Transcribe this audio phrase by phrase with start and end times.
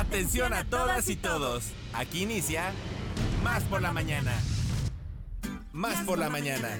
[0.00, 1.72] Atención a todas y todos.
[1.92, 2.72] Aquí inicia
[3.44, 4.32] Más por la mañana.
[5.74, 6.70] Más por la mañana.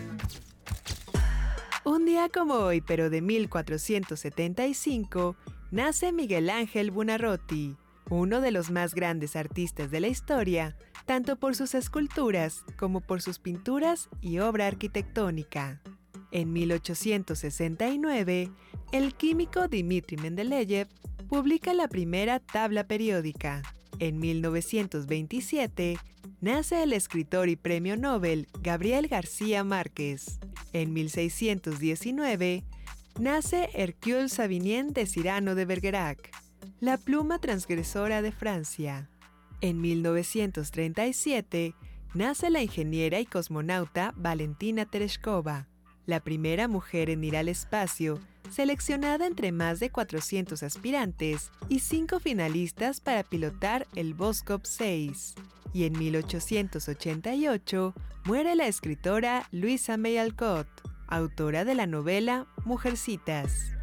[1.84, 5.36] Un día como hoy, pero de 1475,
[5.70, 7.76] nace Miguel Ángel Buonarroti,
[8.08, 13.20] uno de los más grandes artistas de la historia, tanto por sus esculturas como por
[13.20, 15.82] sus pinturas y obra arquitectónica.
[16.30, 18.50] En 1869,
[18.92, 20.88] el químico Dmitri Mendeleev
[21.30, 23.62] publica la primera tabla periódica.
[24.00, 25.96] En 1927,
[26.40, 30.40] nace el escritor y premio Nobel Gabriel García Márquez.
[30.72, 32.64] En 1619,
[33.20, 36.32] nace Hercule Savinien de Cyrano de Bergerac,
[36.80, 39.08] la pluma transgresora de Francia.
[39.60, 41.76] En 1937,
[42.12, 45.68] nace la ingeniera y cosmonauta Valentina Tereshkova,
[46.06, 48.18] la primera mujer en ir al espacio
[48.50, 55.34] seleccionada entre más de 400 aspirantes y 5 finalistas para pilotar el Voskhod 6.
[55.72, 60.68] Y en 1888 muere la escritora Luisa May Alcott,
[61.06, 63.79] autora de la novela Mujercitas.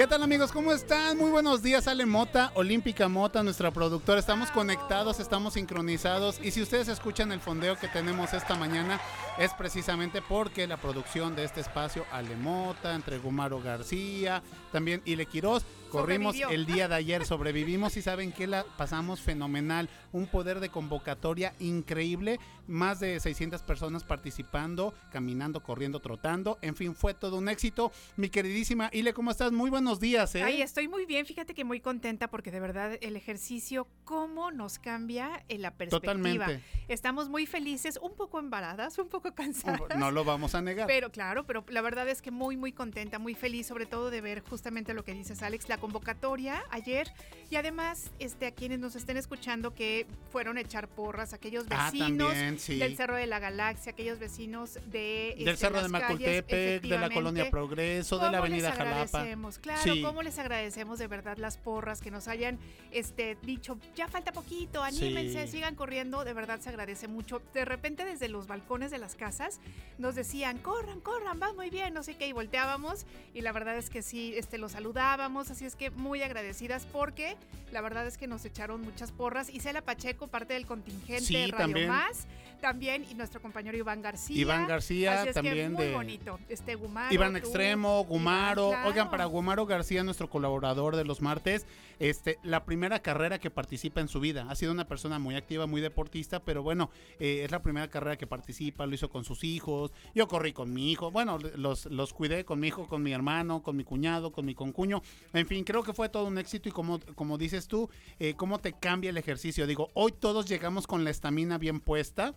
[0.00, 0.50] ¿Qué tal amigos?
[0.50, 1.18] ¿Cómo están?
[1.18, 4.18] Muy buenos días, Ale Mota, Olímpica Mota, nuestra productora.
[4.18, 8.98] Estamos conectados, estamos sincronizados y si ustedes escuchan el fondeo que tenemos esta mañana
[9.36, 15.26] es precisamente porque la producción de este espacio, Ale Mota, entre Gumaro García, también Ile
[15.26, 19.88] Quiroz, corrimos el día de ayer, sobrevivimos y saben que la pasamos fenomenal.
[20.12, 26.58] Un poder de convocatoria increíble, más de 600 personas participando, caminando, corriendo, trotando.
[26.62, 27.92] En fin, fue todo un éxito.
[28.16, 29.52] Mi queridísima Ile, ¿cómo estás?
[29.52, 30.42] Muy buenos días, ¿eh?
[30.42, 34.78] Ay, estoy muy bien, fíjate que muy contenta porque de verdad el ejercicio, cómo nos
[34.78, 36.12] cambia en la perspectiva.
[36.12, 36.64] Totalmente.
[36.88, 39.98] Estamos muy felices, un poco embaradas, un poco cansadas.
[39.98, 40.86] No lo vamos a negar.
[40.86, 44.20] Pero claro, pero la verdad es que muy, muy contenta, muy feliz, sobre todo de
[44.20, 44.59] ver justamente
[44.94, 47.10] lo que dices, Alex, la convocatoria ayer
[47.50, 51.90] y además este, a quienes nos estén escuchando que fueron a echar porras, aquellos Ah,
[51.90, 52.78] vecinos también, sí.
[52.78, 55.34] del Cerro de la Galaxia, aquellos vecinos de...
[55.38, 57.50] Del este, Cerro de Macultepec, de la Colonia.
[57.50, 59.24] Progreso, de la ¿Cómo Avenida Jalapa.
[59.60, 60.02] Claro, Sí.
[60.02, 62.58] cómo les agradecemos de verdad las porras que nos hayan
[62.92, 65.52] este, dicho, ya falta poquito, anímense, Sí.
[65.52, 67.42] sigan corriendo, de verdad se agradece mucho.
[67.54, 69.60] De repente desde los balcones de las casas
[69.98, 73.76] nos decían, corran, corran, van muy bien, no sé qué, y volteábamos y la verdad
[73.76, 77.36] es que sí, este, los saludábamos, así es que muy agradecidas porque
[77.70, 79.48] la verdad es que nos echaron muchas porras.
[79.48, 81.88] Isela Pacheco, parte del contingente Sí, Radio también.
[81.88, 82.26] Más,
[82.60, 84.36] también, y nuestro compañero Iván García.
[84.36, 86.40] Iván García, Así es que también muy de- bonito.
[86.48, 87.14] Este Gumaro.
[87.14, 88.70] Iván tú, Extremo, Gumaro.
[88.70, 91.64] Iván, Oigan, para Gumaro García, nuestro colaborador de los martes,
[92.00, 94.46] este, la primera carrera que participa en su vida.
[94.50, 96.90] Ha sido una persona muy activa, muy deportista, pero bueno,
[97.20, 99.92] eh, es la primera carrera que participa, lo hizo con sus hijos.
[100.12, 103.62] Yo corrí con mi hijo, bueno, los, los cuidé con mi hijo, con mi hermano,
[103.62, 105.02] con mi cuñado, con mi concuño.
[105.32, 108.58] En fin, creo que fue todo un éxito y como, como dices tú, eh, cómo
[108.58, 109.66] te cambia el ejercicio.
[109.66, 112.34] Digo, hoy todos llegamos con la estamina bien puesta.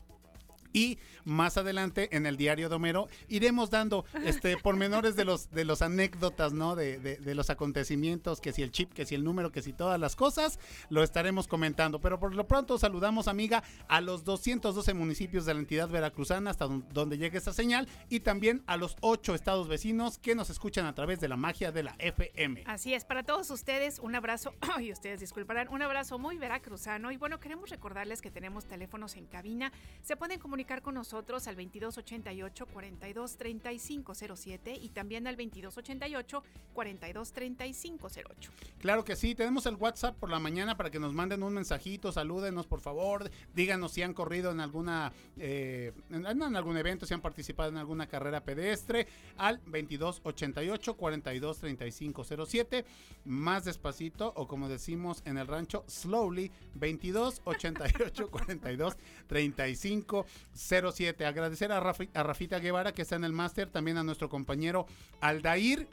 [0.74, 5.66] Y más adelante en el diario de Homero iremos dando este pormenores de los de
[5.66, 6.76] los anécdotas, ¿no?
[6.76, 10.00] De, de- los acontecimientos, que si el chip, que si el número, que si todas
[10.00, 12.00] las cosas, lo estaremos comentando.
[12.00, 16.66] Pero por lo pronto saludamos, amiga, a los 212 municipios de la entidad veracruzana hasta
[16.66, 20.86] don- donde llegue esta señal y también a los 8 estados vecinos que nos escuchan
[20.86, 22.64] a través de la magia de la FM.
[22.68, 27.12] Así es, para todos ustedes un abrazo, y ustedes disculparán, un abrazo muy veracruzano.
[27.12, 29.72] Y bueno, queremos recordarles que tenemos teléfonos en cabina.
[30.02, 36.44] Se pueden comunicar con nosotros al 2288 423507 y también al 2288
[36.74, 38.52] 423508.
[38.80, 42.12] Claro que sí, tenemos el WhatsApp por la mañana para que nos manden un mensajito,
[42.12, 47.14] salúdenos por favor, díganos si han corrido en alguna eh, en, en algún evento, si
[47.14, 49.08] han participado en alguna carrera pedestre
[49.38, 52.86] al 2288 423507,
[53.26, 58.30] más despacito o como decimos en el rancho slowly 2288
[60.54, 61.26] 423507.
[61.26, 64.86] Agradecer a, Rafi- a Rafita Guevara que está en el máster, también a nuestro compañero
[65.22, 65.88] Aldair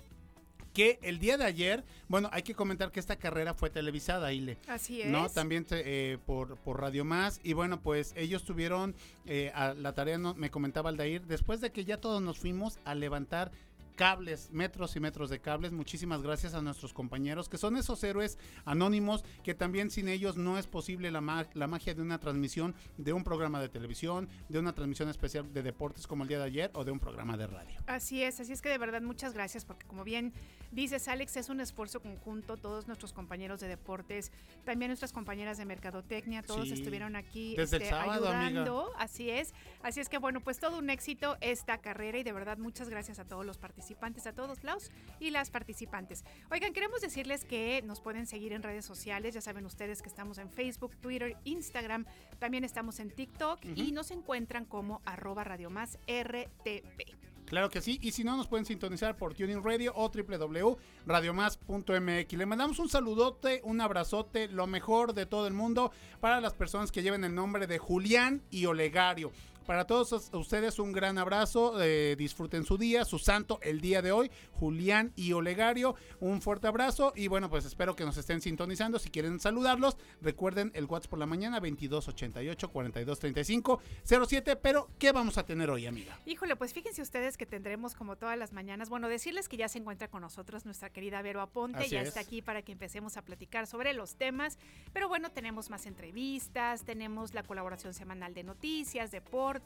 [0.72, 4.56] que el día de ayer, bueno, hay que comentar que esta carrera fue televisada, Ile.
[4.68, 5.08] Así es.
[5.08, 5.28] ¿no?
[5.28, 7.40] También eh, por, por Radio Más.
[7.42, 8.94] Y bueno, pues ellos tuvieron
[9.26, 12.78] eh, a la tarea, no, me comentaba Aldair, después de que ya todos nos fuimos
[12.84, 13.50] a levantar
[14.00, 15.72] cables, metros y metros de cables.
[15.72, 20.56] Muchísimas gracias a nuestros compañeros, que son esos héroes anónimos, que también sin ellos no
[20.56, 24.72] es posible la, la magia de una transmisión de un programa de televisión, de una
[24.72, 27.78] transmisión especial de deportes como el día de ayer o de un programa de radio.
[27.86, 30.32] Así es, así es que de verdad muchas gracias, porque como bien
[30.70, 34.32] dices, Alex, es un esfuerzo conjunto, todos nuestros compañeros de deportes,
[34.64, 39.52] también nuestras compañeras de mercadotecnia, todos estuvieron aquí Desde el este, sábado, ayudando, así es,
[39.82, 43.18] así es que bueno, pues todo un éxito esta carrera y de verdad muchas gracias
[43.18, 43.89] a todos los participantes,
[44.26, 46.24] a todos los y las participantes.
[46.50, 50.38] Oigan, queremos decirles que nos pueden seguir en redes sociales, ya saben ustedes que estamos
[50.38, 52.06] en Facebook, Twitter, Instagram,
[52.38, 57.20] también estamos en TikTok y nos encuentran como arroba Radio Más RTP.
[57.50, 62.32] Claro que sí, y si no, nos pueden sintonizar por Tuning Radio o www.radiomás.mx.
[62.32, 65.90] Le mandamos un saludote, un abrazote, lo mejor de todo el mundo
[66.20, 69.32] para las personas que lleven el nombre de Julián y Olegario.
[69.70, 74.10] Para todos ustedes un gran abrazo, eh, disfruten su día, su santo el día de
[74.10, 78.98] hoy, Julián y Olegario, un fuerte abrazo y bueno, pues espero que nos estén sintonizando,
[78.98, 85.38] si quieren saludarlos, recuerden el WhatsApp por la mañana 2288 4235 07, pero ¿qué vamos
[85.38, 86.18] a tener hoy, amiga?
[86.26, 89.78] Híjole, pues fíjense ustedes que tendremos como todas las mañanas, bueno, decirles que ya se
[89.78, 93.68] encuentra con nosotros nuestra querida Vero Aponte, ya está aquí para que empecemos a platicar
[93.68, 94.58] sobre los temas,
[94.92, 99.59] pero bueno, tenemos más entrevistas, tenemos la colaboración semanal de noticias, deportes,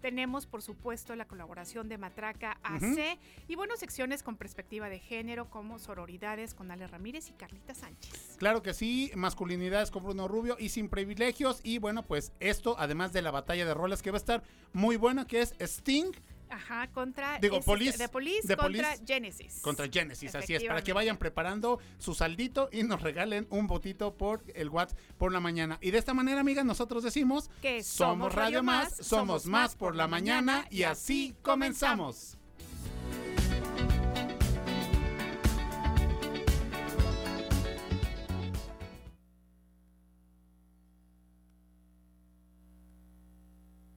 [0.00, 3.18] tenemos, por supuesto, la colaboración de Matraca AC
[3.48, 8.36] y bueno, secciones con perspectiva de género como Sororidades con Ale Ramírez y Carlita Sánchez.
[8.38, 11.60] Claro que sí, masculinidades con Bruno Rubio y sin privilegios.
[11.62, 14.42] Y bueno, pues esto, además de la batalla de roles que va a estar
[14.72, 16.12] muy buena, que es Sting
[16.48, 19.60] Ajá, contra Digo, Police, de Police contra Genesis.
[19.60, 24.16] Contra Genesis, así es, para que vayan preparando su saldito y nos regalen un botito
[24.16, 25.78] por el WhatsApp por la mañana.
[25.80, 30.06] Y de esta manera, amigas, nosotros decimos que somos Radio Más, somos más por la
[30.06, 32.38] mañana y así comenzamos.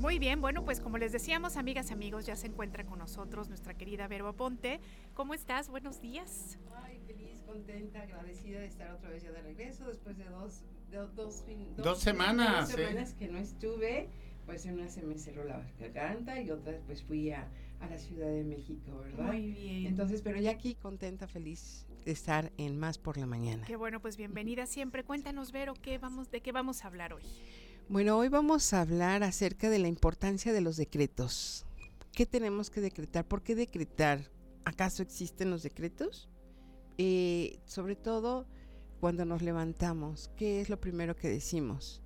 [0.00, 3.50] Muy bien, bueno, pues como les decíamos, amigas y amigos, ya se encuentra con nosotros
[3.50, 4.80] nuestra querida Verbo Ponte.
[5.12, 5.68] ¿Cómo estás?
[5.68, 6.56] Buenos días.
[6.82, 11.14] Ay, feliz, contenta, agradecida de estar otra vez ya de regreso después de dos, dos,
[11.14, 11.76] dos, semanas.
[11.76, 14.08] Dos semanas que no estuve,
[14.46, 17.46] pues una se me cerró la garganta y otra pues fui a,
[17.80, 19.26] a la Ciudad de México, ¿verdad?
[19.26, 19.86] Muy bien.
[19.86, 23.66] Entonces, pero ya aquí contenta, feliz de estar en Más por la Mañana.
[23.66, 25.04] Qué bueno, pues bienvenida siempre.
[25.04, 27.22] Cuéntanos, Vero, ¿qué vamos, ¿de qué vamos a hablar hoy?
[27.90, 31.66] Bueno, hoy vamos a hablar acerca de la importancia de los decretos.
[32.12, 33.26] ¿Qué tenemos que decretar?
[33.26, 34.30] ¿Por qué decretar?
[34.64, 36.28] ¿Acaso existen los decretos?
[36.98, 38.46] Eh, sobre todo
[39.00, 42.00] cuando nos levantamos, ¿qué es lo primero que decimos?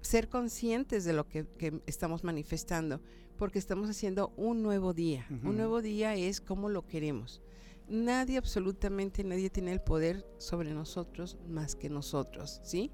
[0.00, 1.46] Ser conscientes de lo que,
[1.84, 3.02] estamos manifestando,
[3.36, 5.26] porque estamos haciendo un nuevo día.
[5.44, 7.42] Un nuevo día es como lo queremos.
[7.88, 12.92] Nadie, absolutamente nadie tiene el poder sobre nosotros más que nosotros, ¿sí?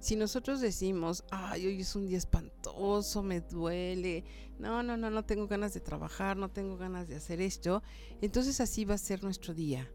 [0.00, 4.24] Si nosotros decimos, ay, hoy es un día espantoso, me duele,
[4.58, 7.82] no, no, no, no tengo ganas de trabajar, no tengo ganas de hacer esto,
[8.20, 9.90] entonces así va a ser nuestro día.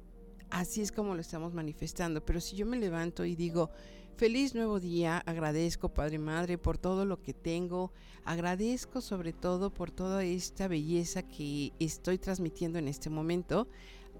[0.49, 2.25] Así es como lo estamos manifestando.
[2.25, 3.69] Pero si yo me levanto y digo,
[4.17, 7.93] feliz nuevo día, agradezco Padre Madre por todo lo que tengo,
[8.25, 13.67] agradezco sobre todo por toda esta belleza que estoy transmitiendo en este momento,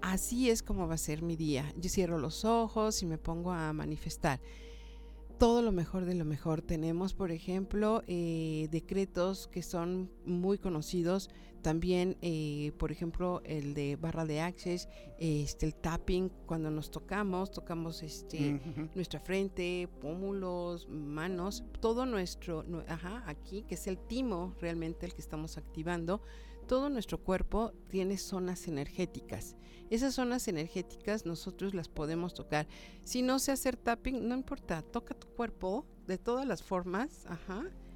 [0.02, 1.72] así es como va a ser mi día.
[1.76, 4.40] Yo cierro los ojos y me pongo a manifestar
[5.40, 6.60] todo lo mejor de lo mejor.
[6.60, 11.30] Tenemos, por ejemplo, eh, decretos que son muy conocidos.
[11.62, 14.86] También, eh, por ejemplo, el de barra de access,
[15.18, 18.60] este, el tapping, cuando nos tocamos, tocamos este,
[18.94, 25.22] nuestra frente, pómulos, manos, todo nuestro, ajá, aquí, que es el timo realmente el que
[25.22, 26.20] estamos activando
[26.70, 29.56] todo nuestro cuerpo tiene zonas energéticas.
[29.90, 32.68] Esas zonas energéticas nosotros las podemos tocar.
[33.02, 37.26] Si no sé hacer tapping, no importa, toca tu cuerpo de todas las formas,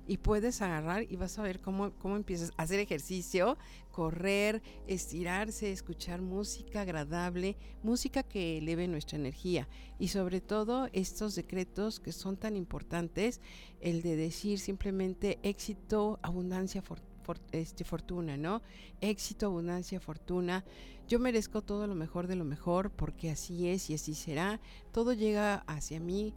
[0.09, 3.57] y puedes agarrar y vas a ver cómo, cómo empiezas a hacer ejercicio,
[3.93, 9.69] correr, estirarse, escuchar música agradable, música que eleve nuestra energía
[10.00, 13.40] y sobre todo estos decretos que son tan importantes,
[13.81, 18.62] el de decir simplemente éxito, abundancia, fortuna for- este, fortuna, ¿no?
[19.00, 20.64] Éxito, abundancia, fortuna.
[21.09, 24.61] Yo merezco todo lo mejor de lo mejor porque así es y así será.
[24.93, 26.33] Todo llega hacia mí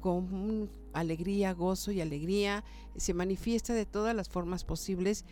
[0.00, 2.64] con alegría, gozo y alegría.
[2.96, 5.24] Se manifiesta de todas las formas posibles.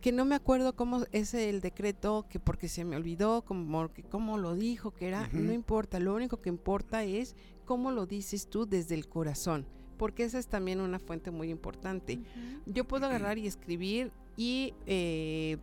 [0.00, 4.02] Que no me acuerdo cómo es el decreto, que porque se me olvidó, como que
[4.02, 5.38] cómo lo dijo, que era, Ujú.
[5.38, 9.64] no importa, lo único que importa es cómo lo dices tú desde el corazón,
[9.98, 12.14] porque esa es también una fuente muy importante.
[12.18, 12.72] Ujú.
[12.72, 15.58] Yo puedo agarrar y escribir y eh,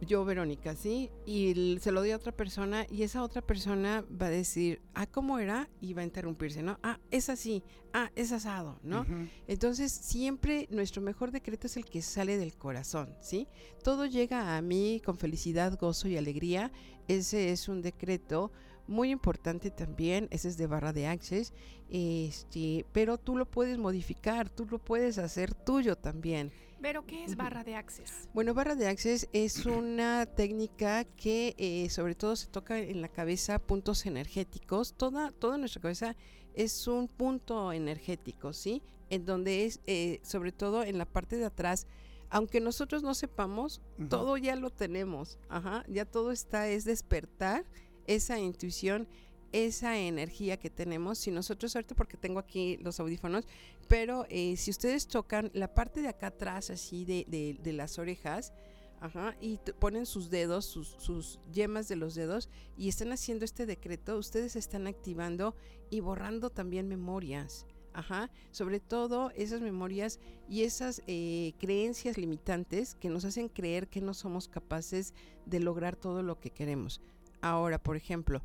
[0.00, 1.10] yo, Verónica, ¿sí?
[1.26, 5.06] Y se lo doy a otra persona y esa otra persona va a decir, ah,
[5.06, 5.68] ¿cómo era?
[5.80, 6.78] Y va a interrumpirse, ¿no?
[6.82, 9.04] Ah, es así, ah, es asado, ¿no?
[9.48, 13.48] Entonces, siempre nuestro mejor decreto es el que sale del corazón, ¿sí?
[13.82, 16.70] Todo llega a mí con felicidad, gozo y alegría.
[17.08, 18.52] Ese es un decreto
[18.86, 21.52] muy importante también, ese es de barra de access,
[21.90, 26.52] este, pero tú lo puedes modificar, tú lo puedes hacer tuyo también.
[26.80, 28.28] Pero, ¿qué es barra de access?
[28.32, 33.08] Bueno, barra de access es una técnica que eh, sobre todo se toca en la
[33.08, 34.94] cabeza puntos energéticos.
[34.94, 36.16] Toda, toda nuestra cabeza
[36.54, 38.82] es un punto energético, ¿sí?
[39.10, 41.86] En donde es, eh, sobre todo en la parte de atrás,
[42.30, 43.80] aunque nosotros no sepamos,
[44.10, 45.38] todo ya lo tenemos.
[45.48, 47.64] Ajá, ya todo está, es despertar
[48.06, 49.08] esa intuición,
[49.52, 51.18] esa energía que tenemos.
[51.18, 53.46] Si nosotros, porque tengo aquí los audífonos,
[53.88, 58.52] pero eh, si ustedes tocan la parte de acá atrás, así de, de- las orejas,
[59.00, 63.66] ajá, y ponen sus dedos, sus, sus yemas de los dedos, y están haciendo este
[63.66, 65.54] decreto, ustedes están activando
[65.90, 67.66] y borrando también memorias.
[67.94, 74.00] Ajá, sobre todo esas memorias y esas eh, creencias limitantes que nos hacen creer que
[74.00, 75.14] no somos capaces
[75.46, 77.00] de lograr todo lo que queremos.
[77.40, 78.42] Ahora, por ejemplo,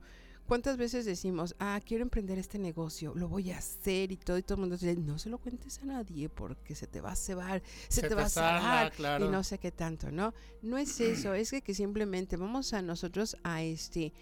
[0.53, 4.43] ¿cuántas veces decimos, ah, quiero emprender este negocio, lo voy a hacer y todo, y
[4.43, 7.15] todo el mundo dice, no se lo cuentes a nadie porque se te va a
[7.15, 9.25] cebar, se, te, va a cebar claro.
[9.25, 10.36] y no sé qué tanto, ¿no?
[10.62, 14.13] No es eso, es que, que simplemente vamos a nosotros a este...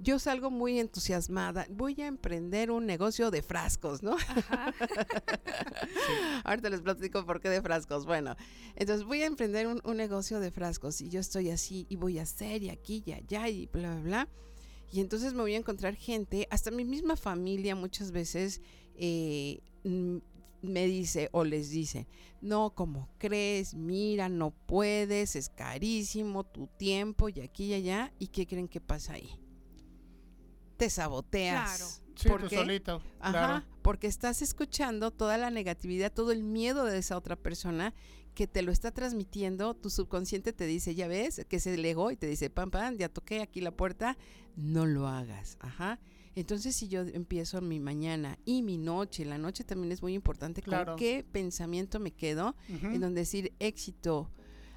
[0.00, 4.16] Yo salgo muy entusiasmada, voy a emprender un negocio de frascos, ¿no?
[4.16, 4.74] Ajá.
[6.44, 8.04] Ahorita les platico por qué de frascos.
[8.04, 8.34] Bueno,
[8.74, 12.18] entonces voy a emprender un, un negocio de frascos y yo estoy así y voy
[12.18, 14.28] a hacer y aquí y allá y bla, bla, bla.
[14.90, 18.60] Y entonces me voy a encontrar gente, hasta mi misma familia muchas veces
[18.94, 19.60] eh,
[20.62, 22.06] me dice o les dice,
[22.40, 28.12] no, como crees, mira, no puedes, es carísimo tu tiempo y aquí y allá.
[28.18, 29.30] ¿Y qué creen que pasa ahí?
[30.76, 31.76] Te saboteas.
[31.78, 31.90] Claro.
[32.16, 32.56] Sí, ¿Por tú qué?
[32.56, 33.00] solito.
[33.20, 33.64] Ajá, Claro.
[33.82, 37.94] porque estás escuchando toda la negatividad, todo el miedo de esa otra persona
[38.38, 42.16] que te lo está transmitiendo, tu subconsciente te dice, ya ves, que se legó y
[42.16, 44.16] te dice, pam, pam, ya toqué aquí la puerta,
[44.54, 45.98] no lo hagas, ajá.
[46.36, 50.62] Entonces, si yo empiezo mi mañana y mi noche, la noche también es muy importante,
[50.62, 50.92] Claro.
[50.92, 54.30] con qué pensamiento me quedo, en donde decir éxito,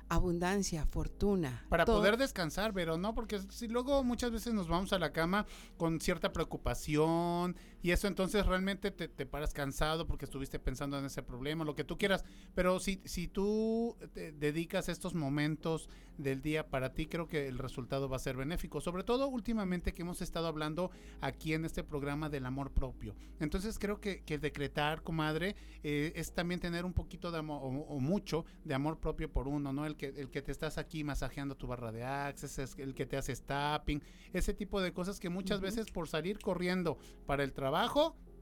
[0.09, 1.63] abundancia, fortuna.
[1.69, 5.13] Para todo- poder descansar, pero no, porque si luego muchas veces nos vamos a la
[5.13, 5.45] cama
[5.77, 11.05] con cierta preocupación y eso entonces realmente te, te paras cansado porque estuviste pensando en
[11.05, 12.23] ese problema, lo que tú quieras.
[12.53, 17.57] Pero si, si tú te dedicas estos momentos del día para ti, creo que el
[17.57, 18.81] resultado va a ser benéfico.
[18.81, 23.15] Sobre todo últimamente que hemos estado hablando aquí en este programa del amor propio.
[23.39, 27.67] Entonces creo que, que decretar, comadre, eh, es también tener un poquito de amor, o,
[27.67, 29.85] o mucho de amor propio por uno, ¿no?
[29.85, 33.05] El que, el que te estás aquí masajeando tu barra de access, es el que
[33.05, 34.01] te haces tapping,
[34.33, 35.65] ese tipo de cosas que muchas Ujú.
[35.65, 37.70] veces por salir corriendo para el trabajo,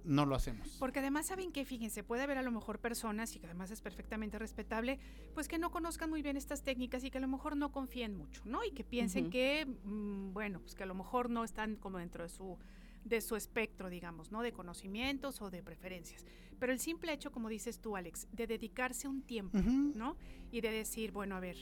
[0.04, 0.78] no lo hacemos.
[0.80, 3.82] Porque además saben que, fíjense, puede haber a lo mejor personas, y que además es
[3.82, 5.00] perfectamente respetable,
[5.34, 8.16] pues que no conozcan muy bien estas técnicas y que a lo mejor no confíen
[8.16, 8.64] mucho, ¿no?
[8.64, 12.24] Y que piensen que, mm, bueno, pues que a lo mejor no están como dentro
[12.24, 12.58] de su
[13.06, 14.42] de su espectro, digamos, ¿no?
[14.42, 16.26] De conocimientos o de preferencias.
[16.60, 19.58] Pero el simple hecho, como dices tú, Alex, de dedicarse un tiempo.
[19.58, 20.18] ¿no?
[20.52, 21.56] Y de decir, bueno, a ver,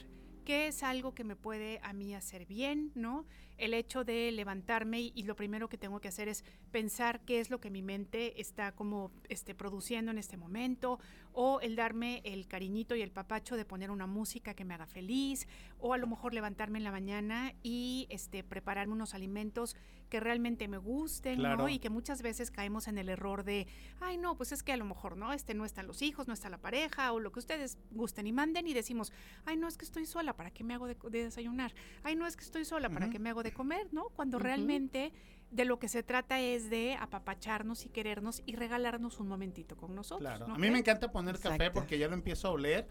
[0.48, 3.26] ¿qué es algo que me puede a mí hacer bien, ¿no?
[3.58, 7.50] El hecho de levantarme y, lo primero que tengo que hacer es pensar qué es
[7.50, 11.00] lo que mi mente está como este, produciendo en este momento,
[11.40, 14.86] o el darme el cariñito y el papacho de poner una música que me haga
[14.86, 15.46] feliz,
[15.78, 19.76] o a lo mejor levantarme en la mañana y este, prepararme unos alimentos
[20.08, 21.58] que realmente me gusten, Claro.
[21.58, 21.68] ¿no?
[21.68, 23.68] Y que muchas veces caemos en el error de,
[24.00, 25.32] ay, no, pues es que a lo mejor, ¿no?
[25.32, 28.32] Este no están los hijos, no está la pareja, o lo que ustedes gusten y
[28.32, 29.12] manden y decimos,
[29.44, 31.72] ay, no, es que estoy sola, ¿para qué me hago de, de desayunar?
[32.02, 34.08] Ay, no, es que estoy sola, ¿para qué me hago de comer, ¿no?
[34.08, 35.12] Cuando realmente
[35.50, 39.94] de lo que se trata es de apapacharnos y querernos y regalarnos un momentito con
[39.94, 40.20] nosotros.
[40.20, 40.48] Claro.
[40.48, 42.86] ¿no A mí me encanta poner café porque ya lo empiezo a oler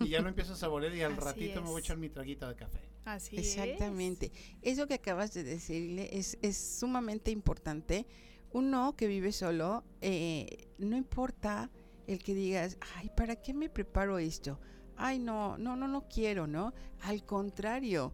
[0.00, 2.08] y ya lo empiezo a saborear y al Así ratito me voy a echar mi
[2.08, 2.80] traguita de café.
[3.04, 4.32] Así Exactamente.
[4.62, 8.06] Eso que acabas de decirle es, es sumamente importante.
[8.52, 11.70] Uno que vive solo, eh, no importa
[12.08, 14.58] el que digas, ay, ¿para qué me preparo esto?
[15.00, 16.72] ay, no, no, no, no quiero, ¿no?
[17.02, 18.12] Al contrario,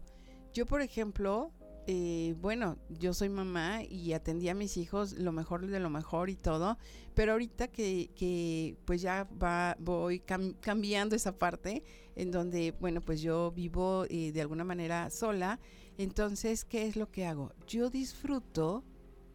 [0.53, 1.51] yo, por ejemplo,
[1.87, 6.29] eh, bueno, yo soy mamá y atendí a mis hijos lo mejor de lo mejor
[6.29, 6.77] y todo,
[7.15, 11.83] pero ahorita que, que pues ya va, voy cam- cambiando esa parte
[12.15, 15.59] en donde, bueno, pues yo vivo eh, de alguna manera sola,
[15.97, 17.53] entonces, ¿qué es lo que hago?
[17.67, 18.83] Yo disfruto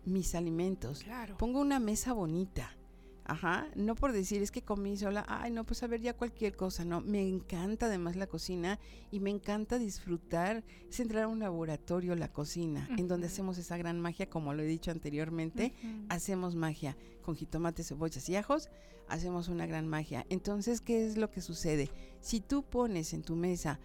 [0.05, 1.37] mis alimentos, Claro.
[1.39, 2.77] pongo una mesa bonita.
[3.25, 6.57] Ajá, no por decir es que comí sola, ay no, pues a ver ya cualquier
[6.57, 8.81] cosa, no, me encanta además la cocina
[9.13, 13.77] y me encanta disfrutar, es entrar a un laboratorio, la cocina, en donde hacemos esa
[13.77, 15.73] gran magia, como lo he dicho anteriormente,
[16.09, 18.69] hacemos magia con jitomates, cebollas y ajos,
[19.09, 20.27] hacemos una gran magia.
[20.29, 21.91] Entonces, ¿qué es lo que sucede?
[22.21, 23.79] Si tú pones en tu mesa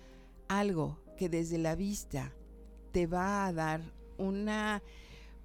[0.48, 2.34] algo que desde la vista
[2.92, 3.82] te va a dar
[4.18, 4.82] una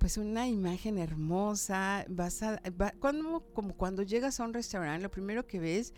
[0.02, 5.12] pues una imagen hermosa, vas a va- cuando como cuando llegas a un restaurante, lo
[5.12, 5.94] primero que ves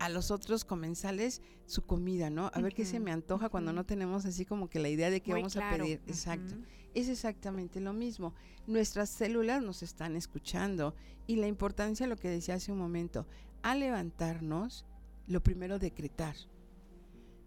[0.00, 2.50] a los otros comensales su comida, ¿no?
[2.52, 5.20] A ver qué se me antoja cuando no tenemos así como que la idea de
[5.20, 5.76] qué Muy vamos claro.
[5.76, 6.00] a pedir.
[6.08, 6.56] Exacto.
[6.94, 8.34] Es exactamente lo mismo.
[8.66, 10.96] Nuestras células nos están escuchando
[11.28, 13.24] y la importancia, lo que decía hace un momento,
[13.62, 14.84] al levantarnos,
[15.28, 16.34] lo primero decretar.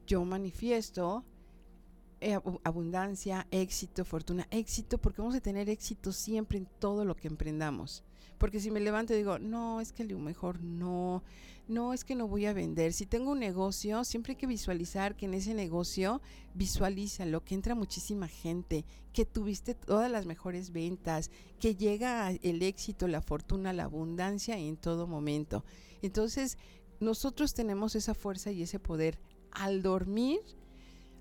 [0.06, 1.26] Yo manifiesto
[2.64, 8.04] abundancia, éxito, fortuna, éxito, porque vamos a tener éxito siempre en todo lo que emprendamos.
[8.38, 11.24] Porque si me levanto y digo, no, es que lo mejor no,
[11.68, 12.94] no, es que no voy a vender.
[12.94, 16.22] Si tengo un negocio, siempre hay que visualizar que en ese negocio,
[16.54, 23.08] visualízalo, que entra muchísima gente, que tuviste todas las mejores ventas, que llega el éxito,
[23.08, 25.64] la fortuna, la abundancia en todo momento.
[26.02, 26.58] Entonces,
[27.00, 29.20] nosotros tenemos esa fuerza y ese poder.
[29.52, 30.40] Al dormir,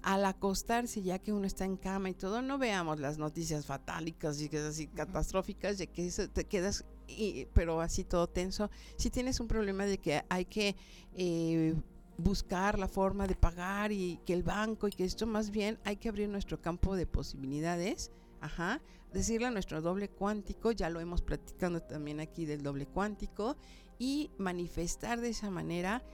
[0.07, 4.41] al acostarse, ya que uno está en cama y todo, no veamos las noticias fatálicas
[4.41, 8.71] y que así catastróficas de que eso te quedas, y- pero así todo tenso.
[8.97, 10.77] Si tienes un problema de que hay que
[11.13, 11.75] eh,
[12.19, 15.97] buscar la forma de pagar y que el banco y que esto más bien hay
[15.97, 18.81] que abrir nuestro campo de posibilidades, ajá,
[19.13, 23.57] decirle a nuestro doble cuántico, ya lo hemos platicado también aquí del doble cuántico,
[23.99, 26.05] y manifestar de esa manera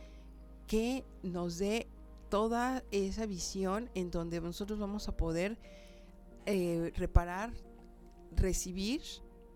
[0.66, 1.88] que nos dé
[2.32, 5.58] toda esa visión en donde nosotros vamos a poder
[6.46, 7.52] eh, reparar,
[8.34, 9.02] recibir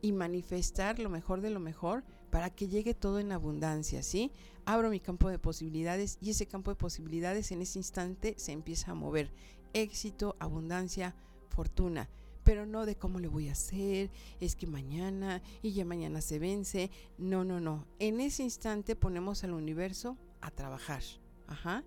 [0.03, 4.31] y manifestar lo mejor de lo mejor para que llegue todo en abundancia, ¿sí?
[4.67, 8.91] Abro mi campo de posibilidades y ese campo de posibilidades en ese instante se empieza
[8.91, 9.33] a mover.
[9.73, 11.15] Éxito, abundancia,
[11.49, 12.11] fortuna.
[12.45, 16.39] Pero no de cómo le voy a hacer, es que mañana y ya mañana se
[16.39, 16.91] vence.
[17.17, 17.87] No, no, no.
[18.01, 21.03] En ese instante ponemos al universo a trabajar.
[21.47, 21.83] Ajá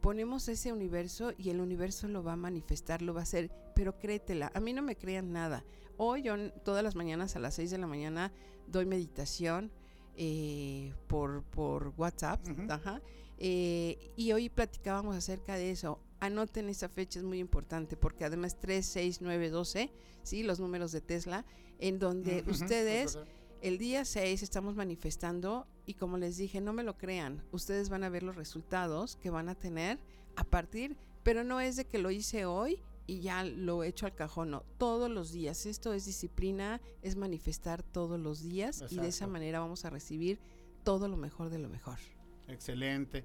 [0.00, 3.98] ponemos ese universo y el universo lo va a manifestar, lo va a hacer, pero
[3.98, 5.64] créetela, a mí no me crean nada.
[5.96, 8.32] Hoy yo todas las mañanas a las 6 de la mañana
[8.66, 9.70] doy meditación
[10.16, 13.00] eh, por, por WhatsApp, ajá,
[13.38, 16.00] eh, y hoy platicábamos acerca de eso.
[16.20, 19.92] Anoten esa fecha, es muy importante, porque además 3, 6, 9, 12,
[20.24, 20.42] ¿sí?
[20.42, 21.44] los números de Tesla,
[21.78, 23.18] en donde ustedes
[23.62, 28.04] el día 6 estamos manifestando y como les dije, no me lo crean, ustedes van
[28.04, 29.98] a ver los resultados que van a tener
[30.36, 34.04] a partir, pero no es de que lo hice hoy y ya lo he hecho
[34.04, 35.64] al cajón, no, todos los días.
[35.64, 40.38] Esto es disciplina, es manifestar todos los días y de esa manera vamos a recibir
[40.84, 41.96] todo lo mejor de lo mejor.
[42.48, 43.24] Excelente.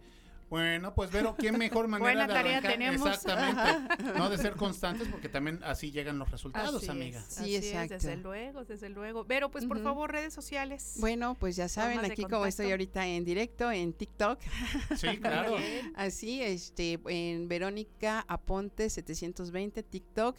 [0.54, 2.72] Bueno, pues Vero, qué mejor manera Buena de tarea arrancar?
[2.74, 3.08] tenemos.
[3.08, 4.04] Exactamente.
[4.20, 7.22] no de ser constantes porque también así llegan los resultados, Así amiga.
[7.22, 7.94] es, Sí, así es, exacto.
[7.96, 9.26] desde luego, desde luego.
[9.26, 9.84] Pero pues por Ujú.
[9.86, 10.98] favor, redes sociales.
[11.00, 14.40] Bueno, pues ya saben, aquí como estoy ahorita en directo en TikTok,
[14.96, 15.56] Sí, claro.
[15.96, 20.38] Así, este, en Verónica Aponte 720 TikTok,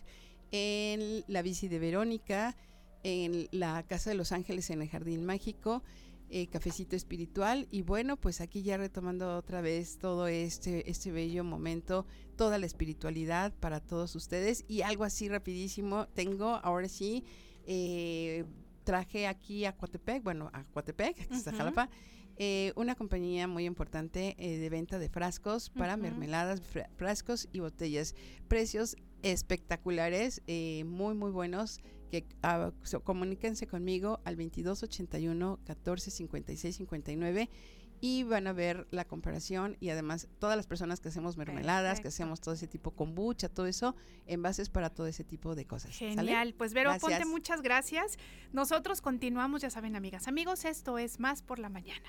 [0.53, 2.57] en la bici de Verónica,
[3.03, 5.83] en la Casa de los Ángeles en el Jardín Mágico,
[6.31, 11.45] eh, Cafecito Espiritual y bueno, pues aquí ya retomando otra vez todo este, este bello
[11.45, 12.07] momento,
[12.37, 17.25] toda la espiritualidad para todos ustedes y algo así rapidísimo, tengo ahora sí,
[17.67, 18.45] eh,
[18.85, 21.53] traje aquí a Coatepec, bueno, a Coatepec, aquí está.
[21.53, 21.89] Jalapa,
[22.37, 27.61] eh, una compañía muy importante eh, de venta de frascos para mermeladas, fra- frascos y
[27.61, 28.15] botellas.
[28.49, 31.81] Precios espectaculares, eh, muy, muy buenos.
[32.15, 37.51] Que ah, so- comuníquense conmigo al 2281 14 56 59
[38.01, 42.09] y van a ver la comparación y además todas las personas que hacemos mermeladas, que
[42.09, 43.97] hacemos todo ese tipo kombucha, todo eso,
[44.27, 45.97] envases para todo ese tipo de cosas.
[45.97, 46.15] ¿sale?
[46.15, 48.19] Genial, pues Vero Ponte, muchas gracias.
[48.53, 52.09] Nosotros continuamos, ya saben, amigas, amigos, esto es Más por la Mañana.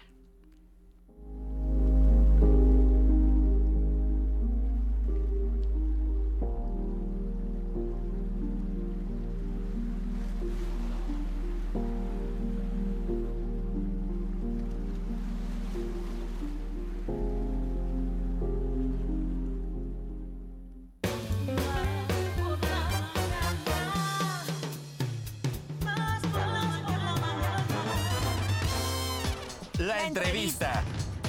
[30.08, 30.84] Entrevista.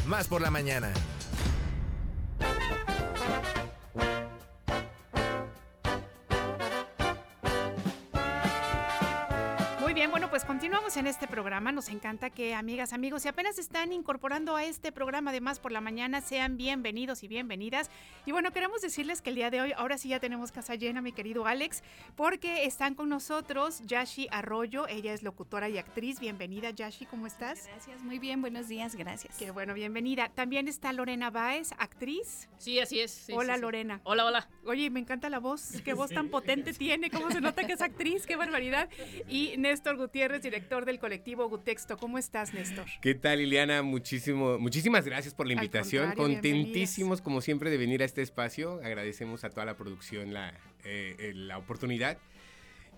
[0.07, 0.93] Más por la mañana.
[10.37, 11.73] Pues continuamos en este programa.
[11.73, 15.73] Nos encanta que, amigas, amigos, si apenas están incorporando a este programa de Más por
[15.73, 17.91] la Mañana, sean bienvenidos y bienvenidas.
[18.27, 21.01] Y bueno, queremos decirles que el día de hoy, ahora sí ya tenemos casa llena,
[21.01, 21.83] mi querido Alex,
[22.17, 24.87] porque están con nosotros Yashi Arroyo.
[24.89, 26.21] Ella es locutora y actriz.
[26.21, 27.67] Bienvenida, Yashi, ¿cómo estás?
[27.69, 29.39] Gracias, muy bien, buenos días, gracias.
[29.39, 30.29] Qué bueno, bienvenida.
[30.29, 32.51] También está Lorena Báez, actriz.
[32.59, 33.11] Sí, así es.
[33.11, 33.63] sí, Hola, sí, sí.
[33.63, 34.01] Lorena.
[34.05, 34.49] Hola, hola.
[34.67, 37.81] Oye, me encanta la voz, qué voz tan potente tiene, cómo se nota que es
[37.81, 38.91] actriz, qué barbaridad.
[39.29, 41.97] Y Néstor Gutiérrez, director del colectivo Gutexto.
[41.97, 42.87] ¿Cómo estás, Néstor?
[43.01, 43.83] ¿Qué tal, Liliana?
[43.83, 46.13] Muchísimo, muchísimas gracias por la invitación.
[46.13, 48.81] Contentísimos, como siempre, de venir a este espacio.
[48.85, 50.51] Agradecemos a toda la producción la,
[50.85, 52.19] eh, eh, la oportunidad.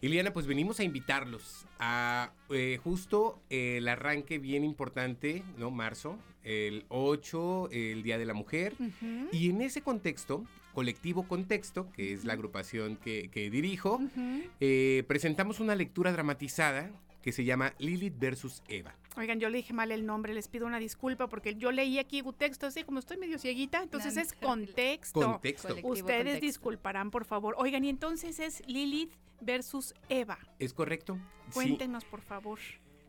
[0.01, 5.71] Liliana, pues venimos a invitarlos a eh, justo el arranque bien importante, ¿no?
[5.71, 8.75] Marzo, el 8, el Día de la Mujer.
[8.79, 14.01] Ujú, Y en ese contexto, Colectivo Contexto, que es la agrupación que, que dirijo,
[14.61, 18.95] eh, presentamos una lectura dramatizada que se llama Lilith versus Eva.
[19.17, 22.21] Oigan, yo le dije mal el nombre, les pido una disculpa porque yo leí aquí
[22.21, 25.21] Gutexto, así como estoy medio cieguita, entonces No, es contexto.
[25.21, 25.69] Contexto.
[25.69, 26.47] Colectivo Ustedes Contexto.
[26.47, 27.55] disculparán, por favor.
[27.59, 30.39] Oigan, y entonces es Lilith versus Eva.
[30.59, 31.19] ¿Es correcto?
[31.49, 31.55] Sí.
[31.55, 32.59] Cuéntenos, por favor.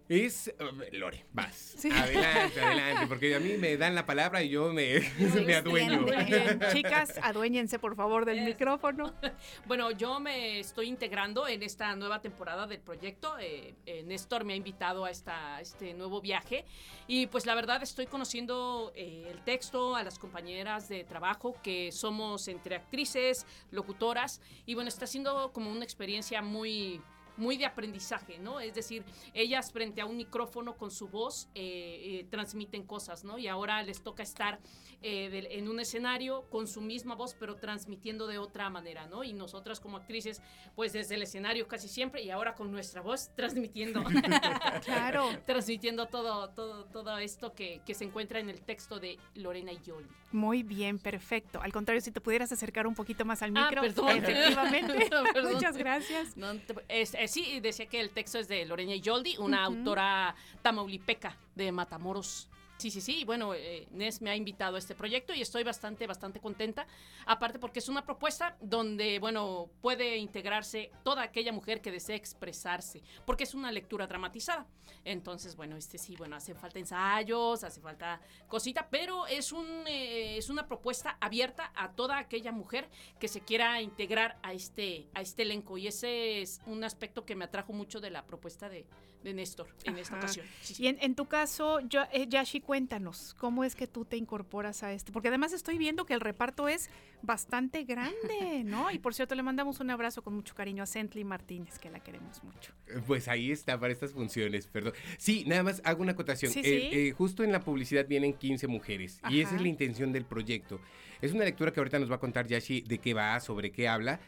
[0.10, 0.52] Es.
[0.60, 1.76] uh, Lore, vas.
[1.78, 1.91] Sí.
[1.91, 5.00] Adelante, adelante, porque a mí me dan la palabra y yo me,
[5.45, 6.04] me adueño.
[6.04, 9.13] Bien, chicas, aduéñense, por favor, del micrófono.
[9.67, 13.38] Bueno, yo me estoy integrando en esta nueva temporada del proyecto.
[13.38, 16.65] eh, eh, Néstor me ha invitado a, esta, este nuevo viaje
[17.08, 21.91] y pues la verdad estoy conociendo eh, el texto, a las compañeras de trabajo que
[21.91, 27.00] somos entre actrices, locutoras y bueno, está siendo como una experiencia muy
[27.39, 28.60] muy de aprendizaje, ¿no?
[28.60, 33.38] Es decir, ellas frente a un micrófono con su voz eh, eh, transmiten cosas, ¿no?
[33.39, 34.60] Y ahora les toca estar
[35.02, 39.23] eh, del- en un escenario con su misma voz, pero transmitiendo de otra manera, ¿no?
[39.23, 40.41] Y nosotras como actrices,
[40.75, 44.04] pues desde el escenario casi siempre y ahora con nuestra voz transmitiendo,
[44.84, 45.30] Claro.
[45.45, 49.80] transmitiendo todo, todo, todo esto que, que se encuentra en el texto de Lorena y
[49.82, 50.08] Yoli.
[50.32, 51.62] Muy bien, perfecto.
[51.62, 53.82] Al contrario, si te pudieras acercar un poquito más al Ah, micro.
[53.82, 54.10] perdón.
[54.17, 55.10] Efectivamente.
[55.34, 55.54] Perdón.
[55.54, 56.38] Muchas gracias.
[56.38, 56.52] No
[56.88, 62.50] es- sí, decía que el texto es de Lorena Yoldi, una autora tamaulipeca de Matamoros.
[62.80, 63.26] Sí, sí, sí.
[63.26, 66.88] Bueno, eh, Nes me ha invitado a este proyecto y estoy bastante, bastante contenta.
[67.26, 73.04] Aparte porque es una propuesta donde, bueno, puede integrarse toda aquella mujer que desee expresarse,
[73.26, 74.65] porque es una lectura dramatizada.
[75.04, 80.38] Entonces, bueno, este sí, bueno, hace falta ensayos, hace falta cosita, pero es, un, eh,
[80.38, 82.89] es una propuesta abierta a toda aquella mujer
[83.20, 85.78] que se quiera integrar a este, a este elenco.
[85.78, 88.86] Y ese es un aspecto que me atrajo mucho de la propuesta de,
[89.24, 90.26] de Néstor en esta Ajá.
[90.26, 90.46] ocasión.
[90.62, 90.84] Sí, sí.
[90.84, 94.84] Y en, en tu caso, yo, eh, Yashi, cuéntanos, ¿cómo es que tú te incorporas
[94.84, 95.12] a esto?
[95.12, 96.92] Porque además estoy viendo que el reparto es
[97.24, 98.92] bastante grande, ¿no?
[98.92, 102.00] Y por cierto, le mandamos un abrazo con mucho cariño a Cently Martínez, que la
[102.00, 102.72] queremos mucho.
[103.08, 104.94] Pues ahí está para estas funciones, perdón.
[105.18, 106.52] Sí, nada más hago una acotación.
[106.52, 106.90] Sí, Eh, sí.
[106.92, 110.80] eh, justo en la publicidad vienen 15 mujeres y esa es la intención del proyecto.
[111.24, 113.88] Es una lectura que ahorita nos va a contar Yashi de qué va, sobre qué
[113.88, 114.20] habla,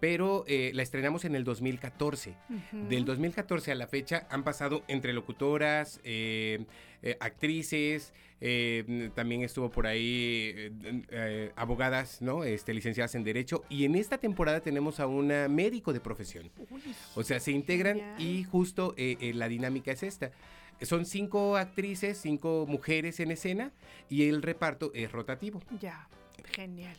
[0.00, 2.36] pero eh, la estrenamos en el 2014.
[2.50, 2.88] Ujú.
[2.88, 6.66] Del 2014 a la fecha han pasado entre locutoras, eh,
[7.04, 8.12] eh, actrices,
[8.46, 10.72] eh, también estuvo por ahí eh,
[11.08, 12.44] eh, abogadas, ¿no?
[12.44, 13.64] Este, licenciadas en Derecho.
[13.70, 16.50] Y en esta temporada tenemos a una médico de profesión.
[17.14, 20.30] O sea, se integran y justo la dinámica es esta.
[20.82, 23.72] Son cinco actrices, cinco mujeres en escena
[24.10, 25.62] y el reparto es rotativo.
[25.80, 26.06] ya,
[26.52, 26.96] genial.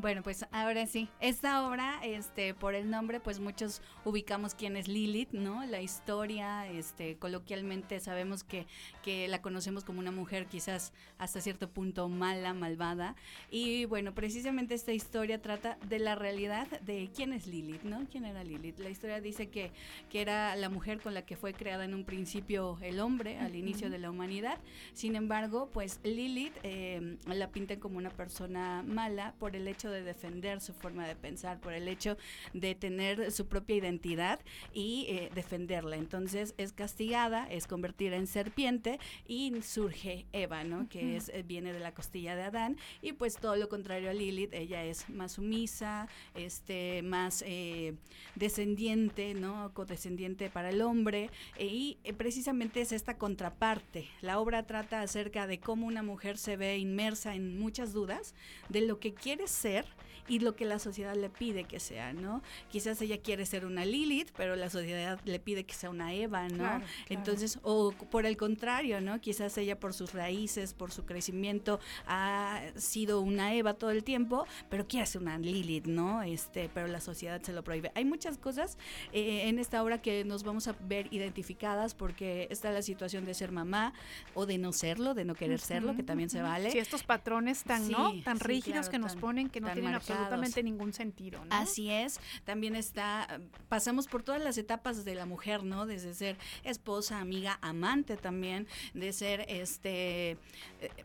[0.00, 4.86] Bueno, pues ahora sí, esta obra, este, por el nombre, pues muchos ubicamos quién es
[4.86, 5.66] Lilith, ¿no?
[5.66, 8.68] La historia, este, coloquialmente sabemos que,
[9.02, 13.16] que la conocemos como una mujer quizás hasta cierto punto mala, malvada.
[13.50, 18.06] Y bueno, precisamente esta historia trata de la realidad de quién es Lilith, ¿no?
[18.08, 18.78] ¿Quién era Lilith?
[18.78, 19.72] La historia dice que,
[20.10, 23.56] que era la mujer con la que fue creada en un principio el hombre al
[23.56, 24.58] inicio de la humanidad.
[24.94, 30.02] Sin embargo, pues Lilith eh, la pintan como una persona mala por el hecho de
[30.02, 32.16] defender su forma de pensar, por el hecho
[32.52, 34.40] de tener su propia identidad
[34.72, 35.96] y eh, defenderla.
[35.96, 40.88] Entonces es castigada, es convertida en serpiente y surge Eva, ¿no?
[40.88, 44.12] Que es, eh, viene de la costilla de Adán y pues todo lo contrario a
[44.12, 47.94] Lilith, ella es más sumisa, este, más eh,
[48.34, 49.72] descendiente, ¿no?
[49.74, 54.08] Codescendiente para el hombre e- y eh, precisamente es esta contraparte.
[54.20, 58.34] La obra trata acerca de cómo una mujer se ve inmersa en muchas dudas
[58.68, 62.12] de lo que quiere ser ser y lo que la sociedad le pide que sea,
[62.12, 62.42] ¿no?
[62.70, 66.48] Quizás ella quiere ser una Lilith, pero la sociedad le pide que sea una Eva,
[66.48, 66.56] ¿no?
[66.58, 66.86] Claro, claro.
[67.08, 69.20] Entonces, o por el contrario, ¿no?
[69.20, 74.46] Quizás ella por sus raíces, por su crecimiento, ha sido una Eva todo el tiempo,
[74.68, 76.22] pero quiere ser una Lilith, ¿no?
[76.22, 77.90] Este, pero la sociedad se lo prohíbe.
[77.94, 78.76] Hay muchas cosas
[79.12, 83.34] eh, en esta obra que nos vamos a ver identificadas porque está la situación de
[83.34, 83.92] ser mamá
[84.34, 86.70] o de no serlo, de no querer serlo, que también se vale.
[86.70, 88.12] Sí, estos patrones tan, ¿no?
[88.22, 90.17] Tan sí, rígidos claro, que nos tan- ponen que no tienen marcados.
[90.22, 91.54] Absolutamente ningún sentido, ¿no?
[91.54, 95.86] Así es, también está, pasamos por todas las etapas de la mujer, ¿no?
[95.86, 100.36] Desde ser esposa, amiga, amante también, de ser este, eh,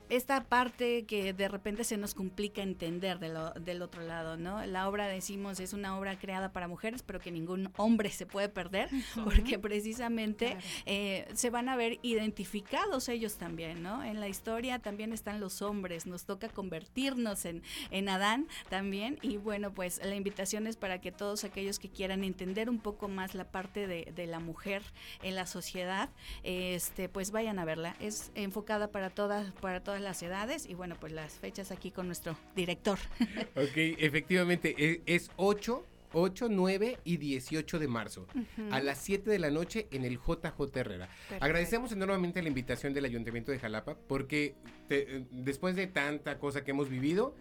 [0.09, 4.65] esta parte que de repente se nos complica entender de lo- del otro lado, ¿no?
[4.65, 8.49] La obra, decimos, es una obra creada para mujeres, pero que ningún hombre se puede
[8.49, 8.89] perder,
[9.23, 10.61] porque precisamente Claro.
[10.85, 14.03] eh, se van a ver identificados ellos también, ¿no?
[14.03, 19.37] En la historia también están los hombres, nos toca convertirnos en, en Adán también y
[19.37, 23.35] bueno, pues la invitación es para que todos aquellos que quieran entender un poco más
[23.35, 24.81] la parte de, de la mujer
[25.21, 26.09] en la sociedad,
[26.43, 27.95] este, pues vayan a verla.
[27.99, 32.07] Es enfocada para todas, para todas las edades y bueno, pues las fechas aquí con
[32.07, 32.99] nuestro director.
[33.55, 38.27] Ok, efectivamente, e- es 8, 8, 9 y 18 de marzo.
[38.71, 41.07] A las 7 de la noche en el JJ Herrera.
[41.07, 41.43] Perfecto.
[41.45, 44.55] Agradecemos enormemente la invitación del Ayuntamiento de Jalapa porque
[44.87, 47.35] te- eh, después de tanta cosa que hemos vivido,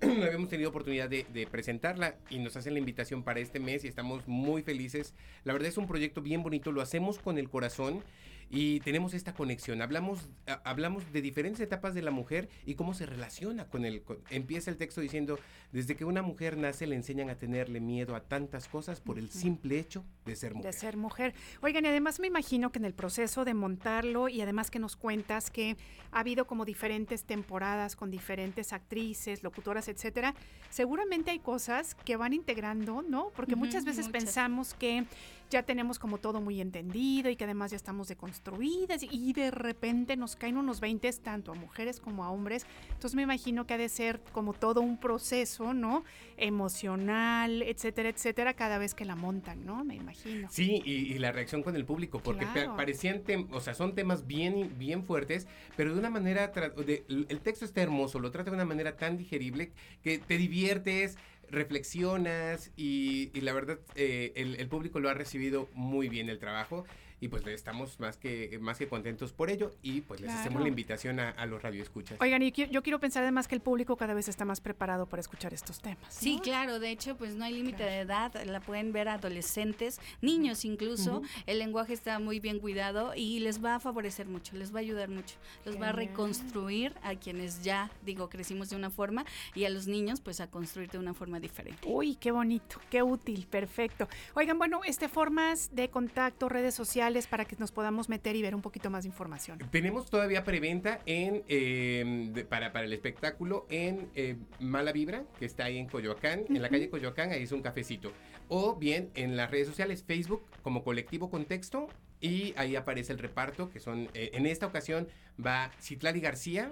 [0.02, 3.84] no habíamos tenido oportunidad de, de presentarla y nos hacen la invitación para este mes
[3.84, 5.14] y estamos muy felices.
[5.44, 8.02] La verdad es un proyecto bien bonito, lo hacemos con el corazón
[8.50, 9.82] y tenemos esta conexión.
[9.82, 14.02] Hablamos, a- hablamos de diferentes etapas de la mujer y cómo se relaciona con el...
[14.02, 15.38] con- empieza el texto diciendo,
[15.72, 19.30] desde que una mujer nace le enseñan a tenerle miedo a tantas cosas por el
[19.30, 20.72] simple hecho de ser mujer.
[20.72, 21.34] de ser mujer.
[21.60, 24.96] Oigan, y además me imagino que en el proceso de montarlo y además que nos
[24.96, 25.76] cuentas que
[26.10, 30.34] ha habido como diferentes temporadas con diferentes actrices, locutoras, etcétera,
[30.70, 33.30] seguramente hay cosas que van integrando, ¿no?
[33.36, 34.24] Porque muchas veces muchas.
[34.24, 35.04] pensamos que
[35.50, 40.16] ya tenemos como todo muy entendido y que además ya estamos deconstruidas y de repente
[40.16, 42.66] nos caen unos 20 tanto a mujeres como a hombres.
[42.88, 46.04] Entonces me imagino que ha de ser como todo un proceso, ¿no?
[46.36, 49.84] Emocional, etcétera, etcétera, cada vez que la montan, ¿no?
[49.84, 50.48] Me imagino.
[50.50, 52.76] Sí, y, y la reacción con el público, porque Claro.
[52.76, 57.64] parecían, o sea, son temas bien, bien fuertes, pero de una manera, de- el texto
[57.64, 61.16] está hermoso, lo trata de una manera tan digerible que te diviertes,
[61.50, 66.38] reflexionas y, y la verdad eh, el, el público lo ha recibido muy bien el
[66.38, 66.84] trabajo
[67.20, 70.68] y pues estamos más que, más que contentos por ello y pues les hacemos la
[70.68, 72.20] invitación a, a los radioescuchas.
[72.20, 75.06] Oigan, y qui- yo quiero pensar además que el público cada vez está más preparado
[75.06, 75.98] para escuchar estos temas.
[76.14, 77.92] Sí, claro, de hecho, pues no hay límite Claro.
[77.92, 83.40] de edad, la pueden ver adolescentes, niños incluso, el lenguaje está muy bien cuidado y
[83.40, 87.14] les va a favorecer mucho, les va a ayudar mucho, los va a reconstruir a
[87.14, 90.98] quienes ya, digo, crecimos de una forma y a los niños pues a construir de
[90.98, 91.80] una forma diferente.
[91.88, 94.08] Uy, qué bonito, qué útil, perfecto.
[94.34, 98.54] Oigan, bueno, este formas de contacto, redes sociales para que nos podamos meter y ver
[98.54, 99.58] un poquito más de información.
[99.70, 105.46] Tenemos todavía preventa en eh, de- para, para el espectáculo en eh, Mala Vibra, que
[105.46, 108.12] está ahí en Coyoacán, en la calle Coyoacán, ahí es un cafecito.
[108.48, 111.88] O bien en las redes sociales, Facebook como Colectivo Contexto,
[112.20, 115.06] y ahí aparece el reparto, que son, eh, en esta ocasión
[115.44, 116.68] va Citlali García,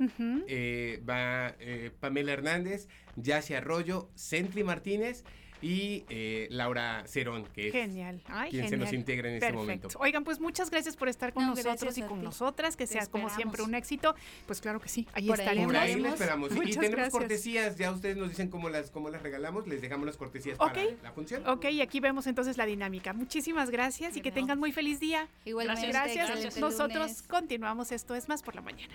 [0.49, 5.23] eh, va eh, Pamela Hernández, Yashi Arroyo, Centli Martínez
[5.67, 8.23] y eh, Laura Cerón, que es Genial.
[8.27, 9.61] Ay, quien se nos integra en este Perfecto.
[9.63, 9.89] momento.
[9.99, 12.25] Oigan, pues muchas gracias por estar con No, nosotros gracias y con ti.
[12.25, 14.15] nosotras, que sea como siempre un éxito.
[14.47, 15.67] Pues claro que sí, ahí Por ahí estaremos.
[15.73, 16.51] Por ahí esperamos.
[16.53, 17.13] y Muchas tenemos gracias.
[17.13, 20.69] cortesías, ya ustedes nos dicen cómo las, cómo las regalamos, les dejamos las cortesías Ok.
[20.73, 21.47] para la función.
[21.49, 23.13] Ok, y aquí vemos entonces la dinámica.
[23.13, 25.29] Muchísimas gracias y que tengan muy feliz día.
[25.45, 26.29] Igualmente, Gracias.
[26.31, 27.23] excelente Nosotros lunes.
[27.23, 27.91] continuamos.
[27.93, 28.95] Esto es más por la mañana.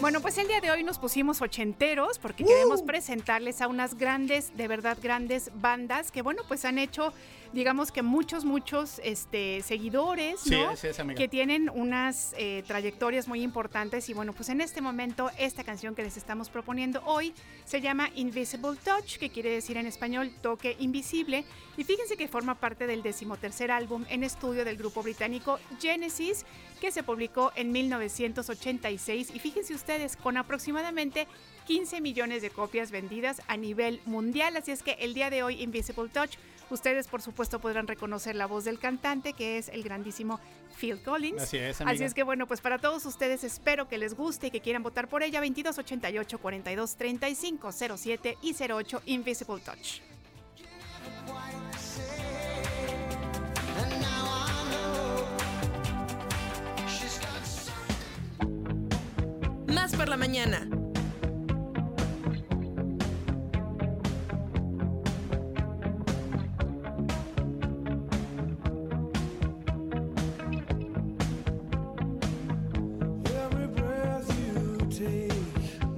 [0.00, 4.56] Bueno, pues el día de hoy nos pusimos ochenteros porque queremos presentarles a unas grandes,
[4.56, 7.12] de verdad grandes bandas que, bueno, pues han hecho,
[7.52, 10.70] digamos que muchos, muchos este, seguidores, Sí, ¿no?
[10.70, 11.16] así es, amiga.
[11.18, 15.94] que tienen unas eh, trayectorias muy importantes y bueno, pues en este momento esta canción
[15.94, 17.34] que les estamos proponiendo hoy
[17.64, 21.44] se llama Invisible Touch, que quiere decir en español toque invisible
[21.76, 26.44] y fíjense que forma parte del decimotercer álbum en estudio del grupo británico Genesis
[26.80, 31.26] que se publicó en 1986 y fíjense ustedes con aproximadamente
[31.66, 35.62] 15 millones de copias vendidas a nivel mundial, así es que el día de hoy
[35.62, 36.36] Invisible Touch
[36.70, 40.38] Ustedes, por supuesto, podrán reconocer la voz del cantante, que es el grandísimo
[40.78, 41.42] Phil Collins.
[41.42, 42.06] Así es, Así amiga.
[42.06, 45.08] es que bueno, pues para todos ustedes espero que les guste y que quieran votar
[45.08, 50.00] por ella 2288 42 35 07 y 08 Invisible Touch.
[59.66, 60.68] Más por la mañana.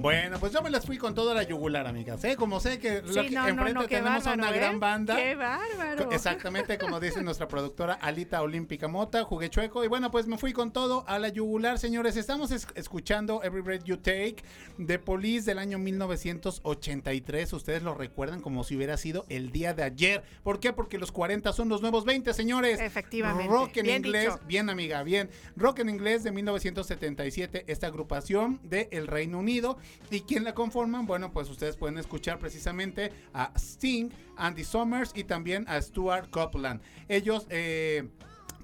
[0.01, 2.23] Bueno, pues yo me las fui con toda la yugular, amigas.
[2.23, 2.35] ¿eh?
[2.35, 4.57] Como sé que, lo Sí, que no, enfrente no, tenemos a una ¿eh?
[4.57, 5.15] gran banda.
[5.15, 6.11] ¡Qué bárbaro!
[6.11, 9.83] Exactamente como dice nuestra productora Alita Olímpica Mota, jugué chueco.
[9.83, 12.17] Y bueno, pues me fui con todo a la yugular, señores.
[12.17, 14.37] Estamos es- escuchando Every Breath You Take
[14.77, 17.53] de Police del año 1983.
[17.53, 20.23] Ustedes lo recuerdan como si hubiera sido el día de ayer.
[20.43, 20.73] ¿Por qué?
[20.73, 22.79] Porque los 40 son los nuevos 20, señores.
[22.79, 23.51] Efectivamente.
[23.51, 24.39] Rock en Bien inglés, dicho.
[24.47, 25.29] bien amiga, bien.
[25.55, 29.77] Rock en inglés de 1977, esta agrupación de el Reino Unido.
[30.09, 31.05] ¿Y quién la conforman?
[31.05, 36.81] Bueno, pues ustedes pueden escuchar precisamente a Sting, Andy Summers y también a Stuart Copeland.
[37.07, 37.47] Ellos...
[37.49, 38.09] eh,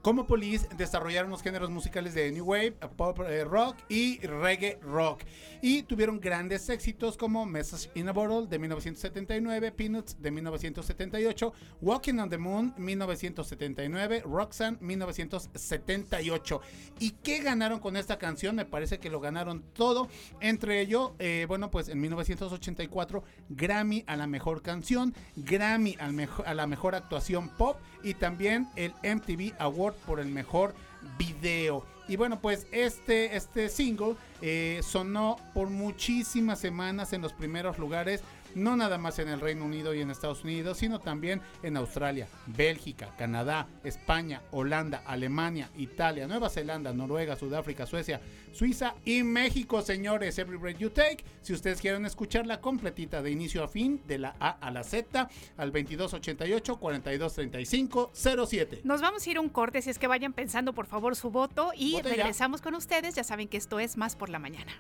[0.02, 5.22] como Police desarrollaron los géneros musicales de New Wave, Pop eh, Rock y Reggae Rock.
[5.62, 12.20] Y tuvieron grandes éxitos como Message in a Bottle de 1979, Peanuts de 1978, Walking
[12.20, 16.62] on the Moon 1979, Roxanne 1978.
[17.00, 18.56] ¿Y qué ganaron con esta canción?
[18.56, 20.08] Me parece que lo ganaron todo.
[20.40, 26.68] Entre ello, eh, bueno, pues en 1984, Grammy a la mejor canción, Grammy a la
[26.68, 30.74] mejor actuación pop y también el MTV Award por el mejor
[31.18, 31.86] video.
[32.08, 38.22] Y bueno, pues este, este single eh, sonó por muchísimas semanas en los primeros lugares,
[38.56, 42.28] no nada más en el Reino Unido y en Estados Unidos, sino también en Australia,
[42.48, 50.38] Bélgica, Canadá, España, Holanda, Alemania, Italia, Nueva Zelanda, Noruega, Sudáfrica, Suecia, Suiza y México, señores.
[50.40, 51.24] Every Breath You Take.
[51.42, 55.30] Si ustedes quieren escucharla completita de inicio a fin, de la A a la Z,
[55.58, 58.82] al 2288 4235 07.
[58.84, 61.72] Nos vamos a ir un corte, si es que vayan pensando por favor su voto
[61.76, 62.02] y ya.
[62.02, 63.16] regresamos con ustedes.
[63.16, 64.72] Ya saben que esto es más por la mañana.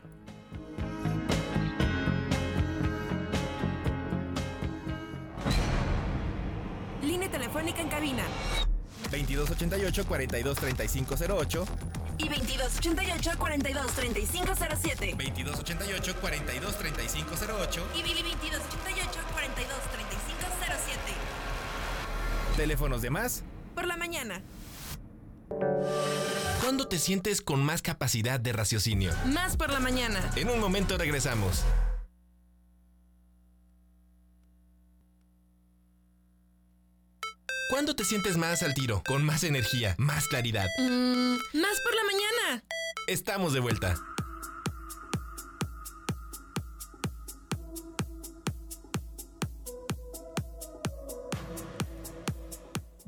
[7.08, 8.24] Línea telefónica en cabina.
[9.10, 11.65] 2288 423508
[12.17, 15.12] Y 2288 423507.
[15.12, 21.00] 2288 423508 Y Billy 2288 423507.
[22.58, 23.43] Teléfonos de más.
[23.74, 24.41] Por la mañana.
[26.62, 29.13] ¿Cuándo te sientes con más capacidad de raciocinio?
[29.28, 30.30] Más por la mañana.
[30.36, 31.63] En un momento regresamos.
[37.78, 40.66] ¿Cuándo te sientes más al tiro, con más energía, más claridad?
[40.80, 42.63] Mm, más por la mañana.
[43.06, 43.96] Estamos de vuelta.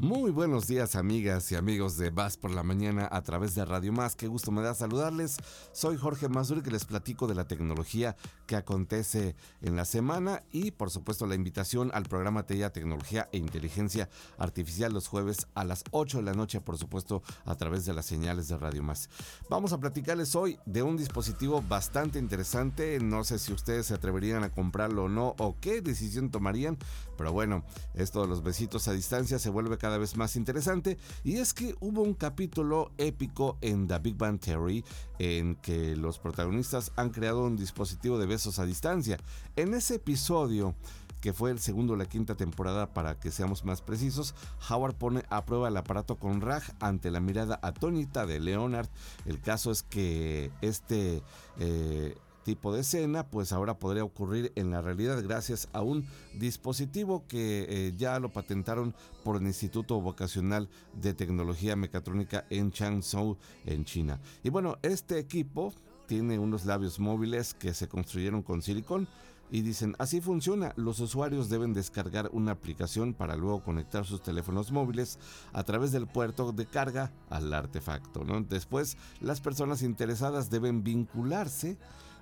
[0.02, 3.92] Muy buenos días amigas y amigos de Vas por la Mañana a través de Radio
[3.92, 4.16] Más.
[4.16, 5.36] Qué gusto me da saludarles.
[5.74, 8.16] Soy Jorge Mazuri que les platico de la tecnología
[8.48, 13.40] que acontece en la semana y por supuesto la invitación al programa TEIA Tecnología e
[13.40, 14.08] Inteligencia
[14.38, 18.06] Artificial los jueves a las 8 de la noche por supuesto a través de las
[18.06, 19.10] señales de Radio Más.
[19.50, 23.02] Vamos a platicarles hoy de un dispositivo bastante interesante.
[23.02, 26.78] No sé si ustedes se atreverían a comprarlo o no o qué decisión tomarían,
[27.18, 31.38] pero bueno, esto de los besitos a distancia se vuelve cada vez más interesante y
[31.38, 34.84] es que hubo un capítulo épico en The Big Bang Theory
[35.18, 39.18] en que los protagonistas han creado un dispositivo de besos a distancia.
[39.56, 40.76] En ese episodio
[41.22, 44.36] que fue el segundo de la quinta temporada para que seamos más precisos,
[44.70, 48.88] Howard pone a prueba el aparato con Raj ante la mirada atónita de Leonard.
[49.26, 51.22] El caso es que este
[51.60, 52.16] eh,
[52.50, 57.68] tipo de escena pues ahora podría ocurrir en la realidad gracias a un dispositivo que
[57.70, 60.68] eh, ya lo patentaron por el Instituto Vocacional
[61.00, 64.20] de Tecnología Mecatrónica en Changzhou en China.
[64.44, 65.76] Y bueno, este equipo
[66.08, 69.08] tiene unos labios móviles que se construyeron con silicón
[69.52, 74.72] y dicen, así funciona, los usuarios deben descargar una aplicación para luego conectar sus teléfonos
[74.72, 75.20] móviles
[75.54, 78.24] a través del puerto de carga al artefacto.
[78.50, 81.78] Después, las personas interesadas deben vincularse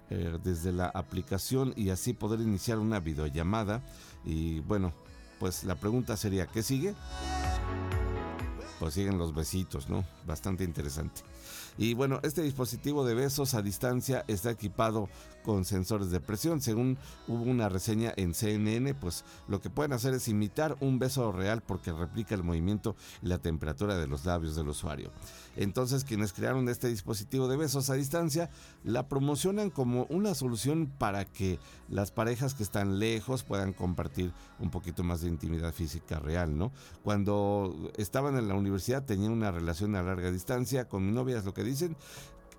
[0.10, 3.82] eh, desde la aplicación y así poder iniciar una videollamada.
[4.26, 4.94] Y bueno,
[5.40, 6.96] pues la pregunta sería, ¿qué sigue?
[8.80, 10.06] Pues siguen los besitos, ¿no?
[10.26, 11.22] Bastante interesante.
[11.78, 15.10] Y bueno, este dispositivo de besos a distancia está equipado
[15.48, 16.60] con sensores de presión.
[16.60, 21.32] Según hubo una reseña en CNN, pues lo que pueden hacer es imitar un beso
[21.32, 25.10] real porque replica el movimiento y la temperatura de los labios del usuario.
[25.56, 28.50] Entonces quienes crearon este dispositivo de besos a distancia
[28.84, 34.70] la promocionan como una solución para que las parejas que están lejos puedan compartir un
[34.70, 36.74] poquito más de intimidad física real, ¿no?
[37.04, 41.46] Cuando estaban en la universidad tenían una relación a larga distancia con mi novia, es
[41.46, 41.96] lo que dicen,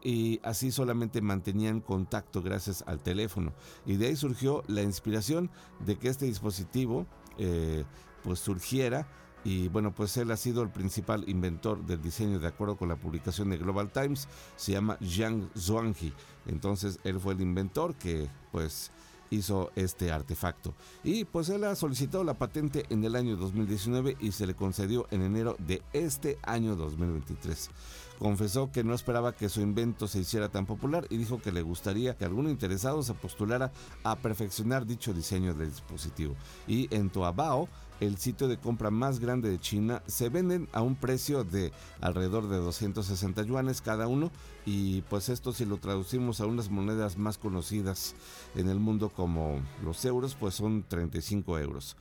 [0.03, 3.53] y así solamente mantenían contacto gracias al teléfono.
[3.87, 5.51] Y de ahí surgió la inspiración
[5.85, 7.07] de que este dispositivo
[7.39, 7.85] eh,
[8.23, 9.09] pues surgiera
[9.45, 12.97] y bueno, pues él ha sido el principal inventor del diseño de acuerdo con la
[12.97, 16.13] publicación de Global Times, se llama Zhang Zhuanghi.
[16.47, 18.91] Entonces él fue el inventor que pues
[19.31, 20.75] hizo este artefacto.
[21.05, 25.07] Y pues él ha solicitado la patente en el año 2019 y se le concedió
[25.11, 27.71] en enero de este año 2023.
[28.19, 31.63] Confesó que no esperaba que su invento se hiciera tan popular y dijo que le
[31.63, 36.35] gustaría que algún interesado se postulara a perfeccionar dicho diseño del dispositivo.
[36.67, 37.69] Y en Toabao,
[38.01, 42.49] el sitio de compra más grande de China, se venden a un precio de alrededor
[42.49, 44.31] de 260 yuanes cada uno
[44.67, 48.15] y pues esto si lo traducimos a unas monedas más conocidas
[48.55, 51.97] en el mundo como los euros, pues son 35 euros.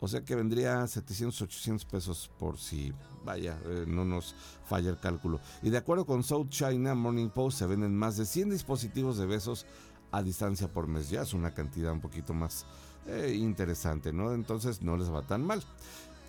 [0.00, 2.92] O sea que vendría 700, 800 pesos por si,
[3.24, 4.34] vaya, eh, no nos
[4.66, 5.40] falla el cálculo.
[5.62, 9.26] Y de acuerdo con South China Morning Post, se venden más de 100 dispositivos de
[9.26, 9.66] besos
[10.10, 11.10] a distancia por mes.
[11.10, 12.66] Ya es una cantidad un poquito más
[13.06, 14.32] eh, interesante, ¿no?
[14.32, 15.62] Entonces no les va tan mal.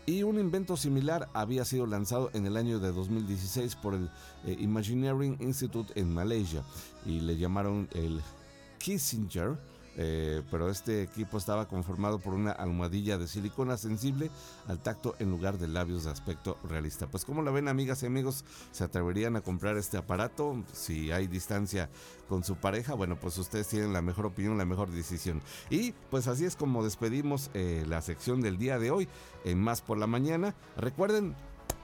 [0.08, 4.10] Y un invento similar había sido lanzado en el año de 2016 por el
[4.46, 6.64] eh, Imagineering Institute en Malaysia
[7.06, 8.22] y le llamaron el
[8.78, 9.58] Kissinger
[9.98, 14.30] eh, pero este equipo estaba conformado por una almohadilla de silicona sensible
[14.68, 17.08] al tacto en lugar de labios de aspecto realista.
[17.08, 21.28] Pues como la ven amigas y amigos, se atreverían a comprar este aparato si hay
[21.28, 21.90] distancia
[22.28, 22.94] con su pareja.
[22.94, 25.42] Bueno, pues ustedes tienen la mejor opinión, la mejor decisión.
[25.70, 29.08] Y pues así es como despedimos eh, la sección del día de hoy
[29.44, 30.56] en Más por la Mañana.
[30.78, 31.36] Recuerden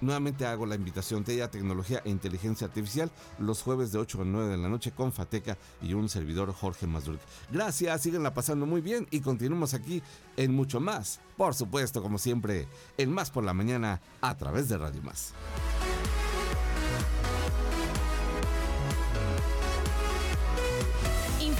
[0.01, 4.25] Nuevamente hago la invitación de ella, tecnología e inteligencia artificial los jueves de 8 a
[4.25, 7.21] 9 de la noche con Fateca y un servidor Jorge Mazurk.
[7.51, 10.01] Gracias, síganla pasando muy bien y continuamos aquí
[10.37, 11.19] en mucho más.
[11.37, 15.33] Por supuesto, como siempre, en Más por la Mañana a través de Radio Más.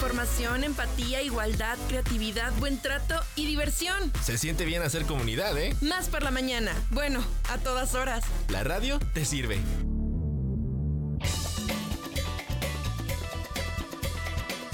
[0.02, 4.12] Información, empatía, igualdad, creatividad, buen trato y diversión.
[4.24, 5.76] Se siente bien hacer comunidad, ¿eh?
[5.80, 6.74] Más por la mañana.
[6.90, 8.24] Bueno, a todas horas.
[8.50, 9.60] La radio te sirve.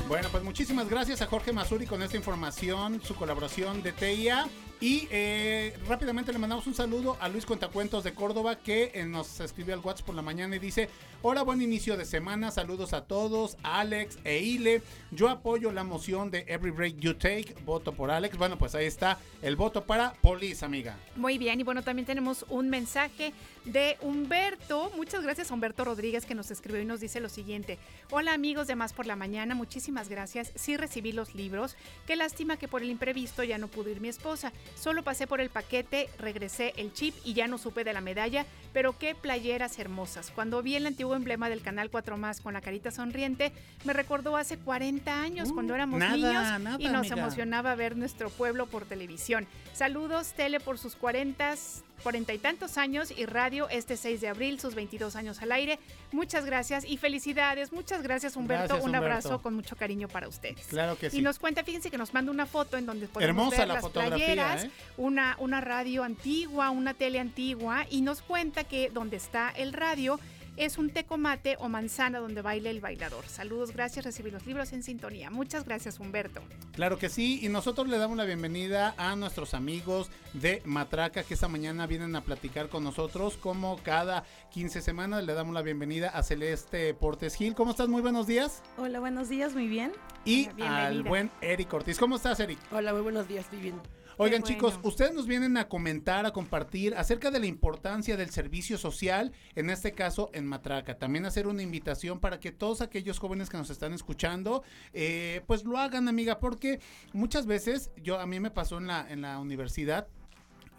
[0.07, 4.47] Bueno, pues muchísimas gracias a Jorge Mazuri con esta información, su colaboración de TIA.
[4.79, 9.39] Y eh, rápidamente le mandamos un saludo a Luis Cuentacuentos de Córdoba que eh, nos
[9.39, 10.87] escribió al WhatsApp por la mañana y dice,
[11.23, 16.29] hola, buen inicio de semana, saludos a todos, Alex e Ile, yo apoyo la moción
[16.29, 20.13] de Every Break You Take, voto por Alex, bueno pues ahí está el voto para
[20.21, 20.95] Polis, amiga.
[21.15, 23.33] Muy bien, y bueno, también tenemos un mensaje
[23.65, 27.79] de Humberto, muchas gracias a Humberto Rodríguez que nos escribió y nos dice lo siguiente,
[28.11, 31.75] hola amigos de Más por la Mañana, muchísimas gracias, sí recibí los libros,
[32.05, 34.53] qué lástima que por el imprevisto ya no pudo ir mi esposa.
[34.75, 38.45] Solo pasé por el paquete, regresé el chip y ya no supe de la medalla,
[38.73, 40.31] pero qué playeras hermosas.
[40.31, 43.51] Cuando vi el antiguo emblema del Canal 4 Más con la carita sonriente,
[43.85, 47.17] me recordó hace 40 años, cuando éramos nada, niños nada, y nos amiga.
[47.17, 49.47] emocionaba ver nuestro pueblo por televisión.
[49.73, 51.55] Saludos, Tele, por sus 40
[52.03, 55.79] cuarenta y tantos años y radio este 6 de abril, sus 22 años al aire.
[56.11, 57.71] Muchas gracias y felicidades.
[57.71, 58.65] Muchas gracias, Humberto.
[58.65, 59.05] Gracias, Un Humberto.
[59.05, 60.65] abrazo con mucho cariño para ustedes.
[60.67, 61.19] Claro que sí.
[61.19, 63.73] Y nos cuenta, fíjense que nos manda una foto en donde podemos Hermosa ver la
[63.75, 64.71] las playeras, ¿eh?
[64.97, 70.19] una, una radio antigua, una tele antigua, y nos cuenta que donde está el radio
[70.57, 73.25] es un tecomate o manzana donde baila el bailador.
[73.27, 75.29] Saludos, gracias, recibí los libros en sintonía.
[75.29, 76.41] Muchas gracias, Humberto.
[76.73, 81.33] Claro que sí, y nosotros le damos la bienvenida a nuestros amigos de Matraca que
[81.35, 85.23] esta mañana vienen a platicar con nosotros como cada 15 semanas.
[85.23, 87.55] Le damos la bienvenida a Celeste Portes Gil.
[87.55, 87.87] ¿Cómo estás?
[87.87, 88.63] Muy buenos días.
[88.77, 89.91] Hola, buenos días, muy bien.
[90.25, 90.85] Y Bienvenida.
[90.87, 91.97] al buen Eric Ortiz.
[91.97, 92.59] ¿Cómo estás, Eric?
[92.71, 93.75] Hola, muy buenos días, estoy bien.
[94.19, 98.79] Oigan chicos, ustedes nos vienen a comentar, a compartir acerca de la importancia del servicio
[98.79, 100.97] social, en este caso en Matraca.
[100.97, 104.63] También hacer una invitación para que todos aquellos jóvenes que nos están escuchando,
[104.93, 106.79] eh, pues lo hagan, amiga, porque
[107.13, 110.07] muchas veces, yo a mí me pasó en la, en la universidad,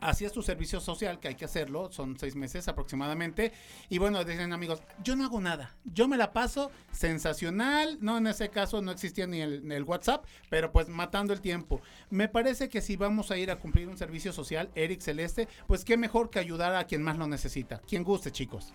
[0.00, 3.52] hacías tu servicio social, que hay que hacerlo, son seis meses aproximadamente,
[3.88, 8.26] y bueno, dicen amigos, yo no hago nada, yo me la paso sensacional, no, en
[8.26, 11.80] ese caso no existía ni el, el WhatsApp, pero pues matando el tiempo.
[12.10, 15.84] Me parece que si vamos a ir a cumplir un servicio social, Eric Celeste, pues
[15.84, 18.72] qué mejor que ayudar a quien más lo necesita, quien guste chicos.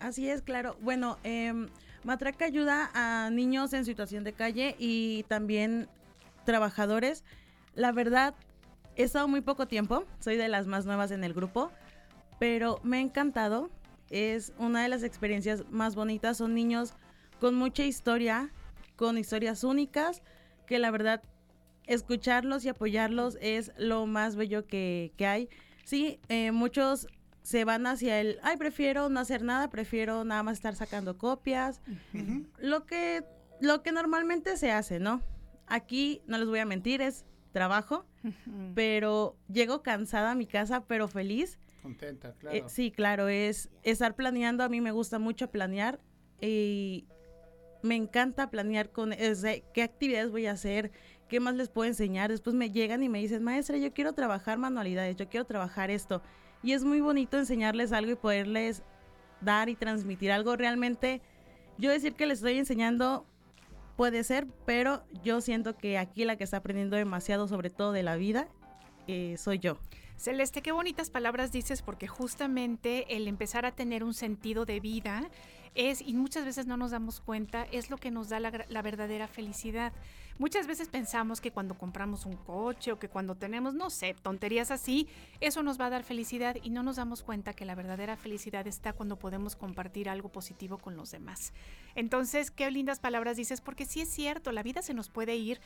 [0.00, 0.76] Así es, claro.
[0.80, 1.68] Bueno, em,
[2.04, 5.88] Matraca ayuda a niños en situación de calle y también
[6.44, 7.24] trabajadores.
[7.74, 8.34] La verdad,
[8.96, 11.70] he estado muy poco tiempo, soy de las más nuevas en el grupo,
[12.38, 13.70] pero me ha encantado.
[14.10, 16.36] Es una de las experiencias más bonitas.
[16.36, 16.94] Son niños
[17.40, 18.50] con mucha historia,
[18.94, 20.22] con historias únicas,
[20.66, 21.22] que la verdad,
[21.86, 25.48] escucharlos y apoyarlos es lo más bello que, que hay.
[25.84, 27.08] Sí, eh, muchos
[27.42, 31.80] se van hacia el, ay, prefiero no hacer nada, prefiero nada más estar sacando copias.
[32.58, 33.24] Lo que
[33.60, 35.22] lo que normalmente se hace, ¿no?
[35.66, 37.24] Aquí no les voy a mentir, es
[37.56, 38.04] trabajo,
[38.74, 41.58] pero llego cansada a mi casa, pero feliz.
[41.80, 42.68] Contenta, Eh, claro.
[42.68, 45.98] sí, claro, es estar planeando, a mí me gusta mucho planear
[46.38, 47.06] y
[47.82, 50.90] me encanta planear con es de qué actividades voy a hacer,
[51.28, 52.30] qué más les puedo enseñar.
[52.30, 56.20] Después me llegan y me dicen, maestra, yo quiero trabajar manualidades, yo quiero trabajar esto.
[56.62, 58.82] Y es muy bonito enseñarles algo y poderles
[59.40, 60.56] dar y transmitir algo.
[60.56, 61.22] Realmente,
[61.78, 63.24] yo decir que les estoy enseñando
[63.96, 68.02] puede ser, pero yo siento que aquí la que está aprendiendo demasiado, sobre todo de
[68.02, 68.48] la vida,
[69.06, 69.78] eh, soy yo.
[70.16, 75.28] Celeste, qué bonitas palabras dices porque justamente el empezar a tener un sentido de vida
[75.74, 78.82] es, y muchas veces no nos damos cuenta, es lo que nos da la, la
[78.82, 79.92] verdadera felicidad.
[80.38, 84.70] Muchas veces pensamos que cuando compramos un coche o que cuando tenemos, no sé, tonterías
[84.70, 85.08] así,
[85.40, 88.66] eso nos va a dar felicidad y no nos damos cuenta que la verdadera felicidad
[88.66, 91.54] está cuando podemos compartir algo positivo con los demás.
[91.94, 95.58] Entonces, qué lindas palabras dices, porque sí es cierto, la vida se nos puede ir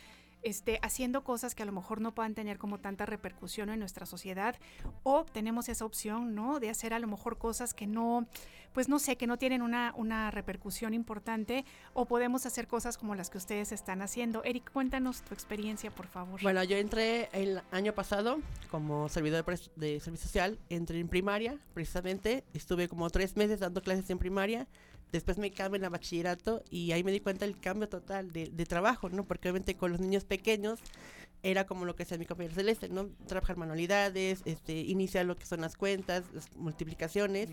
[0.42, 4.06] este, haciendo cosas que a lo mejor no puedan tener como tanta repercusión en nuestra
[4.06, 4.56] sociedad
[5.02, 6.60] o tenemos esa opción, ¿no?
[6.60, 8.26] De hacer a lo mejor cosas que no,
[8.72, 13.14] pues no sé, que no tienen una, una repercusión importante o podemos hacer cosas como
[13.14, 14.44] las que ustedes están haciendo.
[14.44, 16.40] Eric, cuéntanos tu experiencia, por favor.
[16.42, 18.40] Bueno, yo entré el año pasado
[18.70, 19.44] como servidor
[19.76, 24.66] de servicio social, entré en primaria, precisamente, estuve como tres meses dando clases en primaria,
[25.12, 28.66] después me cambié a bachillerato y ahí me di cuenta del cambio total de, de
[28.66, 29.24] trabajo, ¿no?
[29.24, 30.80] Porque obviamente con los niños pequeños
[31.42, 33.08] era como lo que hacía mi compañero Celeste, ¿no?
[33.26, 37.48] Trabajar manualidades, este, iniciar lo que son las cuentas, las multiplicaciones.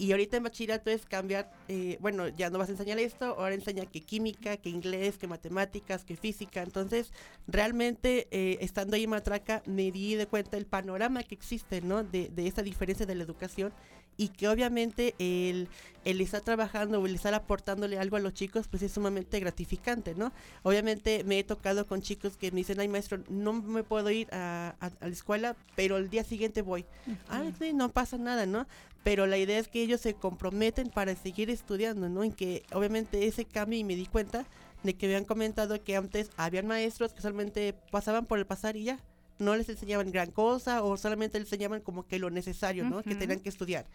[0.00, 3.54] Y ahorita en bachillerato es cambiar, eh, bueno, ya no vas a enseñar esto, ahora
[3.54, 6.62] enseña que química, que inglés, que matemáticas, que física.
[6.62, 7.12] Entonces,
[7.48, 12.04] realmente, eh, estando ahí en Matraca, me di de cuenta el panorama que existe, ¿no?
[12.04, 13.72] De, de esa diferencia de la educación
[14.20, 15.68] y que obviamente el,
[16.04, 20.14] el estar trabajando o el estar aportándole algo a los chicos, pues es sumamente gratificante,
[20.16, 20.32] ¿no?
[20.64, 24.28] Obviamente me he tocado con chicos que me dicen, ay maestro, no me puedo ir
[24.32, 26.84] a, a- a la escuela, pero el día siguiente voy.
[27.28, 28.66] Ah, sí, no pasa nada, ¿no?
[29.08, 32.24] Pero la idea es que ellos se comprometen para seguir estudiando, ¿no?
[32.24, 34.44] En que obviamente ese cambio y me di cuenta
[34.82, 38.84] de que habían comentado que antes habían maestros que solamente pasaban por el pasar y
[38.84, 38.98] ya.
[39.38, 43.02] No les enseñaban gran cosa o solamente les enseñaban como que lo necesario, ¿no?
[43.02, 43.20] Que Ujú.
[43.20, 43.86] tenían que estudiar.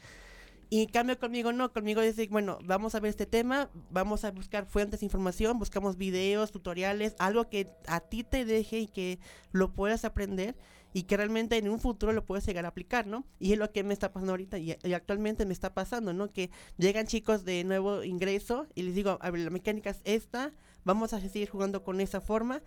[0.72, 4.32] Y en cambio conmigo no, conmigo decir, bueno, vamos a ver este tema, vamos a
[4.32, 9.20] buscar fuentes de información, buscamos videos, tutoriales, algo que a ti te deje y que
[9.52, 10.56] lo puedas aprender
[10.94, 13.26] y que realmente en un futuro lo puedes llegar a aplicar, ¿no?
[13.40, 16.32] Y es lo que me está pasando ahorita y, y actualmente me está pasando, ¿no?
[16.32, 20.54] Que llegan chicos de nuevo ingreso y les digo, a ver, la mecánica es esta,
[20.86, 22.62] vamos a seguir jugando con esa forma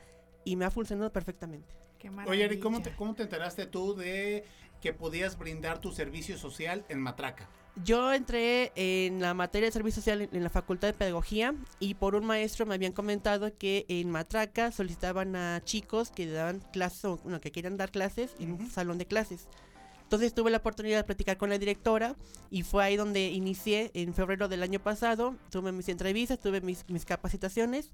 [0.44, 1.74] y me ha funcionado perfectamente.
[2.26, 4.44] Oye, Eric, ¿cómo te, ¿cómo te enteraste tú de
[4.80, 7.48] que podías brindar tu servicio social en Matraca?
[7.84, 11.94] Yo entré en la materia de servicio social en, en la Facultad de Pedagogía y
[11.94, 17.04] por un maestro me habían comentado que en Matraca solicitaban a chicos que daban clases
[17.04, 19.46] o bueno, que querían dar clases en un salón de clases.
[20.06, 22.14] Entonces tuve la oportunidad de platicar con la directora
[22.48, 25.34] y fue ahí donde inicié en febrero del año pasado.
[25.50, 27.90] Tuve mis entrevistas, tuve mis, mis capacitaciones.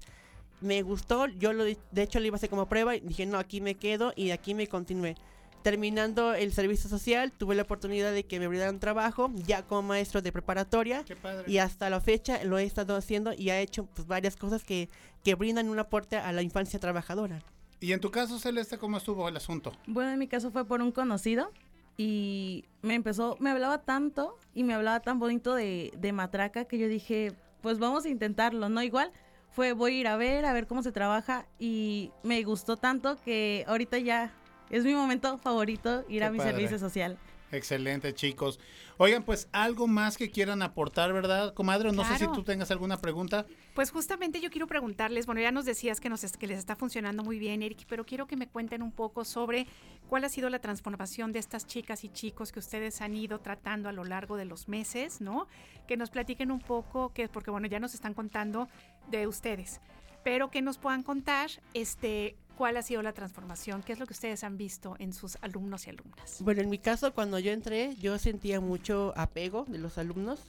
[0.61, 3.25] Me gustó, yo lo, de de hecho lo iba a hacer como prueba y dije,
[3.25, 5.15] no, aquí me quedo y aquí me continué.
[5.63, 10.21] Terminando el servicio social, tuve la oportunidad de que me brindaran trabajo ya como maestro
[10.21, 11.05] de preparatoria.
[11.47, 14.89] Y hasta la fecha lo he estado haciendo y ha hecho pues, varias cosas que,
[15.23, 17.41] que brindan un aporte a la infancia trabajadora.
[17.79, 19.73] Y en tu caso, Celeste, ¿cómo estuvo el asunto?
[19.87, 21.51] Bueno, en mi caso fue por un conocido
[21.97, 26.77] y me empezó, me hablaba tanto y me hablaba tan bonito de, de matraca que
[26.77, 28.83] yo dije, pues vamos a intentarlo, ¿no?
[28.83, 29.11] Igual
[29.51, 33.17] fue, voy a ir a ver, a ver cómo se trabaja y me gustó tanto
[33.21, 34.33] que ahorita ya
[34.69, 36.51] es mi momento favorito ir Qué a mi padre.
[36.51, 37.17] servicio social.
[37.51, 38.59] Excelente, chicos.
[38.97, 41.91] Oigan, pues algo más que quieran aportar, ¿verdad, comadre?
[41.91, 43.45] No sé si tú tengas alguna pregunta.
[43.75, 47.23] Pues justamente yo quiero preguntarles, bueno, ya nos decías que, nos, que les está funcionando
[47.23, 49.67] muy bien, Eric, pero quiero que me cuenten un poco sobre
[50.07, 53.89] cuál ha sido la transformación de estas chicas y chicos que ustedes han ido tratando
[53.89, 55.47] a lo largo de los meses, ¿no?
[55.87, 58.67] Que nos platiquen un poco, que, porque bueno, ya nos están contando
[59.09, 59.79] de ustedes,
[60.23, 64.13] pero que nos puedan contar este, cuál ha sido la transformación, qué es lo que
[64.13, 66.37] ustedes han visto en sus alumnos y alumnas.
[66.39, 70.39] Bueno, en mi caso, cuando yo entré, yo sentía mucho apego de los alumnos.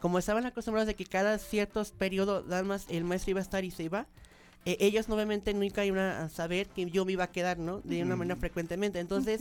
[0.00, 3.64] Como estaban acostumbrados de que cada ciertos periodos, nada más el maestro iba a estar
[3.64, 4.06] y se iba,
[4.66, 7.80] eh, ellos obviamente nunca iban a saber que yo me iba a quedar, ¿no?
[7.80, 8.98] De una manera frecuentemente.
[8.98, 9.40] Entonces,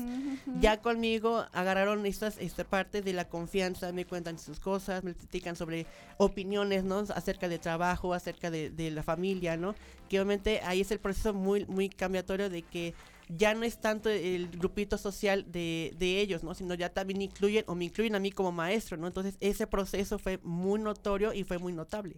[0.62, 5.58] ya conmigo agarraron estas esta parte de la confianza, me cuentan sus cosas, me platican
[5.58, 5.86] sobre
[6.18, 7.00] opiniones, ¿no?
[7.14, 9.76] Acerca de trabajo, acerca de, de la familia, ¿no?
[10.08, 12.94] Que obviamente ahí es el proceso muy, muy cambiatorio de que
[13.28, 16.56] ya no es tanto el grupito social de, de ellos, ¿no?
[16.56, 19.08] Sino ya también incluyen o me incluyen a mí como maestro, ¿no?
[19.08, 22.16] Entonces ese proceso fue muy notorio y fue muy notable.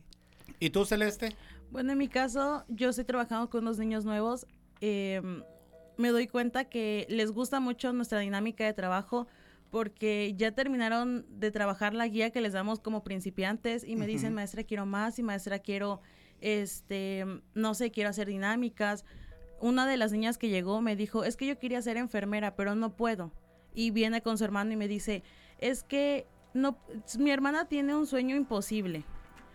[0.60, 1.36] ¿Y tú, Celeste?
[1.72, 4.46] Bueno, en mi caso, yo estoy trabajando con unos niños nuevos.
[4.82, 5.44] em,
[5.98, 9.28] me doy cuenta que les gusta mucho nuestra dinámica de trabajo
[9.70, 14.34] porque ya terminaron de trabajar la guía que les damos como principiantes y me dicen,
[14.34, 16.02] maestra, quiero más y maestra, quiero,
[16.42, 19.06] este, no sé, quiero hacer dinámicas.
[19.62, 22.76] Una de las niñas que llegó me dijo, es que yo quería ser enfermera, pero
[22.76, 23.32] no puedo.
[23.74, 25.24] Y viene con su hermano y me dice,
[25.60, 26.78] es que no,
[27.18, 29.06] mi hermana tiene un sueño imposible.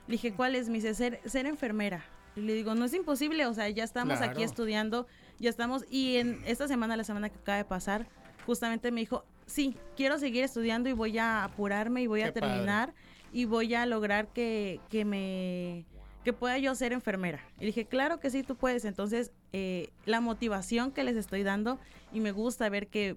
[0.07, 0.69] Le dije, ¿cuál es?
[0.69, 2.05] Me dice, ser, ser enfermera.
[2.37, 5.07] Y le digo, no es imposible, o sea, ya estamos aquí estudiando,
[5.39, 8.07] ya estamos, y en esta semana, la semana que acaba de pasar,
[8.45, 12.35] justamente me dijo, sí, quiero seguir estudiando y voy a apurarme y voy Qué a
[12.35, 12.49] padre.
[12.49, 12.95] terminar
[13.33, 15.85] y voy a lograr que, que me
[16.25, 17.41] que pueda yo ser enfermera.
[17.61, 18.85] Y dije, claro que sí, tú puedes.
[18.85, 21.79] Entonces, eh, la motivación que les estoy dando
[22.13, 23.15] y me gusta ver que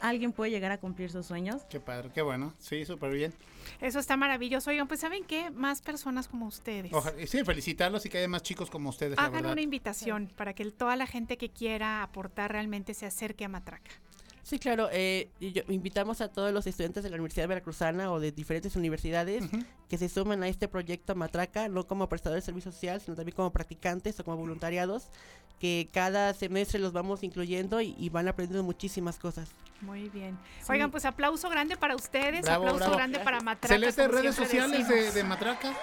[0.00, 1.62] alguien puede llegar a cumplir sus sueños.
[1.70, 2.54] Qué padre, qué bueno.
[2.58, 3.32] Sí, súper bien.
[3.80, 4.70] Eso está maravilloso.
[4.70, 5.50] Oigan, pues ¿saben qué?
[5.50, 6.92] Más personas como ustedes.
[6.92, 10.64] Ojalá- sí, felicitarlos y que haya más chicos como ustedes, Hagan una invitación para que
[10.70, 13.90] toda la gente que quiera aportar realmente se acerque a Matraca.
[14.48, 14.88] Sí, claro.
[14.90, 19.44] eh, yo- invitamos a todos los estudiantes de la Universidad Veracruzana o de diferentes universidades
[19.90, 23.36] que se sumen a este proyecto Matraca, no como prestadores de servicio social, sino también
[23.36, 25.08] como practicantes o como voluntariados,
[25.60, 29.50] que cada semestre los vamos incluyendo y, y van aprendiendo muchísimas cosas.
[29.82, 30.38] Muy bien.
[30.62, 30.72] Sí.
[30.72, 32.96] Oigan, pues aplauso grande para ustedes, Bravo, aplauso bravo.
[32.96, 33.74] grande para Matraca.
[33.74, 35.74] Celeste, redes sociales de, de Matraca.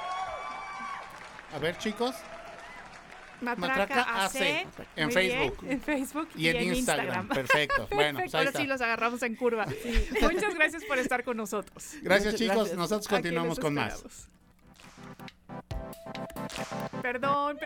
[1.54, 2.16] A ver, chicos.
[3.42, 5.70] Matraca, Matraca AC, AC, en muy bien, Facebook.
[5.70, 7.28] en Facebook Y en Instagram.
[7.30, 7.88] Perfecto.
[7.96, 8.60] Bueno, pues Ahora está.
[8.62, 9.66] sí los agarramos en curva.
[10.22, 11.94] Muchas gracias por estar con nosotros.
[12.02, 12.56] Gracias, Muchas chicos.
[12.56, 12.78] gracias.
[12.78, 14.04] Nosotros continuamos con más.
[17.02, 17.58] Perdón.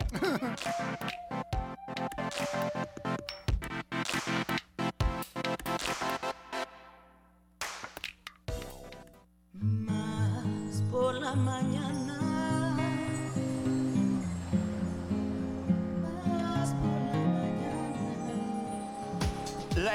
[9.54, 11.89] Más por la mañana.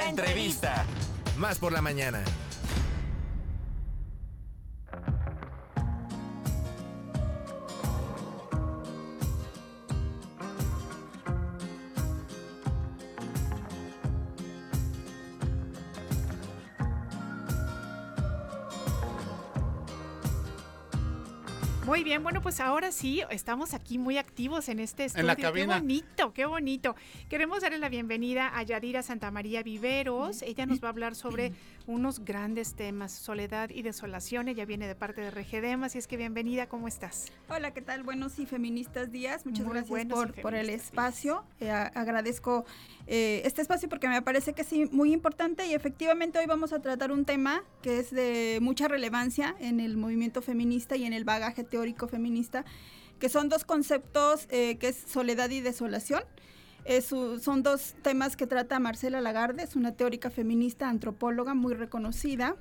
[0.09, 0.85] Entrevista.
[1.37, 2.23] Más por la mañana.
[22.15, 25.23] Bien, bueno, pues ahora sí, estamos aquí muy activos en este estudio.
[25.23, 25.75] En la cabina.
[25.75, 26.95] Qué bonito, qué bonito.
[27.29, 30.43] Queremos darle la bienvenida a Yadira Santamaría Viveros.
[30.43, 31.53] Ella nos va a hablar sobre
[31.89, 34.47] unos grandes temas, soledad y desolación.
[34.47, 37.33] Ella viene de parte de Regedem, así es que bienvenida, ¿cómo estás?
[37.49, 38.05] Hola, ¿qué tal?
[38.05, 39.45] Buenos y feministas días.
[39.45, 41.43] Muchas Muy gracias por, por el espacio.
[41.59, 42.65] Eh, agradezco
[43.09, 46.81] eh, este espacio porque me parece que sí, muy importante y efectivamente hoy vamos a
[46.81, 51.25] tratar un tema que es de mucha relevancia en el movimiento feminista y en el
[51.25, 52.65] bagaje teórico feminista,
[53.19, 56.23] que son dos conceptos eh, que es soledad y desolación.
[56.85, 61.75] Es u- son dos temas que trata Marcela Lagarde, es una teórica feminista, antropóloga muy
[61.75, 62.57] reconocida,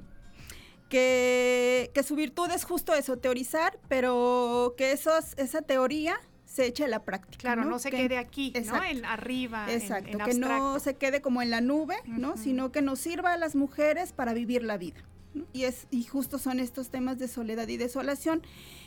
[0.90, 6.16] que, que su virtud es justo eso, teorizar, pero que esos, esa teoría
[6.46, 7.40] se eche a la práctica.
[7.42, 8.60] Claro, no, se Que- quede aquí, ¿no?
[8.60, 8.86] Exacto.
[8.88, 12.38] En arriba, Exacto, en, que no se quede como en la nube, ¿no?
[12.38, 15.02] Sino que nos sirva a las mujeres para vivir la vida.
[15.34, 15.46] ¿No?
[15.54, 18.42] Y, es, y justo son estos temas de soledad y desolación.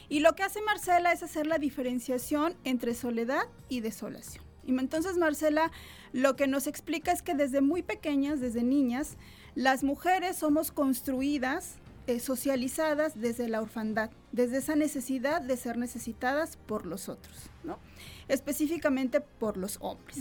[0.08, 4.44] Y lo que hace Marcela es hacer la diferenciación entre soledad y desolación.
[4.64, 5.70] Y entonces Marcela
[6.12, 9.16] lo que nos explica es que desde muy pequeñas, desde niñas,
[9.54, 11.76] las mujeres somos construidas,
[12.06, 17.78] eh, socializadas desde la orfandad, desde esa necesidad de ser necesitadas por los otros, ¿no?
[18.28, 20.18] específicamente por los hombres.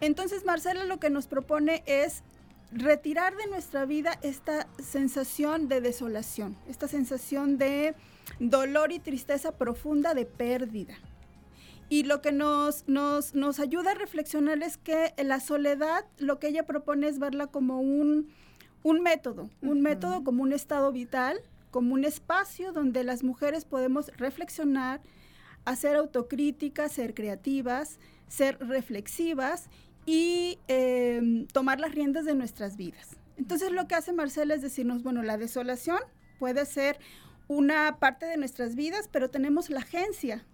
[0.00, 2.22] Entonces Marcela lo que nos propone es
[2.74, 7.94] retirar de nuestra vida esta sensación de desolación, esta sensación de
[8.40, 10.94] dolor y tristeza profunda de pérdida.
[11.88, 16.48] Y lo que nos, nos, nos ayuda a reflexionar es que la soledad, lo que
[16.48, 18.28] ella propone es verla como un,
[18.82, 24.10] un método, un método como un estado vital, como un espacio donde las mujeres podemos
[24.16, 25.00] reflexionar,
[25.64, 27.98] hacer autocrítica, ser creativas,
[28.28, 29.68] ser reflexivas
[30.06, 33.16] y eh, tomar las riendas de nuestras vidas.
[33.36, 35.98] Entonces lo que hace Marcela es decirnos, bueno, la desolación
[36.38, 36.98] puede ser
[37.48, 40.44] una parte de nuestras vidas, pero tenemos la agencia,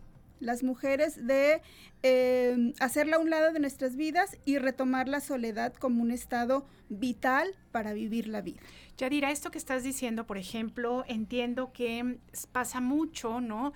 [0.41, 1.61] las mujeres, de
[2.03, 6.67] eh, hacerla a un lado de nuestras vidas y retomar la soledad como un estado
[6.89, 8.61] vital para vivir la vida.
[8.97, 12.19] Yadira, esto que estás diciendo, por ejemplo, entiendo que
[12.53, 13.73] pasa mucho, ¿no?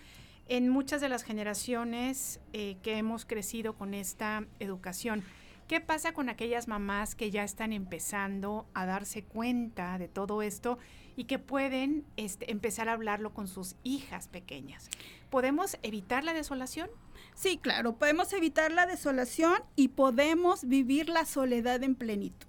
[0.48, 5.22] En muchas de las generaciones eh, que hemos crecido con esta educación.
[5.68, 10.78] ¿Qué pasa con aquellas mamás que ya están empezando a darse cuenta de todo esto
[11.16, 14.90] y que pueden este, empezar a hablarlo con sus hijas pequeñas?
[15.30, 16.90] ¿Podemos evitar la desolación?
[17.34, 22.46] Sí, claro, podemos evitar la desolación y podemos vivir la soledad en plenitud.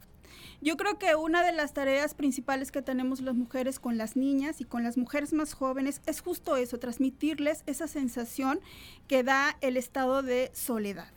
[0.59, 4.59] Yo creo que una de las tareas principales que tenemos las mujeres con las niñas
[4.59, 8.59] y con las mujeres más jóvenes es justo eso, transmitirles esa sensación
[9.07, 11.14] que da el estado de soledad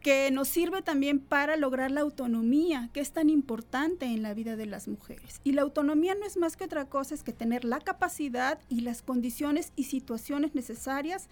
[0.00, 4.56] que nos sirve también para lograr la autonomía, que es tan importante en la vida
[4.56, 5.40] de las mujeres.
[5.44, 8.80] Y la autonomía no es más que otra cosa, es que tener la capacidad y
[8.80, 11.28] las condiciones y situaciones necesarias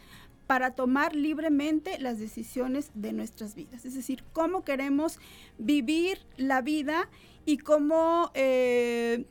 [0.46, 3.84] para tomar libremente las decisiones de nuestras vidas.
[3.84, 5.18] Es decir, cómo queremos
[5.58, 7.08] vivir la vida
[7.44, 9.26] y cómo eh,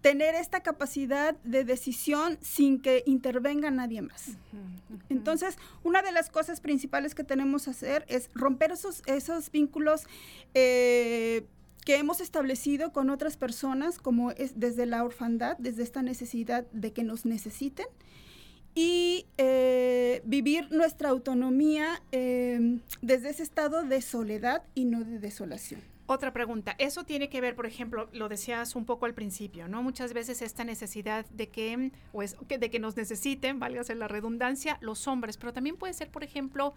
[0.00, 4.36] tener esta capacidad de decisión sin que intervenga nadie más.
[5.08, 10.06] Entonces, una de las cosas principales que tenemos que hacer es romper esos, esos vínculos
[10.54, 11.44] eh,
[11.84, 16.92] que hemos establecido con otras personas, como es desde la orfandad, desde esta necesidad de
[16.92, 17.86] que nos necesiten,
[18.74, 25.80] y eh, vivir nuestra autonomía eh, desde ese estado de soledad y no de desolación.
[26.10, 29.82] Otra pregunta, eso tiene que ver, por ejemplo, lo decías un poco al principio, ¿no?
[29.82, 34.08] Muchas veces esta necesidad de que, o es, que- de que nos necesiten, válgase la
[34.08, 36.72] redundancia, los hombres, pero también puede ser, por ejemplo,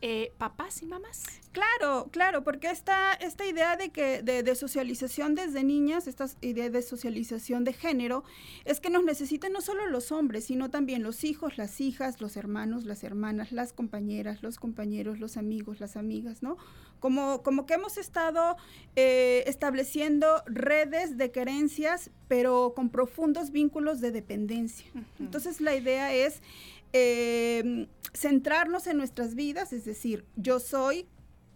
[0.00, 1.24] eh, papás y mamás.
[1.52, 6.70] Claro, claro, porque esta, esta idea de que de, de socialización desde niñas, esta idea
[6.70, 8.22] de socialización de género,
[8.64, 12.36] es que nos necesitan no solo los hombres, sino también los hijos, las hijas, los
[12.36, 16.58] hermanos, las hermanas, las compañeras, los compañeros, los amigos, las amigas, ¿no?
[17.00, 18.56] Como, como que hemos estado
[18.96, 24.86] eh, estableciendo redes de querencias, pero con profundos vínculos de dependencia.
[25.18, 26.42] Entonces la idea es
[26.92, 31.06] eh, centrarnos en nuestras vidas, es decir, yo soy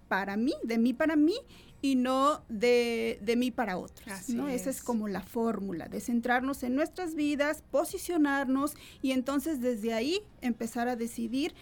[0.08, 1.36] para mí, de mí para mí
[1.80, 4.06] y no de, de mí para otros.
[4.08, 4.48] Así ¿no?
[4.48, 4.82] Esa es es.
[4.82, 10.96] como la fórmula, de centrarnos en nuestras vidas, posicionarnos y entonces desde ahí empezar a
[10.96, 11.54] decidir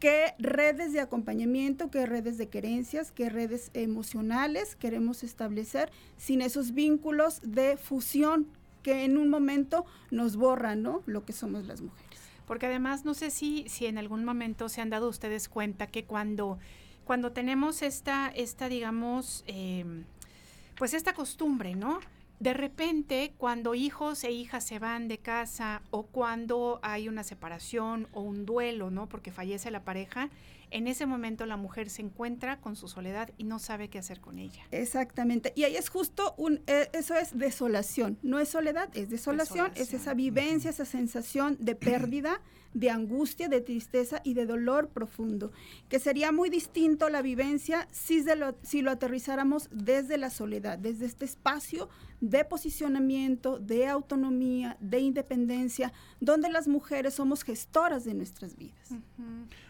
[0.00, 6.72] qué redes de acompañamiento, qué redes de querencias, qué redes emocionales queremos establecer sin esos
[6.72, 8.46] vínculos de fusión
[8.82, 11.02] que en un momento nos borran, ¿no?
[11.06, 12.05] Lo que somos las mujeres.
[12.46, 16.04] Porque además no sé si, si en algún momento se han dado ustedes cuenta que
[16.04, 16.58] cuando,
[17.04, 20.04] cuando tenemos esta, esta digamos, em,
[20.76, 22.00] pues esta costumbre, ¿no?
[22.38, 28.08] De repente, cuando hijos e hijas se van de casa o cuando hay una separación
[28.12, 29.08] o un duelo, ¿no?
[29.08, 30.28] Porque fallece la pareja,
[30.70, 34.20] en ese momento la mujer se encuentra con su soledad y no sabe qué hacer
[34.20, 34.62] con ella.
[34.70, 35.52] Exactamente.
[35.54, 38.18] Y ahí es justo un, eh, eso es desolación.
[38.22, 42.40] No es soledad, es desolación, es esa vivencia, esa sensación de pérdida,
[42.74, 45.52] de angustia, de tristeza y de dolor profundo.
[45.88, 51.06] Que sería muy distinto la vivencia si, lo, si lo aterrizáramos desde la soledad, desde
[51.06, 51.88] este espacio
[52.20, 58.90] de posicionamiento, de autonomía, de independencia, donde las mujeres somos gestoras de nuestras vidas.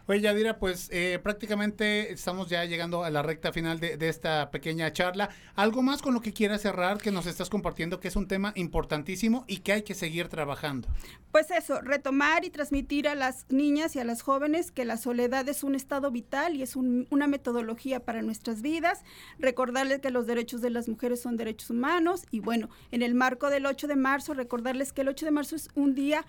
[0.09, 4.51] Oye, Yadira, pues eh, prácticamente estamos ya llegando a la recta final de, de esta
[4.53, 5.31] pequeña charla.
[5.57, 8.53] ¿Algo más con lo que quieras cerrar que nos estás compartiendo, que es un tema
[8.55, 10.89] importantísimo y que hay que seguir trabajando?
[11.33, 15.49] Pues eso, retomar y transmitir a las niñas y a las jóvenes que la soledad
[15.49, 19.03] es un estado vital y es un- una metodología para nuestras vidas.
[19.41, 23.51] Recordarles que los derechos de las mujeres son derechos humanos y bueno, en el marco
[23.51, 26.25] del 8 de marzo, recordarles que el 8 de marzo es un día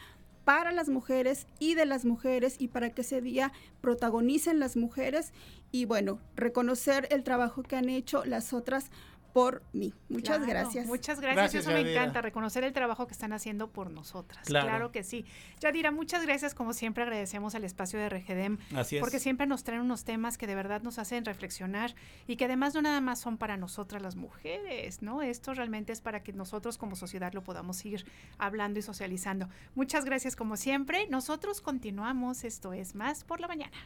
[0.47, 3.51] para las mujeres y de las mujeres y para que ese día
[3.81, 5.33] protagonicen las mujeres.
[5.71, 8.89] Y bueno, reconocer el trabajo que han hecho las otras
[9.37, 9.93] por mí.
[10.09, 10.87] Muchas Claro, gracias.
[10.87, 14.43] Muchas gracias, Gracias, eso me encanta, reconocer el trabajo que están haciendo por nosotras.
[14.47, 14.67] Claro.
[14.67, 15.25] Claro, que sí.
[15.59, 18.99] Yadira, muchas gracias, como siempre agradecemos al espacio de Regedem, Así es.
[18.99, 21.93] porque siempre nos traen unos temas que de verdad nos hacen reflexionar
[22.25, 25.21] y que además no nada más son para nosotras las mujeres, ¿no?
[25.21, 28.05] Esto realmente es para que nosotros como sociedad lo podamos ir
[28.39, 29.49] hablando y socializando.
[29.75, 31.05] Muchas gracias como siempre.
[31.11, 33.77] Nosotros continuamos, esto es Más por la Mañana.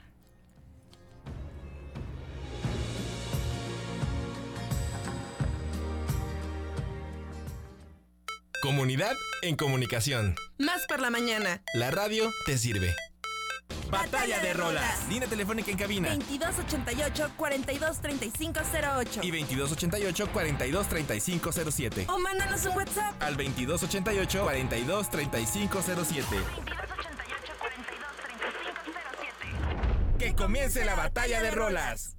[8.62, 10.36] Comunidad en comunicación.
[10.60, 11.64] Más por la mañana.
[11.74, 12.94] La radio te sirve.
[13.90, 15.10] Batalla de rolas.
[15.10, 16.10] Línea telefónica en cabina.
[16.10, 22.06] 2288 423508 Y 2288 423507.
[22.08, 23.20] O mándanos un WhatsApp.
[23.20, 26.36] Al 2288 423507.
[30.20, 32.16] Que comience la batalla de rolas.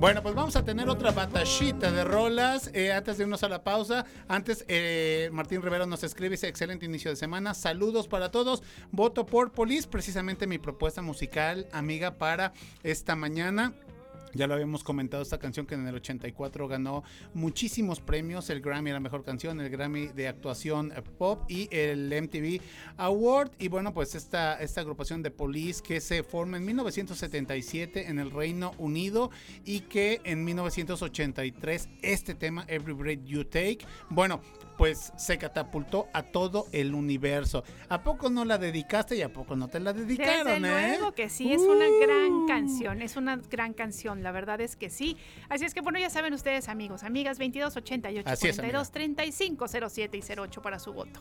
[0.00, 2.70] Bueno, pues vamos a tener otra batallita de rolas.
[2.72, 6.86] Eh, antes de irnos a la pausa, antes eh, Martín Rivero nos escribe, dice, excelente
[6.86, 8.62] inicio de semana, saludos para todos.
[8.92, 13.74] Voto por Police, precisamente mi propuesta musical, amiga, para esta mañana.
[14.32, 17.02] Ya lo habíamos comentado, esta canción que en el 84 ganó
[17.34, 22.08] muchísimos premios, el Grammy la mejor canción, el Grammy de actuación eh, pop y el
[22.08, 22.60] MTV
[22.96, 23.50] Award.
[23.58, 28.30] Y bueno, pues esta, esta agrupación de Police que se forma en 1977 en el
[28.30, 29.30] Reino Unido
[29.64, 33.78] y que en 1983 este tema, Every Breath You Take,
[34.10, 34.40] bueno,
[34.80, 37.64] pues se catapultó a todo el universo.
[37.90, 40.88] ¿A poco no la dedicaste y a poco no te la dedicaron, Desde eh?
[40.98, 42.46] luego que sí, es una gran Uh.
[42.46, 45.18] canción, es una gran canción, la verdad es que sí.
[45.50, 48.78] Así es que bueno, ya saben ustedes, amigos, amigas, 22 88 Así es, amiga.
[48.78, 51.20] 42 35 07 y 08 para su voto.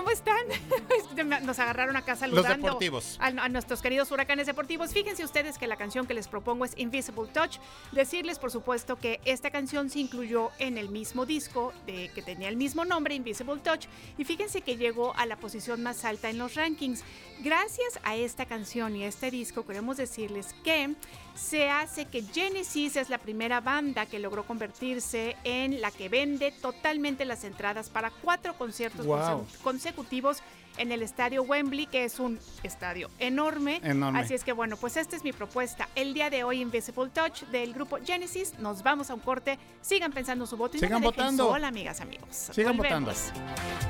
[0.00, 1.44] ¿Cómo están?
[1.44, 3.18] Nos agarraron acá saludando deportivos.
[3.20, 4.92] A, a nuestros queridos huracanes deportivos.
[4.92, 7.58] Fíjense ustedes que la canción que les propongo es Invisible Touch.
[7.92, 12.48] Decirles, por supuesto, que esta canción se incluyó en el mismo disco de, que tenía
[12.48, 13.86] el mismo nombre, Invisible Touch.
[14.16, 17.04] Y fíjense que llegó a la posición más alta en los rankings.
[17.42, 20.94] Gracias a esta canción y a este disco, queremos decirles que
[21.34, 26.52] se hace que Genesis es la primera banda que logró convertirse en la que vende
[26.52, 29.46] totalmente las entradas para cuatro conciertos Wow.
[29.62, 30.42] consecutivos
[30.76, 33.80] en el estadio Wembley, que es un estadio enorme.
[33.82, 34.18] Enorme.
[34.20, 35.88] Así es que bueno, pues esta es mi propuesta.
[35.94, 38.54] El día de hoy, Invisible Touch del grupo Genesis.
[38.58, 39.58] Nos vamos a un corte.
[39.80, 41.48] Sigan pensando su voto y Sigan no votando.
[41.50, 42.50] sola, amigas, amigos.
[42.52, 43.10] Sigan votando.
[43.12, 43.89] Volvemos.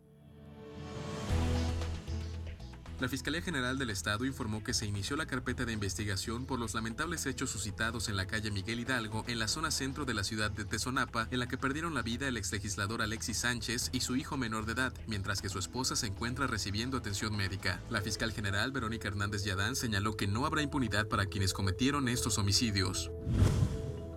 [3.01, 6.75] La Fiscalía General del Estado informó que se inició la carpeta de investigación por los
[6.75, 10.51] lamentables hechos suscitados en la calle Miguel Hidalgo, en la zona centro de la ciudad
[10.51, 14.37] de Tezonapa, en la que perdieron la vida el exlegislador Alexis Sánchez y su hijo
[14.37, 17.81] menor de edad, mientras que su esposa se encuentra recibiendo atención médica.
[17.89, 22.37] La fiscal general Verónica Hernández Yadán señaló que no habrá impunidad para quienes cometieron estos
[22.37, 23.09] homicidios.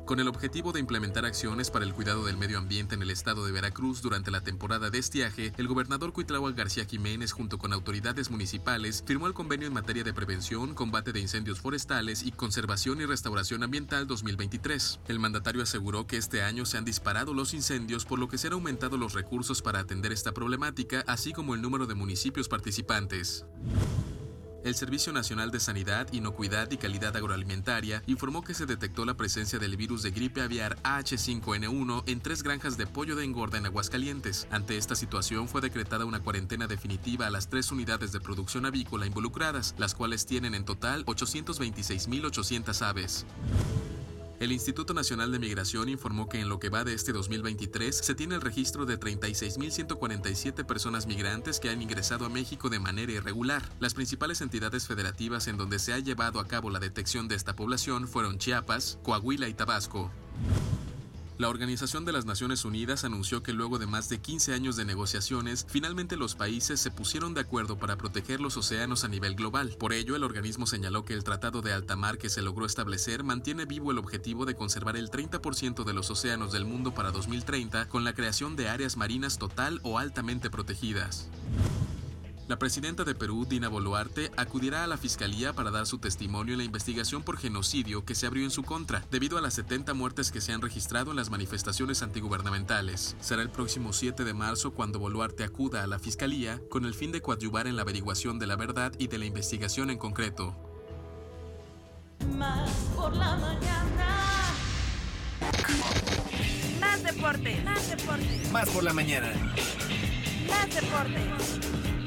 [0.05, 3.46] Con el objetivo de implementar acciones para el cuidado del medio ambiente en el estado
[3.46, 8.30] de Veracruz durante la temporada de estiaje, el gobernador Cuitláhuac García Jiménez junto con autoridades
[8.30, 13.07] municipales firmó el convenio en materia de prevención, combate de incendios forestales y conservación y
[13.07, 15.00] restauración ambiental 2023.
[15.09, 18.48] El mandatario aseguró que este año se han disparado los incendios por lo que se
[18.48, 23.46] han aumentado los recursos para atender esta problemática, así como el número de municipios participantes.
[24.64, 29.58] El Servicio Nacional de Sanidad, Inocuidad y Calidad Agroalimentaria informó que se detectó la presencia
[29.58, 34.48] del virus de gripe aviar AH5N1 en tres granjas de pollo de engorda en Aguascalientes.
[34.50, 39.04] Ante esta situación fue decretada una cuarentena definitiva a las tres unidades de producción avícola
[39.04, 43.26] involucradas, las cuales tienen en total 826.800 aves.
[44.45, 48.14] El Instituto Nacional de Migración informó que en lo que va de este 2023 se
[48.14, 53.62] tiene el registro de 36.147 personas migrantes que han ingresado a México de manera irregular.
[53.80, 57.57] Las principales entidades federativas en donde se ha llevado a cabo la detección de esta
[57.57, 60.11] población fueron Chiapas, Coahuila y Tabasco.
[61.37, 64.85] La Organización de las Naciones Unidas anunció que luego de más de 15 años de
[64.85, 69.74] negociaciones, finalmente los países se pusieron de acuerdo para proteger los océanos a nivel global.
[69.76, 73.24] Por ello, el organismo señaló que el Tratado de Alta Mar que se logró establecer
[73.24, 77.89] mantiene vivo el objetivo de conservar el 30% de los océanos del mundo para 2030
[77.89, 81.28] con la creación de áreas marinas total o altamente protegidas.
[82.47, 86.59] La presidenta de Perú, Dina Boluarte, acudirá a la fiscalía para dar su testimonio en
[86.59, 90.30] la investigación por genocidio que se abrió en su contra, debido a las 70 muertes
[90.30, 93.16] que se han registrado en las manifestaciones antigubernamentales.
[93.20, 97.12] Será el próximo 7 de marzo cuando Boluarte acuda a la fiscalía con el fin
[97.12, 100.55] de coadyuvar en la averiguación de la verdad y de la investigación en concreto.
[102.36, 104.07] Más por la mañana.
[106.78, 109.32] Más deporte, más deporte, Más por la mañana.
[110.47, 112.03] más deporte.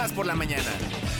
[0.00, 1.19] Más por la mañana.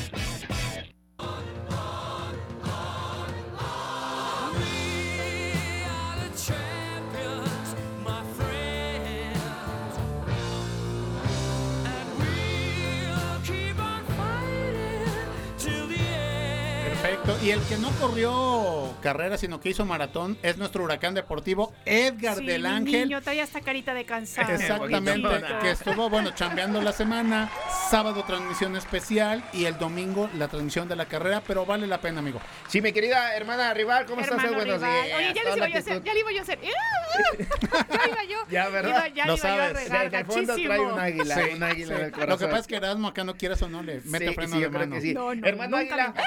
[17.43, 22.37] Y el que no corrió carrera, sino que hizo maratón, es nuestro huracán deportivo, Edgar
[22.37, 23.09] Sí, del Ángel.
[23.09, 24.53] niño traía esta carita de cansado.
[24.53, 25.27] Exactamente,
[25.63, 27.51] que estuvo, bueno, chambeando la semana,
[27.89, 32.19] sábado transmisión especial y el domingo la transmisión de la carrera, pero vale la pena,
[32.19, 32.43] amigo.
[32.69, 34.55] Sí, mi querida hermana rival, ¿cómo Hermano estás?
[34.55, 35.07] Buenos días.
[35.17, 36.59] Oye, ya les iba yo a hacer, ya le iba yo a hacer.
[36.61, 38.39] Ya iba yo.
[38.51, 39.07] Ya, ¿verdad?
[39.07, 39.85] Iba- ya Lo le iba yo a sabes.
[39.85, 40.75] regar De- de fondo gachísimo.
[40.75, 41.93] trae un águila, Sí, un águila sí.
[41.93, 42.51] en el Lo que corazón.
[42.51, 44.65] pasa es que Erasmo acá no quieras o no le mete Sí, freno sí, de
[44.67, 44.95] yo mano.
[44.95, 45.15] que sí.
[45.15, 46.21] No, no, Hermano Águila, me-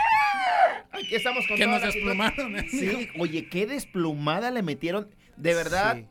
[0.92, 2.68] aquí estamos con Que nos desplumaron, ¿eh?
[2.70, 5.10] Sí, oye, qué desplumada le metieron.
[5.38, 6.06] De verdad, Sí.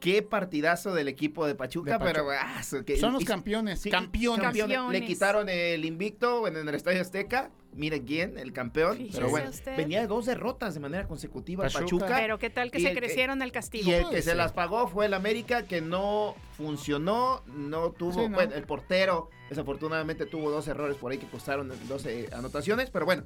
[0.00, 3.80] qué partidazo del equipo de Pachuca, De pero ah, so que- Son los y- campeones,
[3.80, 4.42] sí, campeones.
[4.44, 5.00] campeones.
[5.00, 7.50] Le quitaron el invicto bueno, en el Estadio Azteca.
[7.72, 8.96] Mire quién, el campeón.
[8.96, 9.76] Fíjese pero bueno, usted.
[9.76, 12.06] venía de dos derrotas de manera consecutiva el Pachuca.
[12.06, 12.20] Pachuca.
[12.22, 13.90] Pero qué tal que Y se el crecieron el castigo.
[13.90, 14.30] Y el que Sí.
[14.30, 18.34] se las pagó fue el América, que no funcionó, no tuvo, Sí, no.
[18.34, 23.24] bueno, el portero desafortunadamente tuvo dos errores por ahí que costaron 12 anotaciones, pero bueno,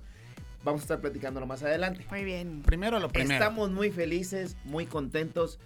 [0.62, 2.04] vamos a estar platicándolo más adelante.
[2.10, 2.62] Muy bien.
[2.62, 3.34] Primero lo primero.
[3.34, 5.58] Estamos muy felices, muy contentos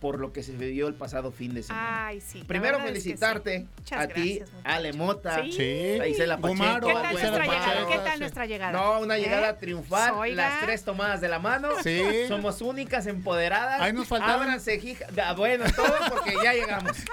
[0.00, 2.08] por lo que se vivió el pasado fin de semana.
[2.08, 2.44] Ay, sí.
[2.46, 3.04] Primero verdad es que sí.
[3.16, 4.76] felicitarte a ti, gracias, muchacho.
[4.76, 5.52] Ale Mota, Sí.
[5.52, 5.98] Sí.
[6.00, 7.86] a Isela Pacheco, Gumaro, ¿Qué a tal nuestra llegada?
[7.88, 8.18] ¿Qué tal sí.
[8.20, 8.72] nuestra llegada?
[8.72, 9.56] No, una llegada ¿Eh?
[9.58, 10.48] triunfal, Oiga.
[10.50, 11.70] las tres tomadas de la mano.
[11.82, 12.02] Sí.
[12.28, 13.80] Somos únicas, empoderadas.
[13.80, 15.06] Ahí nos faltaban- Ábranse, hija.
[15.34, 16.92] Bueno, todo porque ya llegamos.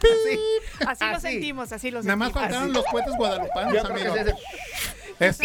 [0.00, 0.38] Sí.
[0.86, 1.26] Así lo Así.
[1.28, 2.48] sentimos, así lo Nada más sentimos.
[2.50, 4.14] faltaron los puentes guadalupanos, Yo creo amigo.
[4.14, 5.44] que es ese-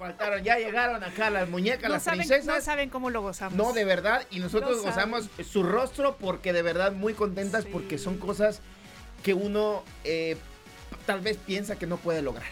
[0.00, 2.46] Faltaron, ya llegaron acá las muñecas, No las saben, princesas.
[2.46, 3.54] no saben cómo lo gozamos.
[3.56, 7.70] No, de verdad, y nosotros Lo gozamos su rostro porque de verdad muy contentas Sí.
[7.70, 8.60] porque son cosas
[9.22, 10.36] que uno eh,
[11.06, 12.46] tal vez piensa que no puede lograr.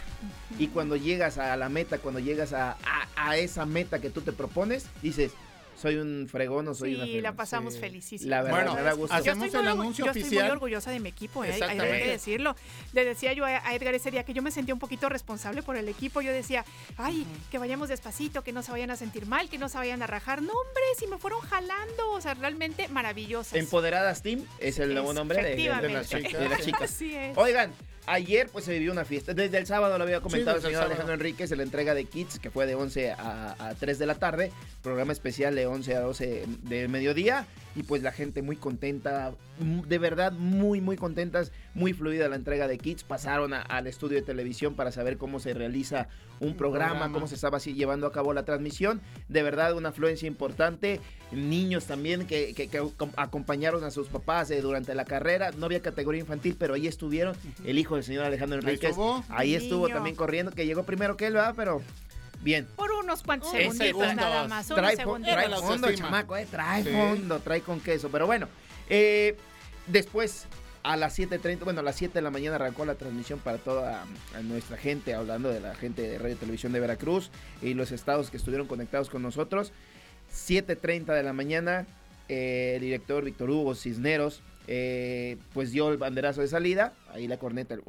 [0.58, 4.20] Y cuando llegas a la meta, cuando llegas a, a- a esa meta que tú
[4.20, 5.32] te propones, dices,
[5.80, 7.22] soy un fregón o soy una Sí, fregón.
[7.22, 7.80] la pasamos Sí.
[7.80, 8.30] felicísimo.
[8.30, 9.14] La verdad, Bueno, me da gusto.
[9.14, 10.44] Yo hacemos estoy el anuncio yo estoy oficial.
[10.46, 11.52] muy orgullosa de mi equipo, ¿eh?
[11.62, 12.56] hay, que decirlo.
[12.92, 15.76] Le decía yo a Edgar ese día que yo me sentía un poquito responsable por
[15.76, 16.20] el equipo.
[16.20, 16.64] Yo decía,
[16.96, 20.02] ay, que vayamos despacito, que no se vayan a sentir mal, que no se vayan
[20.02, 20.42] a rajar.
[20.42, 23.54] No, hombre, si me fueron jalando, o sea, realmente maravillosas.
[23.54, 26.38] Empoderadas Team es el nuevo nombre de, de- las, efectivamente.
[26.38, 26.82] de las chicas.
[26.90, 27.36] Así es.
[27.38, 27.72] Oigan,
[28.08, 29.34] ayer pues se vivió una fiesta.
[29.34, 30.86] Desde el sábado lo había comentado desde el señor.
[30.86, 34.06] Alejandro Enríquez en la entrega de Kids, que fue de 11 a, a 3 de
[34.06, 34.52] la tarde.
[34.82, 37.46] Programa especial de 11 a 12 de mediodía.
[37.78, 41.52] Y pues la gente muy contenta, de verdad muy, muy contentas.
[41.74, 43.04] Muy fluida la entrega de Kids.
[43.04, 46.08] Pasaron a- al estudio de televisión para saber cómo se realiza
[46.40, 47.12] un programa, programa.
[47.14, 49.00] cómo se estaba así llevando a cabo la transmisión.
[49.28, 51.00] De verdad una afluencia importante.
[51.30, 55.52] Niños también que, que- que acom- acompañaron a sus papás eh, durante la carrera.
[55.52, 57.36] No había categoría infantil, pero ahí estuvieron.
[57.64, 58.90] El hijo del señor Alejandro Ahí Enríquez.
[58.90, 59.24] estuvo.
[59.28, 61.54] Ahí estuvo también corriendo, que llegó primero que él, ¿verdad?
[61.56, 61.80] Pero
[62.42, 62.66] bien.
[62.76, 64.14] Por unos cuantos segunditos segundos.
[64.16, 64.66] nada más.
[64.68, 65.34] Trae, segunditos.
[65.34, 66.90] trae fondo, chamaco, eh, trae Sí.
[66.90, 68.08] fondo, trae con queso.
[68.10, 68.48] Pero bueno,
[68.88, 69.36] eh,
[69.86, 70.46] después
[70.82, 74.04] a las 7.30, bueno, a las 7 de la mañana arrancó la transmisión para toda
[74.34, 77.30] a nuestra gente, hablando de la gente de Radio y Televisión de Veracruz
[77.60, 79.72] y los estados que estuvieron conectados con nosotros.
[80.32, 81.86] 7.30 de la mañana,
[82.28, 87.38] eh, el director Víctor Hugo Cisneros, eh, pues dio el banderazo de salida, ahí la
[87.38, 87.82] corneta, el-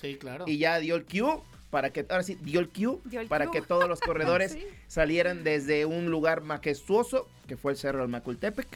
[0.00, 0.44] Sí, claro.
[0.46, 1.40] y ya dio el cue
[1.74, 3.60] para que ahora sí dio el cue Dio el para cue.
[3.60, 4.64] que todos los corredores Sí.
[4.86, 8.68] salieran desde un lugar majestuoso que fue el Cerro del Macultepec.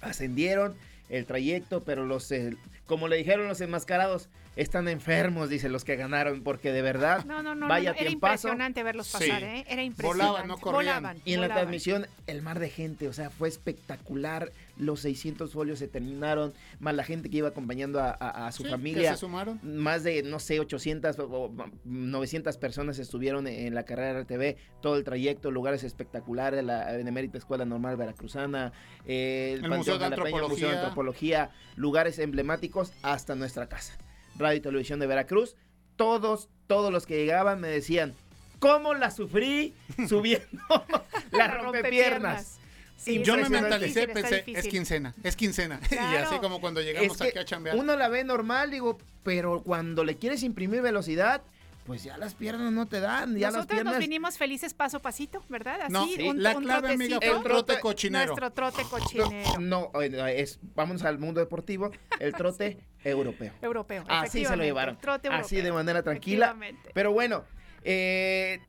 [0.00, 0.74] Ascendieron
[1.08, 5.96] el trayecto, pero los eh, como le dijeron los enmascarados, están enfermos, dice los que
[5.96, 8.48] ganaron, porque de verdad, No, no, no, vaya no, no, era tiempazo.
[8.48, 9.12] impresionante verlos Sí.
[9.28, 9.64] pasar, ¿eh?
[9.68, 10.02] Era impresionante.
[10.26, 10.94] Volaban, no corrían.
[11.02, 14.52] Volaban, Y en la transmisión, el mar de gente, o sea, fue espectacular.
[14.76, 18.64] Los 600 folios se terminaron, más la gente que iba acompañando a, a- a su
[18.64, 19.12] Sí, familia.
[19.12, 19.60] se sumaron.
[19.62, 24.96] Más de, no sé, 800 o- o 900 personas estuvieron en la carrera RTV, todo
[24.96, 28.72] el trayecto, lugares espectaculares, la Benemérita Escuela Normal Veracruzana,
[29.06, 30.70] eh, el, Museo de Museo.
[30.70, 33.96] Antropología, lugares emblemáticos hasta nuestra casa.
[34.38, 35.56] Radio y Televisión de Veracruz,
[35.96, 38.14] todos, todos los que llegaban me decían,
[38.58, 39.74] ¿cómo la sufrí
[40.08, 40.62] subiendo
[41.32, 42.58] la rompepiernas?
[43.06, 45.80] Y yo me mentalicé, Difícil, pensé, es quincena, es quincena.
[45.90, 47.76] y así como cuando llegamos Es que aquí a chambear.
[47.76, 51.42] Uno la ve normal, digo, pero cuando le quieres imprimir velocidad,
[51.84, 53.94] pues ya las piernas no te dan, ya las Nosotros piernas...
[53.94, 55.80] nos vinimos felices paso a pasito, ¿verdad?
[55.82, 58.26] Así, No, un, la un clave, amiga, fue el trote cochinero.
[58.26, 59.60] Nuestro trote cochinero.
[59.60, 63.52] No, eh, es, vamos al mundo deportivo, el trote europeo.
[63.60, 64.02] Europeo.
[64.08, 64.96] Así se lo llevaron.
[64.98, 66.56] trote Así de manera tranquila.
[66.94, 67.44] Pero bueno,
[67.82, 68.60] eh,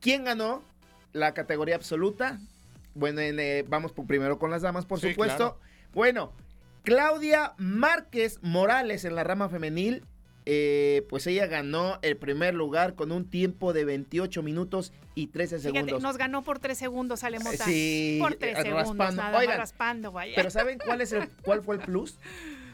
[0.00, 0.62] ¿quién ganó
[1.12, 2.38] la categoría absoluta?
[2.94, 5.36] Bueno, en, eh, vamos por- primero con las damas, por Sí, supuesto.
[5.36, 5.58] claro.
[5.92, 6.32] Bueno,
[6.84, 10.04] Claudia Márquez Morales en la rama femenil.
[10.44, 15.58] Eh, pues ella ganó el primer lugar con un tiempo de 28 minutos y 13
[15.58, 16.02] Fíjate, segundos.
[16.02, 17.64] nos ganó por tres segundos, Alemota.
[17.64, 19.22] Sí, Por tres eh, segundos, raspando.
[19.22, 20.32] nada Oigan, más raspando, vaya.
[20.34, 22.18] Pero ¿saben cuál es el cuál fue el plus?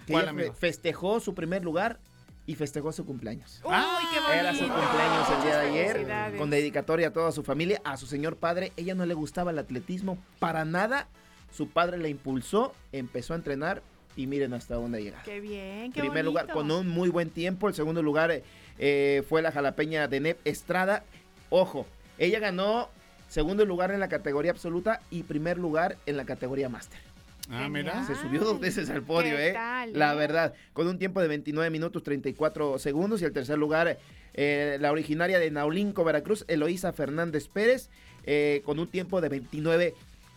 [0.07, 0.55] Que ¿Cuál, ella fe- amigo?
[0.55, 2.01] festejó su primer lugar
[2.47, 3.61] y festejó su cumpleaños.
[3.63, 3.75] Uy,
[4.11, 4.33] qué bonito.
[4.33, 8.07] Era su cumpleaños el día de ayer, con dedicatoria a toda su familia, a su
[8.07, 8.73] señor padre.
[8.79, 11.09] Ella no le gustaba el atletismo para nada.
[11.51, 13.83] Su padre la impulsó, empezó a entrenar
[14.17, 15.25] y miren hasta dónde ha llegado.
[15.25, 17.69] Qué bien, qué Primer lugar con un muy buen tiempo.
[17.69, 18.43] El segundo lugar
[18.79, 21.05] eh, fue la jalapeña de Nep Estrada.
[21.51, 21.87] Ojo,
[22.19, 22.89] ella ganó
[23.29, 26.99] segundo lugar en la categoría absoluta y primer lugar en la categoría máster.
[27.51, 28.07] Ah, mira.
[28.07, 29.53] Se subió dos veces al podio, ¿Qué ¿eh?
[29.53, 30.17] tal, La eh?
[30.17, 33.23] verdad, con un tiempo de 29 minutos 34 segundos.
[33.23, 33.99] Y el tercer lugar,
[34.35, 37.89] eh, la originaria de Naulinco, Veracruz, Eloísa Fernández Pérez,
[38.25, 39.31] eh, con un tiempo de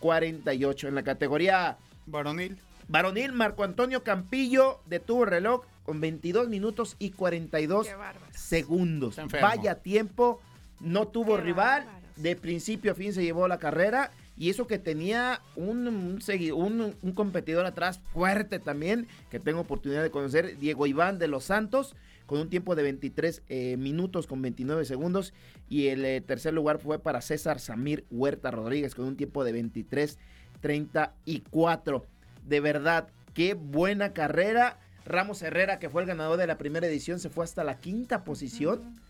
[0.00, 0.88] 29-48.
[0.88, 2.56] En la categoría Varonil.
[2.92, 8.26] Varonil, Marco Antonio Campillo detuvo el reloj con 22 minutos y 42 Qué bárbaro.
[8.32, 9.16] segundos.
[9.40, 10.40] Vaya tiempo,
[10.80, 11.84] no tuvo Qué rival.
[11.86, 12.02] bárbaros.
[12.16, 14.10] De principio a fin se llevó la carrera.
[14.36, 19.60] Y eso que tenía un, un, segui- un- un competidor atrás fuerte también, que tengo
[19.60, 21.94] oportunidad de conocer, Diego Iván de los Santos,
[22.26, 25.32] con un tiempo de 23 eh, minutos con 29 segundos.
[25.68, 29.52] Y el eh, tercer lugar fue para César Samir Huerta Rodríguez, con un tiempo de
[29.52, 30.18] 23
[30.60, 32.06] 34.
[32.46, 34.78] De verdad, qué buena carrera.
[35.04, 38.24] Ramos Herrera, que fue el ganador de la primera edición, se fue hasta la quinta
[38.24, 39.00] posición.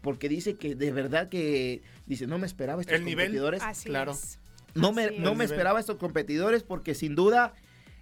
[0.00, 3.62] Porque dice que de verdad que, dice, no me esperaba estos El nivel, competidores.
[3.62, 4.12] Así Claro.
[4.12, 4.38] es.
[4.74, 5.36] No me, Así no es.
[5.36, 7.52] me esperaba estos competidores porque sin duda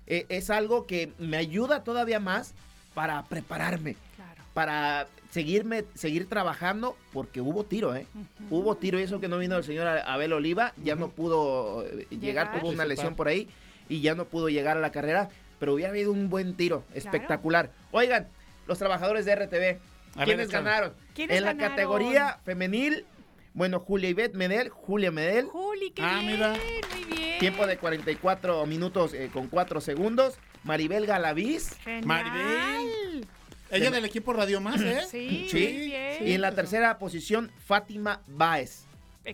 [0.07, 2.55] eh, es algo que me ayuda todavía más
[2.95, 4.43] para prepararme, Claro.
[4.55, 8.07] para seguirme, seguir trabajando porque hubo tiro, ¿eh?
[8.51, 12.07] Hubo tiro y eso que no vino el señor Abel Oliva, ya no pudo eh,
[12.11, 12.61] llegar, Llegar.
[12.61, 13.49] tuvo una lesión por ahí
[13.91, 15.29] y ya no pudo llegar a la carrera,
[15.59, 17.71] pero hubiera habido un buen tiro, espectacular.
[17.91, 18.29] Oigan,
[18.67, 19.79] los trabajadores de RTV, ver,
[20.25, 20.95] ¿quiénes ganaron?
[21.15, 23.05] ¿Quiénes en la categoría femenil,
[23.53, 26.49] bueno, Julia Ivette Medel, Julia Medel, Juli, qué Ah, bien, mira.
[26.95, 27.39] muy bien.
[27.41, 30.39] Tiempo de 44 minutos eh, con 4 segundos.
[30.63, 31.75] Maribel Galaviz.
[31.83, 32.07] Genial.
[32.07, 33.27] Maribel.
[33.71, 35.01] Ella del equipo Radio Más, ¿eh?
[35.11, 35.57] Sí, Sí.
[35.59, 36.29] muy bien.
[36.29, 38.85] Y en la tercera posición, Fátima Báez.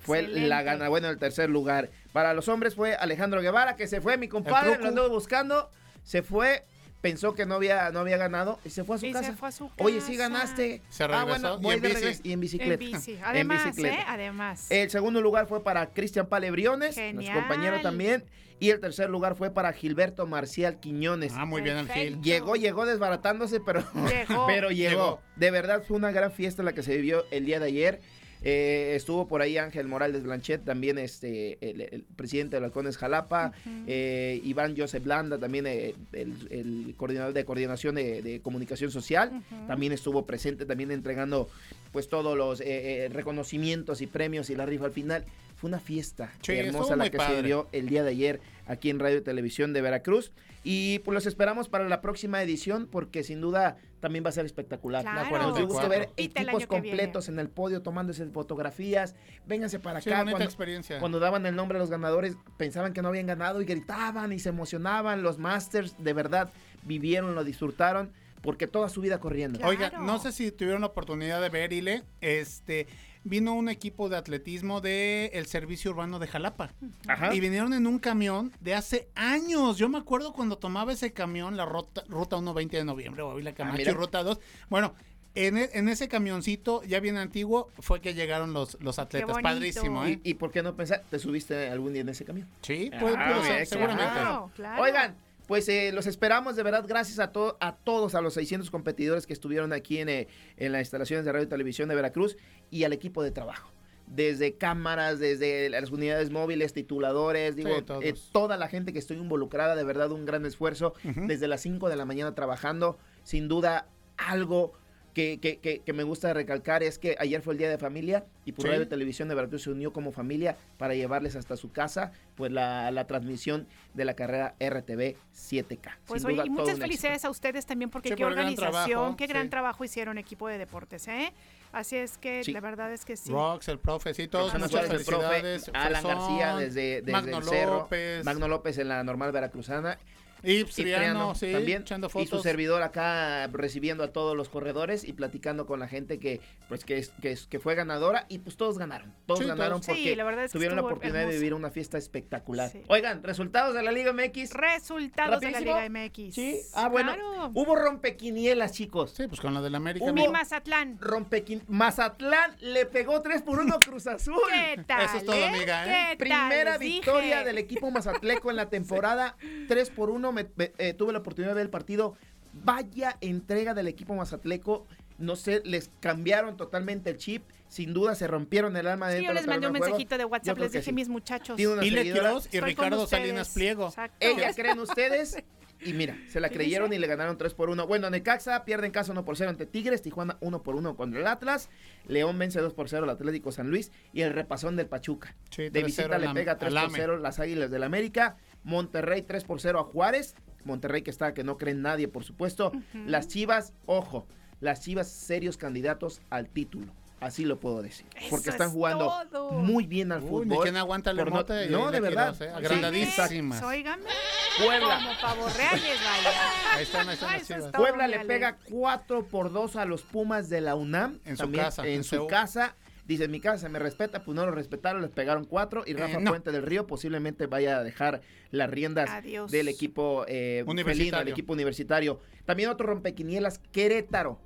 [0.02, 0.48] Fue Excelente.
[0.48, 1.90] la gana, bueno, el tercer lugar.
[2.12, 5.70] Para los hombres fue Alejandro Guevara, que se fue, mi compadre, lo anduvo buscando.
[6.02, 6.64] Se fue,
[7.00, 9.30] pensó que no había, no había ganado y se fue a su Y casa.
[9.30, 10.28] se fue a su Oye, sí casa.
[10.28, 10.82] ganaste.
[10.88, 12.00] Se Ah, regresó, bueno, y voy en de bici.
[12.00, 12.20] regreso.
[12.24, 12.76] Y en En bicicleta.
[12.76, 13.12] bici.
[13.12, 13.94] En Además, bicicleta.
[13.96, 14.04] ¿eh?
[14.08, 14.70] Además.
[14.70, 18.24] El segundo lugar fue para Cristian Pale Briones, nuestro compañero también.
[18.58, 21.34] Y el tercer lugar fue para Gilberto Marcial Quiñones.
[21.36, 21.94] Ah, muy bien, el Gil.
[21.94, 22.22] Perfecto.
[22.22, 24.46] Llegó, llegó desbaratándose, pero Llegó.
[24.48, 24.90] pero llegó.
[24.90, 25.20] Llegó.
[25.36, 28.00] De verdad fue una gran fiesta la que se vivió el día de ayer.
[28.42, 33.52] Eh, estuvo por ahí Ángel Morales Blanchet, también este el, el presidente de Balcones Jalapa,
[33.86, 39.42] eh, Iván Joseph Blanda, también eh, el, el coordinador de coordinación de, de comunicación social,
[39.66, 41.48] también estuvo presente, también entregando
[41.92, 45.24] pues todos los eh, eh, reconocimientos y premios y la rifa al final.
[45.56, 48.98] Fue una fiesta Sí, hermosa la que se vivió el día de ayer aquí en
[48.98, 50.30] Radio y Televisión de Veracruz.
[50.64, 54.44] Y pues los esperamos para la próxima edición porque sin duda también va a ser
[54.46, 55.02] espectacular.
[55.02, 55.38] Claro.
[55.38, 59.14] Nos dio gusto ver equipos completos en el podio tomándose fotografías.
[59.46, 60.18] Vénganse para Sí, acá.
[60.20, 60.98] bonita cuando, experiencia.
[61.00, 64.38] cuando daban el nombre a los ganadores pensaban que no habían ganado y gritaban y
[64.38, 65.22] se emocionaban.
[65.22, 69.58] Los Masters de verdad vivieron, lo disfrutaron porque toda su vida corriendo.
[69.58, 69.70] Claro.
[69.70, 72.86] Oiga, no sé si tuvieron la oportunidad de ver, Ile, este,
[73.28, 76.70] vino un equipo de atletismo del el Servicio Urbano de Jalapa.
[77.08, 77.34] Ajá.
[77.34, 79.78] Y vinieron en un camión de hace años.
[79.78, 83.52] Yo me acuerdo cuando tomaba ese camión, la ruta, ruta 120 de noviembre, o la
[83.52, 83.90] Camacho Ah, mira.
[83.90, 84.38] y ruta 2.
[84.70, 84.94] Bueno,
[85.38, 89.36] En, e- en ese camioncito, ya bien antiguo, fue que llegaron los, los atletas.
[89.42, 90.18] Padrísimo, ¿eh?
[90.24, 91.02] ¿Y, y por qué no pensar?
[91.10, 92.48] ¿Te subiste algún día en ese camión?
[92.62, 94.12] Sí, Ah, puede- puede ser, bien, seguramente.
[94.14, 94.50] claro.
[94.56, 94.82] Claro.
[94.82, 95.16] Oigan,
[95.46, 96.84] pues eh, los esperamos de verdad.
[96.86, 100.72] Gracias a, to- a todos, a los 600 competidores que estuvieron aquí en, eh, en
[100.72, 102.36] las instalaciones de radio y televisión de Veracruz
[102.70, 103.70] y al equipo de trabajo.
[104.08, 109.16] Desde cámaras, desde las unidades móviles, tituladores, digo, Sí, eh, toda la gente que estoy
[109.16, 110.94] involucrada, de verdad un gran esfuerzo.
[111.26, 114.74] Desde las 5 de la mañana trabajando, sin duda algo
[115.16, 118.26] que, que- que- que me gusta recalcar es que ayer fue el Día de Familia
[118.44, 118.68] y por Sí.
[118.70, 122.52] Radio y Televisión de Veracruz se unió como familia para llevarles hasta su casa pues
[122.52, 125.96] la, la transmisión de la carrera RTV 7K.
[126.04, 128.36] Pues Sin oye, duda, y muchas felicidades a ustedes también porque Sí, qué por el
[128.36, 129.48] gran organización, trabajo, qué gran sí.
[129.48, 131.32] trabajo hicieron equipo de deportes, ¿eh?
[131.72, 132.52] Así es que Sí.
[132.52, 133.30] la verdad es que sí.
[133.32, 135.70] Rox, el profe, sí, todos, muchas Suárez, el profe, felicidades.
[135.72, 138.22] Alan Fresón, García desde, desde Magno el Cerro, López.
[138.22, 139.98] Magno López en la normal veracruzana.
[140.46, 141.82] Ips Triano, sí, también.
[141.82, 142.42] echando Y su fotos.
[142.42, 146.98] servidor acá recibiendo a todos los corredores y platicando con la gente que pues que,
[146.98, 149.12] es- que, es- que fue ganadora y pues todos ganaron.
[149.26, 149.86] Todos Sí, ganaron todos.
[149.86, 152.70] porque Sí, la verdad es que tuvieron la oportunidad de vivir una fiesta espectacular.
[152.70, 152.82] Sí.
[152.88, 154.52] Oigan, resultados de la Liga MX.
[154.52, 155.60] Resultados de la.
[155.60, 156.34] Liga MX.
[156.34, 156.60] Sí.
[156.74, 157.12] Ah, bueno.
[157.14, 157.50] Claro.
[157.54, 159.12] Hubo rompequinielas, chicos.
[159.16, 160.04] Sí, pues con la del América.
[160.04, 160.98] Hubo Mi Mazatlán.
[161.00, 161.62] rompequin...
[161.68, 164.34] Mazatlán le pegó 3 por 1 a Cruz Azul.
[164.50, 165.04] ¿Qué tal?
[165.04, 165.44] Eso es todo, eh?
[165.46, 166.16] amiga, ¿eh?
[166.16, 167.44] Primera victoria dije.
[167.44, 169.36] del equipo mazatleco en la temporada.
[169.68, 170.32] 3 por 1.
[170.36, 172.14] Me, me- eh, tuve la oportunidad de ver el partido.
[172.52, 174.86] Vaya entrega del equipo mazatleco.
[175.18, 177.42] No sé, les cambiaron totalmente el chip.
[177.68, 180.24] Sin duda se rompieron el alma Sí, dentro yo les mandé un de mensajito de
[180.24, 180.92] WhatsApp, les dije, sí.
[180.92, 181.58] mis muchachos.
[181.58, 182.02] Ile.
[182.04, 183.06] Quiroz y Ricardo.
[183.06, 183.88] Salinas Pliego.
[183.88, 184.16] Exacto.
[184.20, 185.36] Ellas creen ustedes.
[185.82, 186.96] Y mira, se la ¿Qué creyeron dice?
[186.96, 187.86] y le ganaron 3 por 1.
[187.86, 191.20] Bueno, Necaxa pierde en casa 1 por 0 ante Tigres, Tijuana 1 por 1 contra
[191.20, 191.68] el Atlas,
[192.08, 195.36] León vence 2 por 0 al Atlético San Luis y el repasón del Pachuca.
[195.50, 196.98] Sí, de 3-0 visita le pega 3 al por AME.
[196.98, 198.36] 0 las Águilas del América,
[198.66, 200.34] Monterrey 3 por 0 a Juárez,
[200.64, 202.72] Monterrey que está que no cree en nadie, por supuesto.
[202.92, 204.26] Las Chivas, ojo,
[204.60, 206.92] las Chivas serios candidatos al título.
[207.20, 208.04] Así lo puedo decir.
[208.28, 209.52] Porque están es jugando todo.
[209.52, 210.48] muy bien al Uy, fútbol.
[210.48, 211.22] ni quién aguanta el no-
[211.64, 212.42] y No, Ile de verdad.
[212.42, 213.60] Eh, agrandadísimas.
[213.60, 214.96] Puebla.
[214.96, 216.74] Como pavo reales, vaya.
[216.74, 217.72] Ahí están, ahí están Ay, las eso es chivas.
[217.72, 221.20] todo, Puebla le pega 4 por 2 a los Pumas de la UNAM.
[221.24, 222.74] En su casa, En en su casa.
[223.06, 225.94] Dice, en mi casa se me respeta, pues no lo respetaron, les pegaron 4 y
[225.94, 226.30] Rafa Eh, no.
[226.32, 228.20] Puente del Río posiblemente vaya a dejar
[228.50, 229.50] las riendas Adiós.
[229.52, 231.22] del equipo eh, felino, Universitario.
[231.22, 232.20] el equipo universitario.
[232.44, 234.40] También otro rompequinielas, Querétaro.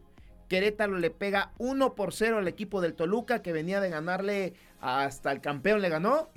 [0.49, 5.31] Querétaro le pega 1 por 0 al equipo del Toluca que venía de ganarle hasta
[5.32, 6.28] el campeón, le ganó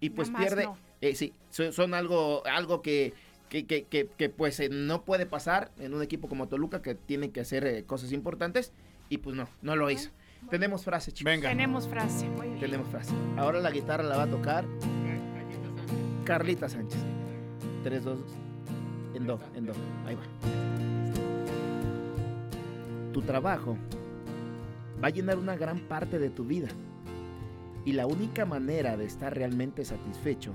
[0.00, 0.64] y pues pierde.
[0.64, 0.76] no.
[1.00, 3.14] eh, sí, son, son algo, algo que,
[3.48, 6.94] que, que, que- que, pues eh, no puede pasar en un equipo como Toluca que
[6.94, 8.72] tiene que hacer eh, cosas importantes
[9.08, 10.10] y pues no, no lo hizo.
[10.50, 11.32] Tenemos frase, chicos.
[11.32, 11.48] Venga.
[11.48, 12.28] Tenemos frase.
[12.28, 12.60] Muy bien.
[12.60, 13.12] Tenemos frase.
[13.36, 14.64] Ahora la guitarra la va a tocar
[16.24, 17.00] Carlita Sánchez.
[17.82, 18.18] 3, 2,
[19.14, 19.72] en do, en do.
[20.06, 20.22] Ahí va.
[23.12, 23.76] Tu trabajo
[25.02, 26.68] va a llenar una gran parte de tu vida.
[27.84, 30.54] Y la única manera de estar realmente satisfecho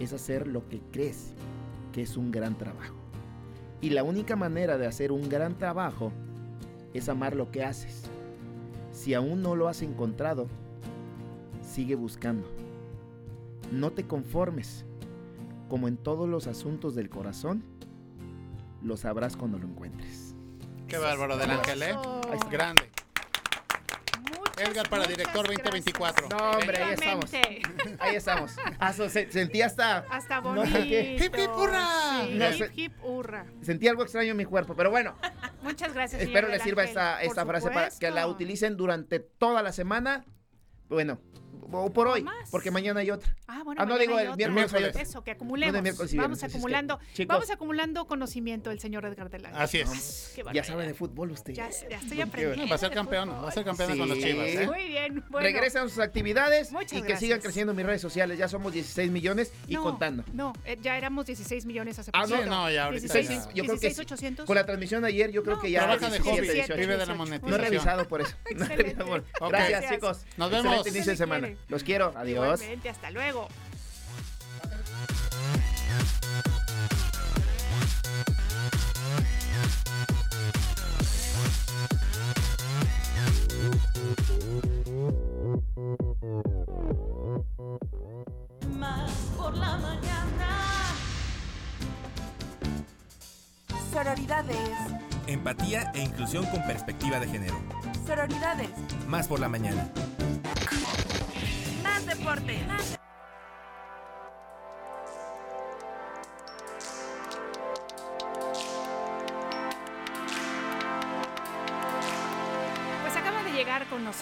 [0.00, 1.34] es hacer lo que crees
[1.92, 2.94] que es un gran trabajo.
[3.82, 6.12] Y la única manera de hacer un gran trabajo
[6.94, 8.10] es amar lo que haces.
[8.96, 10.48] Si aún no lo has encontrado,
[11.62, 12.48] sigue buscando.
[13.70, 14.86] No te conformes.
[15.68, 17.62] Como en todos los asuntos del corazón,
[18.82, 20.34] lo sabrás cuando lo encuentres.
[20.88, 21.90] Qué bárbaro del Ángel, ¿eh?
[22.32, 22.48] Eso.
[22.50, 22.88] Grande.
[24.38, 25.64] Muchas, Edgar para director gracias.
[25.64, 26.28] 2024.
[26.30, 27.30] No, hombre, ahí estamos.
[27.98, 28.56] Ahí estamos.
[29.12, 29.98] Se- sentí hasta.
[30.10, 30.78] Hasta bonito.
[30.78, 31.86] Hip, hip, hurra.
[32.24, 33.44] Sí, No hip, hip, hurra.
[33.60, 35.16] Sentí algo extraño en mi cuerpo, pero bueno,
[35.66, 36.22] Muchas gracias.
[36.22, 40.24] espero les sirva esta, esta frase para que la utilicen durante toda la semana.
[40.88, 41.20] Bueno,
[41.72, 42.50] o por hoy, más.
[42.50, 43.34] porque mañana hay otra.
[43.46, 45.02] Ah, bueno, Ah, no, digo, el miércoles hay otra.
[45.02, 45.74] Eso, que acumulemos.
[45.76, 47.00] Y Vamos viernes, así es que, acumulando.
[47.26, 49.60] Vamos acumulando conocimiento del señor Edgar del Ángel.
[49.60, 50.32] Así es.
[50.34, 51.52] Qué Ya sabe de fútbol usted.
[51.54, 52.68] Ya, ya estoy aprendiendo.
[52.68, 54.24] Va a ser de campeón, va a ser campeón con los Sí.
[54.24, 54.66] chivas, ¿eh?
[54.66, 55.24] Muy bien.
[55.28, 57.20] Bueno, Regresen a sus actividades Muchas y que gracias.
[57.20, 58.38] sigan creciendo mis redes sociales.
[58.38, 60.24] Ya somos 16 millones y no, contando.
[60.32, 62.42] No, eh, ya éramos 16 millones hace Ah, poquito.
[62.42, 63.52] Sí, no, ya ahorita 16, ya.
[63.52, 64.00] Yo creo que 16, sí.
[64.02, 64.46] 800.
[64.46, 65.80] Con la transmisión de ayer, yo creo No, que ya.
[65.80, 66.74] Trabaja de 17, hobby, 18.
[66.76, 67.60] vive de la No he monetización.
[67.60, 68.36] revisado por eso.
[68.44, 68.76] No he Excelente.
[68.82, 69.48] revisado por- Ok.
[69.50, 70.18] Gracias, chicos.
[70.36, 70.86] Nos Excelente vemos.
[70.86, 71.48] inicio de semana.
[71.68, 72.12] Los quiero.
[72.16, 72.60] Adiós.
[72.60, 73.48] Igualmente, hasta luego.
[88.78, 90.94] Más por la mañana.
[93.92, 94.56] Sororidades.
[95.26, 97.60] Empatía e inclusión con perspectiva de género.
[98.06, 98.70] Sororidades.
[99.08, 99.90] Más por la mañana.
[102.26, 102.95] Más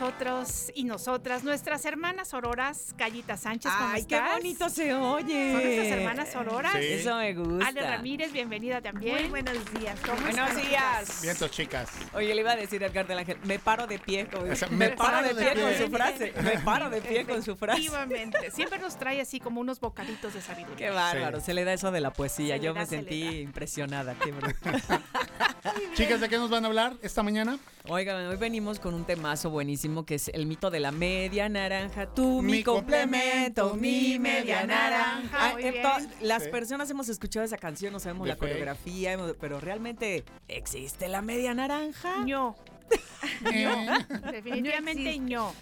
[0.01, 5.53] nosotros y nosotras, nuestras hermanas auroras, Callita Sánchez, ¿cómo Ay, qué bonito se oye.
[5.53, 6.73] Son nuestras hermanas auroras.
[6.73, 6.79] Sí.
[6.81, 7.69] Eso me gusta.
[7.69, 9.15] Ale Ramírez, bienvenida también.
[9.15, 9.97] Muy buenos días.
[10.05, 10.69] ¿Cómo Buenos están?
[10.69, 11.23] días.
[11.23, 11.91] Vientos, chicas.
[12.13, 14.57] Oye, le iba a decir a Edgar del Ángel, me paro de pie con, O
[14.57, 16.35] sea, me paro de pie, con su frase.
[16.43, 17.79] Me paro de pie con su frase.
[17.83, 18.51] Efectivamente.
[18.51, 20.89] Siempre nos trae así como unos bocaditos de sabiduría.
[20.89, 22.57] Qué bárbaro, se le da eso de la poesía.
[22.57, 24.17] Se Yo da, me sentí impresionada.
[24.17, 24.59] Qué bruto.
[25.95, 27.59] Chicas, ¿de qué nos van a hablar esta mañana?
[27.89, 32.07] Oigan, hoy venimos con un temazo buenísimo que es el mito de la media naranja.
[32.07, 35.59] Tú, mi, Mi complemento, complemento, mi media naranja.
[35.61, 35.83] Eh,
[36.21, 36.51] las Sí.
[36.51, 41.23] personas hemos escuchado esa canción, no sabemos De la coreografía, hemos- pero realmente existe la
[41.23, 42.25] media naranja.
[42.27, 42.57] No,
[43.53, 43.89] Eh,
[44.33, 45.55] definitivamente No no.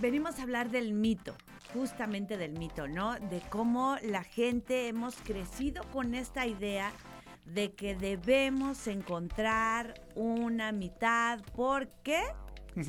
[0.00, 1.34] Venimos a hablar del mito,
[1.72, 3.14] justamente del mito, ¿no?
[3.18, 6.92] De cómo la gente hemos crecido con esta idea
[7.44, 12.20] de que debemos encontrar una mitad porque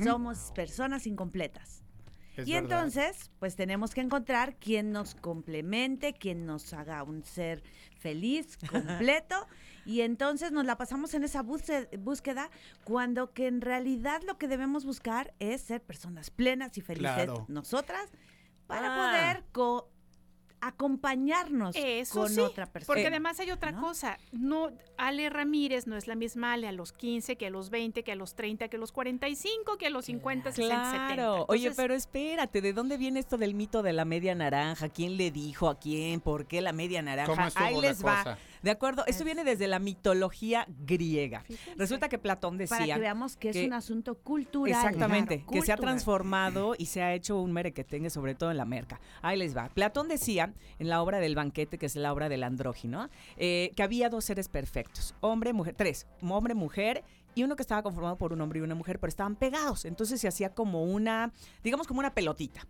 [0.02, 1.82] somos personas incompletas.
[2.36, 2.70] es y verdad.
[2.86, 7.62] entonces, pues tenemos que encontrar quien nos complemente, quien nos haga un ser
[7.98, 9.46] feliz, completo.
[9.86, 12.50] y entonces nos la pasamos en esa búsqueda, búsqueda
[12.84, 17.44] cuando que en realidad lo que debemos buscar es ser personas plenas y felices Claro.
[17.48, 18.10] nosotras
[18.66, 18.96] para Ah.
[18.96, 19.90] poder co-
[20.68, 22.86] acompañarnos Eso con sí, otra persona.
[22.86, 23.80] Porque además hay otra ¿no?
[23.80, 24.18] cosa.
[24.32, 28.02] No, Ale Ramírez no es la misma Ale a los 15, que a los 20,
[28.02, 31.14] que a los 30, que a los 45, que a los 50, 60, 70.
[31.14, 31.44] Claro.
[31.48, 34.88] Oye, Entonces, pero espérate, ¿de dónde viene esto del mito de la media naranja?
[34.88, 36.20] ¿Quién le dijo a quién?
[36.20, 37.34] ¿Por qué la media naranja?
[37.34, 38.18] ¿Cómo Ahí la les va.
[38.18, 38.38] cosa?
[38.64, 41.40] De acuerdo, esto viene desde la mitología griega.
[41.42, 41.74] Fíjense.
[41.76, 44.72] Resulta que Platón para decía que veamos que es un asunto cultural.
[44.72, 48.56] Exactamente, Claro, que se ha transformado y se ha hecho un merequetengue, sobre todo en
[48.56, 49.00] la merca.
[49.20, 49.68] Ahí les va.
[49.68, 53.82] Platón decía en la obra del banquete, que es la obra del andrógino, eh, que
[53.82, 57.04] había dos seres perfectos, hombre, mujer, tres, hombre, mujer
[57.34, 59.84] y uno que estaba conformado por un hombre y una mujer, pero estaban pegados.
[59.84, 61.32] Entonces se hacía como una,
[61.62, 62.66] digamos como una pelotita.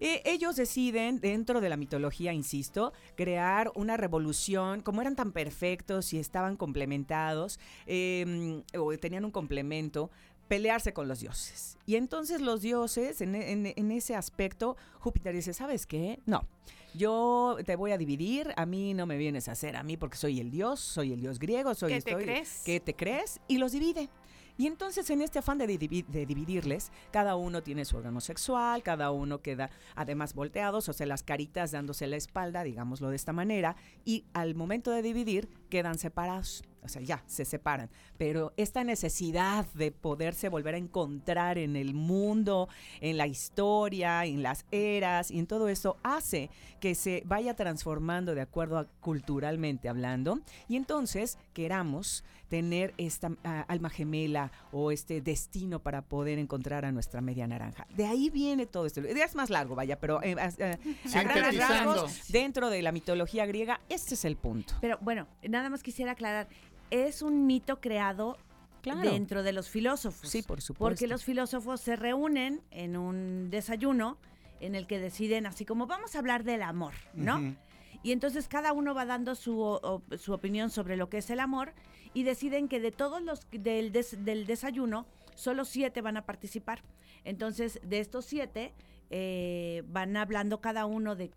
[0.00, 6.12] Eh, ellos deciden, dentro de la mitología, insisto, crear una revolución, como eran tan perfectos
[6.12, 10.10] y estaban complementados, eh, o tenían un complemento,
[10.48, 11.76] pelearse con los dioses.
[11.86, 16.20] Y entonces los dioses, en, en- en ese aspecto, Júpiter dice, ¿sabes qué?
[16.26, 16.46] No,
[16.94, 20.16] yo te voy a dividir, a mí no me vienes a hacer a mí porque
[20.16, 22.62] soy el dios, soy el dios griego, soy ¿Qué te crees?
[22.64, 23.40] ¿Qué te crees?
[23.48, 24.08] Y los divide.
[24.56, 28.82] Y entonces en este afán de, divi- de dividirles, cada uno tiene su órgano sexual,
[28.82, 33.32] cada uno queda además volteados, o sea, las caritas dándose la espalda, digámoslo de esta
[33.32, 36.62] manera, y al momento de dividir quedan separados.
[36.82, 37.88] O sea, ya, se separan.
[38.18, 42.68] Pero esta necesidad de poderse volver a encontrar en el mundo,
[43.00, 46.50] en la historia, en las eras y en todo eso hace
[46.80, 50.40] que se vaya transformando de acuerdo a culturalmente hablando.
[50.68, 56.92] Y entonces queramos tener esta ah, alma gemela o este destino para poder encontrar a
[56.92, 57.86] nuestra media naranja.
[57.96, 59.00] De ahí viene todo esto.
[59.00, 63.80] Es más largo, vaya, pero eh, a- a- grandes rasgos, dentro de la mitología griega,
[63.88, 64.74] este es el punto.
[64.80, 66.48] Pero bueno, nada más quisiera aclarar,
[66.90, 68.36] es un mito creado
[68.82, 69.10] Claro.
[69.10, 70.28] dentro de los filósofos.
[70.28, 70.84] Sí, por supuesto.
[70.84, 74.18] Porque los filósofos se reúnen en un desayuno
[74.60, 77.56] en el que deciden así como vamos a hablar del amor, ¿no?
[78.02, 81.40] Y entonces cada uno va dando su, o- su opinión sobre lo que es el
[81.40, 81.72] amor
[82.14, 86.82] y deciden que de todos los del, des- del desayuno, solo siete van a participar.
[87.24, 88.72] Entonces, de estos siete,
[89.10, 91.30] eh, van hablando cada uno de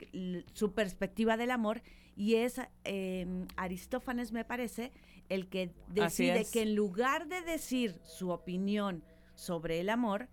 [0.54, 1.82] su perspectiva del amor
[2.16, 3.26] y es eh,
[3.58, 4.92] Aristófanes, me parece,
[5.30, 9.04] el que decide que en lugar de decir su opinión
[9.36, 10.30] sobre el amor,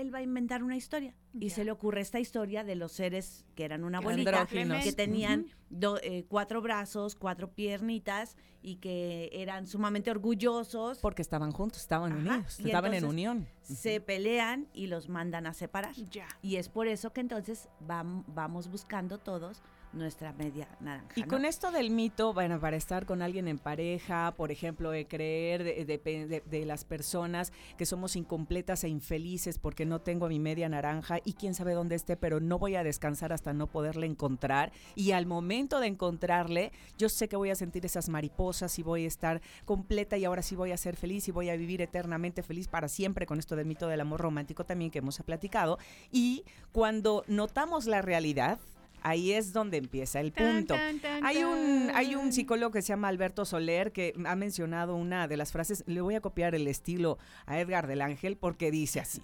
[0.00, 1.14] él va a inventar una historia.
[1.38, 4.82] Y se le ocurre esta historia de los seres que eran una bolita, Andróginos.
[4.84, 10.98] que tenían do- eh, cuatro brazos, cuatro piernitas y que eran sumamente orgullosos.
[10.98, 13.46] Porque estaban juntos, estaban Ajá, unidos, y estaban en unión.
[13.62, 15.94] Se pelean y los mandan a separar.
[16.10, 16.26] Ya.
[16.42, 19.62] Y es por eso que entonces vam- vamos buscando todos
[19.98, 21.12] nuestra media naranja.
[21.16, 21.28] Y ¿no?
[21.28, 25.64] con esto del mito, bueno, para estar con alguien en pareja, por ejemplo, de creer
[25.64, 30.28] de, de- de- de las personas que somos incompletas e infelices porque no tengo a
[30.28, 33.66] mi media naranja y quién sabe dónde esté, pero no voy a descansar hasta no
[33.66, 34.72] poderle encontrar.
[34.94, 39.04] Y al momento de encontrarle, yo sé que voy a sentir esas mariposas y voy
[39.04, 42.42] a estar completa y ahora sí voy a ser feliz y voy a vivir eternamente
[42.42, 45.78] feliz para siempre con esto del mito del amor romántico también que hemos platicado.
[46.12, 48.58] Y cuando notamos la realidad,
[49.02, 50.74] Ahí es donde empieza el punto.
[50.74, 54.94] tan, tan, Hay un, hay un psicólogo que se llama Alberto Soler que ha mencionado
[54.94, 58.70] una de las frases, le voy a copiar el estilo a Edgar del Ángel porque
[58.70, 59.22] dice así,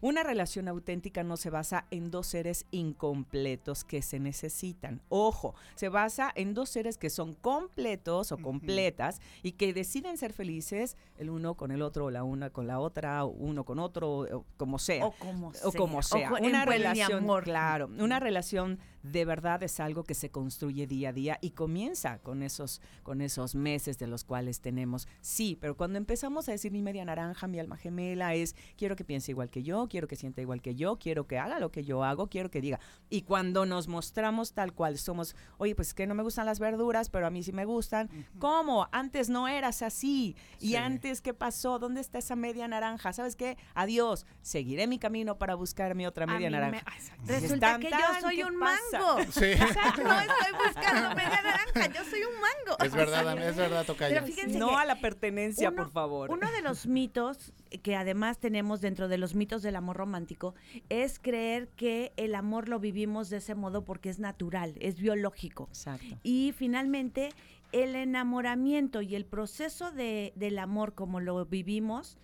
[0.00, 5.00] Una relación auténtica no se basa en dos seres incompletos que se necesitan.
[5.08, 10.32] Ojo, se basa en dos seres que son completos o completas y que deciden ser
[10.32, 13.78] felices el uno con el otro, o la una con la otra, o uno con
[13.78, 15.06] otro, o como sea.
[15.06, 16.18] O como O como sea.
[16.18, 16.32] sea.
[16.32, 17.44] O una relación, amor.
[17.44, 22.18] claro, una relación de verdad es algo que se construye día a día y comienza
[22.18, 25.06] con esos, con esos meses de los cuales tenemos.
[25.20, 29.04] Sí, pero cuando empezamos a decir mi media naranja, mi alma gemela es quiero que
[29.04, 31.84] piense igual que yo, quiero que sienta igual que yo, quiero que haga lo que
[31.84, 32.80] yo hago, quiero que diga.
[33.10, 37.08] Y cuando nos mostramos tal cual somos, oye, pues que no me gustan las verduras,
[37.10, 38.08] pero a mí sí me gustan.
[38.38, 38.88] ¿Cómo?
[38.92, 40.36] Antes no eras así.
[40.60, 40.76] Y Sí.
[40.76, 41.78] antes, ¿qué pasó?
[41.78, 43.12] ¿Dónde está esa media naranja?
[43.12, 43.56] ¿Sabes qué?
[43.74, 44.26] Adiós.
[44.42, 46.84] Seguiré mi camino para buscar mi otra media me- naranja.
[46.96, 47.22] exacto.
[47.26, 48.76] Resulta que yo soy un mango.
[49.30, 49.44] Sí.
[49.44, 52.84] Exacto, no estoy buscando media naranja, yo soy un mango.
[52.84, 54.22] Es verdad, es verdad, Tocayo.
[54.24, 56.30] Pero no que a la pertenencia, uno- por favor.
[56.30, 60.54] Uno de los mitos que además tenemos dentro de los mitos del amor romántico
[60.88, 65.64] es creer que el amor lo vivimos de ese modo porque es natural, es biológico.
[65.70, 66.18] Exacto.
[66.22, 67.30] Y finalmente,
[67.72, 72.18] el enamoramiento y el proceso de- del amor como lo vivimos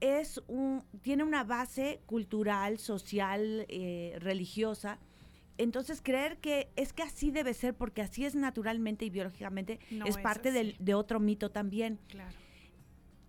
[0.00, 4.98] es un, tiene una base cultural, social, eh, religiosa.
[5.56, 10.04] Entonces, creer que es que así debe ser porque así es naturalmente y biológicamente No
[10.06, 11.98] es es parte del- de otro mito también.
[12.06, 12.30] Claro.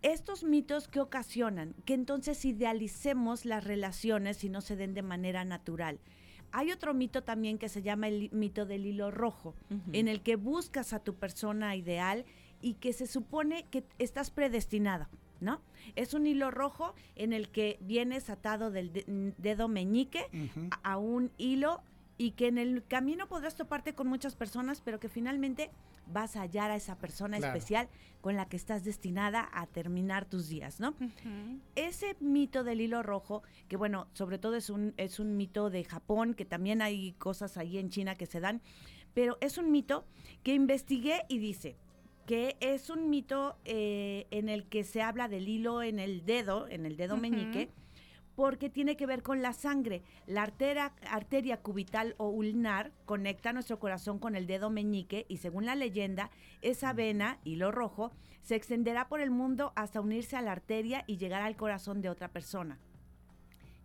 [0.02, 5.44] Estos mitos que ocasionan que entonces idealicemos las relaciones y no se den de manera
[5.46, 6.00] natural.
[6.52, 9.56] Hay otro mito también que se llama el mito del hilo rojo,
[9.94, 12.26] en el que buscas a tu persona ideal
[12.62, 15.08] y que se supone que estás predestinado,
[15.42, 15.62] ¿no?
[15.96, 20.26] Es un hilo rojo en el que vienes atado del de- dedo meñique
[20.82, 21.82] a un hilo
[22.20, 25.72] y que en el camino podrás toparte con muchas personas, pero que finalmente
[26.06, 27.56] vas a hallar a esa persona Claro.
[27.56, 27.88] especial
[28.20, 30.94] con la que estás destinada a terminar tus días, ¿no?
[31.76, 35.86] Ese mito del hilo rojo, que bueno, sobre todo es un, es un mito de
[35.86, 38.62] Japón, que también hay cosas ahí en China que se dan,
[39.14, 40.04] pero es un mito
[40.44, 41.78] que investigué y dice
[42.26, 46.68] que es un mito eh, en el que se habla del hilo en el dedo,
[46.68, 47.70] en el dedo meñique,
[48.40, 50.02] porque tiene que ver con la sangre.
[50.26, 55.66] La artera- arteria cubital o ulnar conecta nuestro corazón con el dedo meñique y según
[55.66, 60.54] la leyenda, esa vena, hilo rojo, se extenderá por el mundo hasta unirse a la
[60.54, 62.80] arteria y llegar al corazón de otra persona.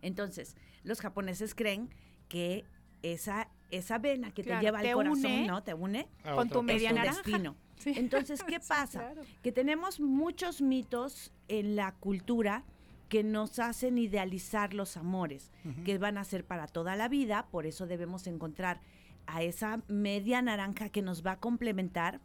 [0.01, 1.89] Entonces, los japoneses creen
[2.29, 2.63] que
[3.01, 5.63] esa, esa vena que Claro, te lleva al te corazón, une ¿no?
[5.63, 7.21] Te une con tu media naranja.
[7.23, 7.57] destino.
[7.77, 7.93] Sí.
[7.97, 8.99] Entonces, ¿qué Sí, pasa?
[8.99, 9.21] claro.
[9.43, 12.63] Que tenemos muchos mitos en la cultura
[13.09, 15.51] que nos hacen idealizar los amores,
[15.83, 18.81] que van a ser para toda la vida, por eso debemos encontrar
[19.27, 22.19] a esa media naranja que nos va a complementar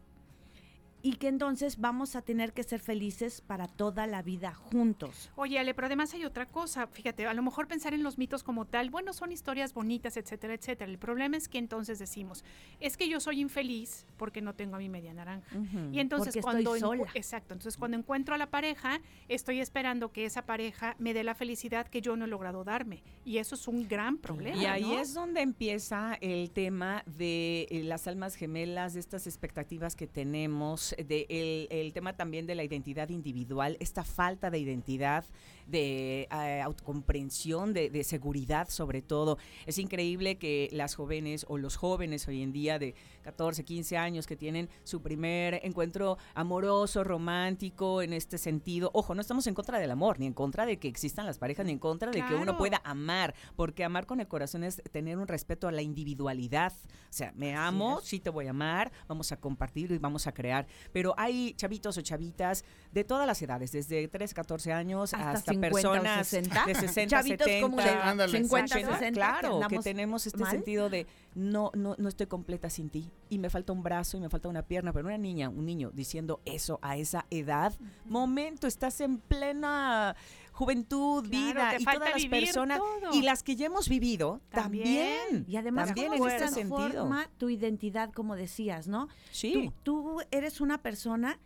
[1.03, 5.31] y que entonces vamos a tener que ser felices para toda la vida juntos.
[5.37, 6.87] Oye, Ale, pero además hay otra cosa.
[6.87, 10.55] Fíjate, a lo mejor pensar en los mitos como tal, bueno, son historias bonitas, etcétera,
[10.55, 10.91] etcétera.
[10.91, 12.45] El problema es que entonces decimos,
[12.81, 15.57] es que yo soy infeliz porque no tengo a mi media naranja.
[15.93, 17.11] Y entonces porque cuando estoy encu- sola.
[17.15, 21.35] exacto, entonces cuando encuentro a la pareja, estoy esperando que esa pareja me dé la
[21.35, 23.03] felicidad que yo no he logrado darme.
[23.25, 24.57] Y eso es un gran problema.
[24.57, 24.99] Y ahí ¿no?
[24.99, 30.90] es donde empieza el tema de eh, las almas gemelas, de estas expectativas que tenemos,
[30.97, 35.25] de el, el tema también de la identidad individual, esta falta de identidad,
[35.71, 39.39] de eh, autocomprensión, de, de seguridad sobre todo.
[39.67, 44.27] Es increíble que las jóvenes o los jóvenes hoy en día de 14, 15 años
[44.27, 48.91] que tienen su primer encuentro amoroso, romántico en este sentido.
[48.95, 51.67] Ojo, no estamos en contra del amor, ni en contra de que existan las parejas,
[51.67, 55.19] ni en contra de que uno pueda amar, porque amar con el corazón es tener
[55.19, 56.73] un respeto a la individualidad.
[57.09, 60.33] O sea, me amo, sí te voy a amar, vamos a compartir y vamos a
[60.33, 60.67] crear.
[60.93, 65.53] Pero hay chavitos o chavitas de todas las edades, desde 3, 14 años Hasta hasta,
[65.61, 66.67] 50 o personas 60.
[66.67, 68.39] de 60, Chavitos 70, como de Ándale.
[68.39, 70.51] 50, 80, 60, que Claro, que tenemos este mal.
[70.51, 74.21] sentido de no, no, no estoy completa sin ti y me falta un brazo y
[74.21, 77.73] me falta una pierna, pero una niña, un niño diciendo eso a esa edad,
[78.05, 80.17] momento, estás en plena
[80.53, 83.13] juventud, Claro, vida y todas las personas todo.
[83.15, 87.11] y las que ya hemos vivido también, Y además, también ¿cómo en se este sentido.
[87.39, 89.09] tu identidad, como decías, ¿no?
[89.31, 89.53] Sí.
[89.53, 91.39] Tú, tú eres una persona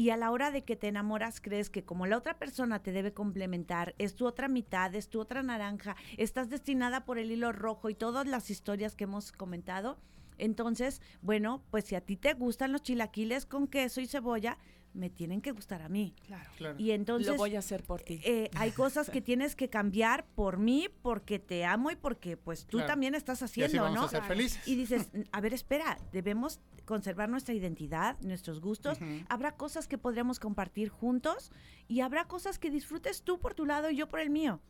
[0.00, 2.90] y a la hora de que te enamoras crees que como la otra persona te
[2.90, 7.52] debe complementar, es tu otra mitad, es tu otra naranja, estás destinada por el hilo
[7.52, 9.98] rojo y todas las historias que hemos comentado.
[10.38, 14.56] Entonces, bueno, pues si a ti te gustan los chilaquiles con queso y cebolla,
[14.92, 16.14] me tienen que gustar a mí.
[16.26, 16.74] Claro.
[16.78, 18.20] Y entonces Lo voy a hacer por ti.
[18.24, 22.66] eh, hay cosas que tienes que cambiar por mí, porque te amo y porque pues
[22.66, 22.88] tú Claro.
[22.88, 24.06] también estás Y así haciendo, vamos ¿no?
[24.06, 24.66] a ser felices.
[24.66, 28.98] Y dices, a ver, espera, debemos conservar nuestra identidad, nuestros gustos.
[29.28, 31.52] Habrá cosas que podremos compartir juntos
[31.86, 34.60] y habrá cosas que disfrutes tú por tu lado y yo por el mío.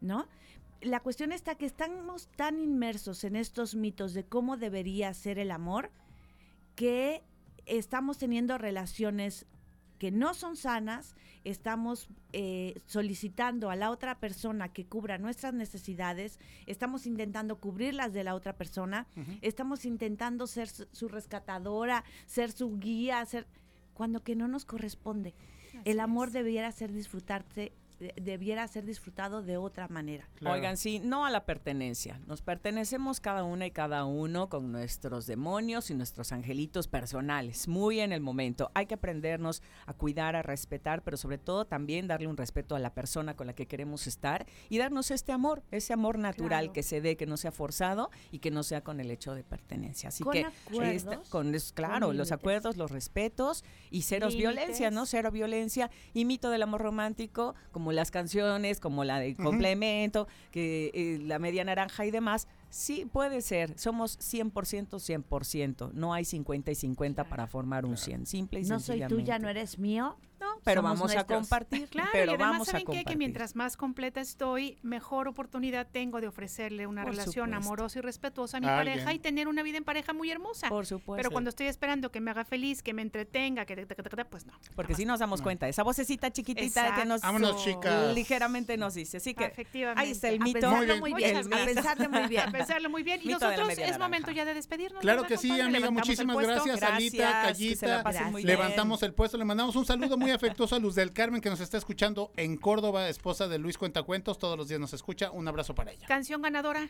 [0.00, 0.26] ¿no?
[0.80, 5.52] La cuestión está que estamos tan inmersos en estos mitos de cómo debería ser el
[5.52, 5.90] amor
[6.74, 7.22] que
[7.66, 9.46] estamos teniendo relaciones
[9.98, 11.14] que no son sanas,
[11.44, 18.12] estamos eh, solicitando a la otra persona que cubra nuestras necesidades, estamos intentando cubrir las
[18.12, 19.06] de la otra persona,
[19.42, 23.46] estamos intentando ser su, su rescatadora, ser su guía, ser
[23.94, 25.34] cuando que no nos corresponde.
[25.84, 27.72] el amor debiera ser disfrutarse,
[28.16, 30.28] debiera ser disfrutado de otra manera.
[30.46, 32.20] Oigan, sí, no a la pertenencia.
[32.26, 38.00] Nos pertenecemos cada una y cada uno con nuestros demonios y nuestros angelitos personales, muy
[38.00, 38.70] en el momento.
[38.74, 42.78] Hay que aprendernos a cuidar, a respetar, pero sobre todo también darle un respeto a
[42.78, 46.72] la persona con la que queremos estar y darnos este amor, ese amor natural Claro.
[46.72, 49.42] que se dé, que no sea forzado y que no sea con el hecho de
[49.44, 50.10] pertenencia.
[50.10, 54.36] Así Con que acuerdos, esta- con es- claro, con los acuerdos, los respetos y ceros
[54.36, 55.06] violencia, ¿no?
[55.06, 59.42] Cero violencia y mito del amor romántico, como las canciones, como la de Ujú.
[59.42, 62.48] complemento, que eh, la media naranja y demás.
[62.70, 63.78] Sí, puede ser.
[63.78, 65.92] Somos 100%, 100%.
[65.92, 68.26] No hay 50 y 50 para formar un 100.
[68.26, 70.16] Simple y No soy tuya, no eres mío.
[70.64, 71.88] Pero somos vamos a compartir.
[71.98, 73.04] Claro, pero y además vamos a saben qué?
[73.04, 77.68] que mientras más completa estoy, mejor oportunidad tengo de ofrecerle una Por relación supuesto.
[77.68, 80.68] amorosa y respetuosa a mi pareja y tener una vida en pareja muy hermosa.
[80.68, 81.16] Por supuesto.
[81.16, 83.86] Pero cuando estoy esperando que me haga feliz, que me entretenga, que
[84.30, 84.52] pues no.
[84.74, 88.14] Porque si nos damos cuenta, esa vocecita chiquitita que nos Vámonos, chicas.
[88.14, 89.18] ligeramente nos dice.
[89.18, 90.02] Así que Efectivamente.
[90.02, 90.60] ahí está el A mito.
[90.60, 92.48] pensarlo muy bien, El a pensarlo muy bien.
[92.48, 93.20] A pensarlo muy bien.
[93.22, 93.98] Y Mito nosotros es naranja.
[93.98, 95.00] momento ya de despedirnos.
[95.00, 98.04] Claro ¿verdad, que sí, amiga, muchísimas gracias, Alita, Callita.
[98.42, 101.60] Levantamos el puesto, le mandamos un saludo muy afectuoso a Luz del Carmen que nos
[101.60, 105.30] está escuchando en Córdoba, esposa de Luis Cuentacuentos, todos los días nos escucha.
[105.30, 106.06] Un abrazo para ella.
[106.06, 106.88] Canción ganadora.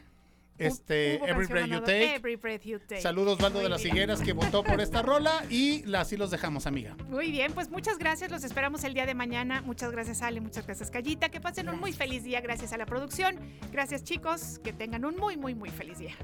[0.59, 1.81] Este, Every Breath You.
[1.81, 2.15] Take.
[2.17, 3.01] Every Breath You Take.
[3.01, 3.85] Saludos, Valdo de las.
[3.85, 5.45] Higueras, que votó por esta rola.
[5.49, 6.97] Y así los dejamos, amiga.
[7.09, 8.31] Muy bien, pues muchas gracias.
[8.31, 9.63] Los esperamos el día de mañana.
[9.63, 10.41] Muchas gracias, Ale.
[10.41, 11.29] Muchas gracias, Callita.
[11.29, 12.41] Que pasen un muy feliz día.
[12.41, 13.39] Gracias a la producción.
[13.71, 14.59] Gracias, chicos.
[14.65, 16.17] Que tengan un muy, muy, muy feliz día.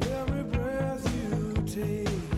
[0.00, 2.33] Every breath you take,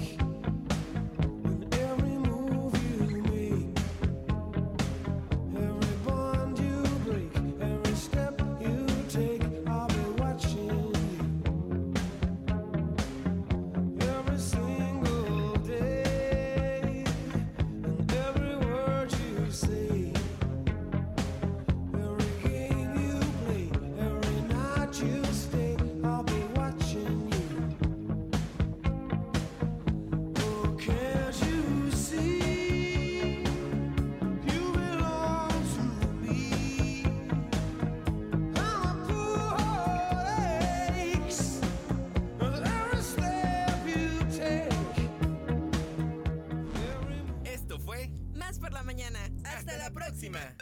[50.27, 50.56] Esto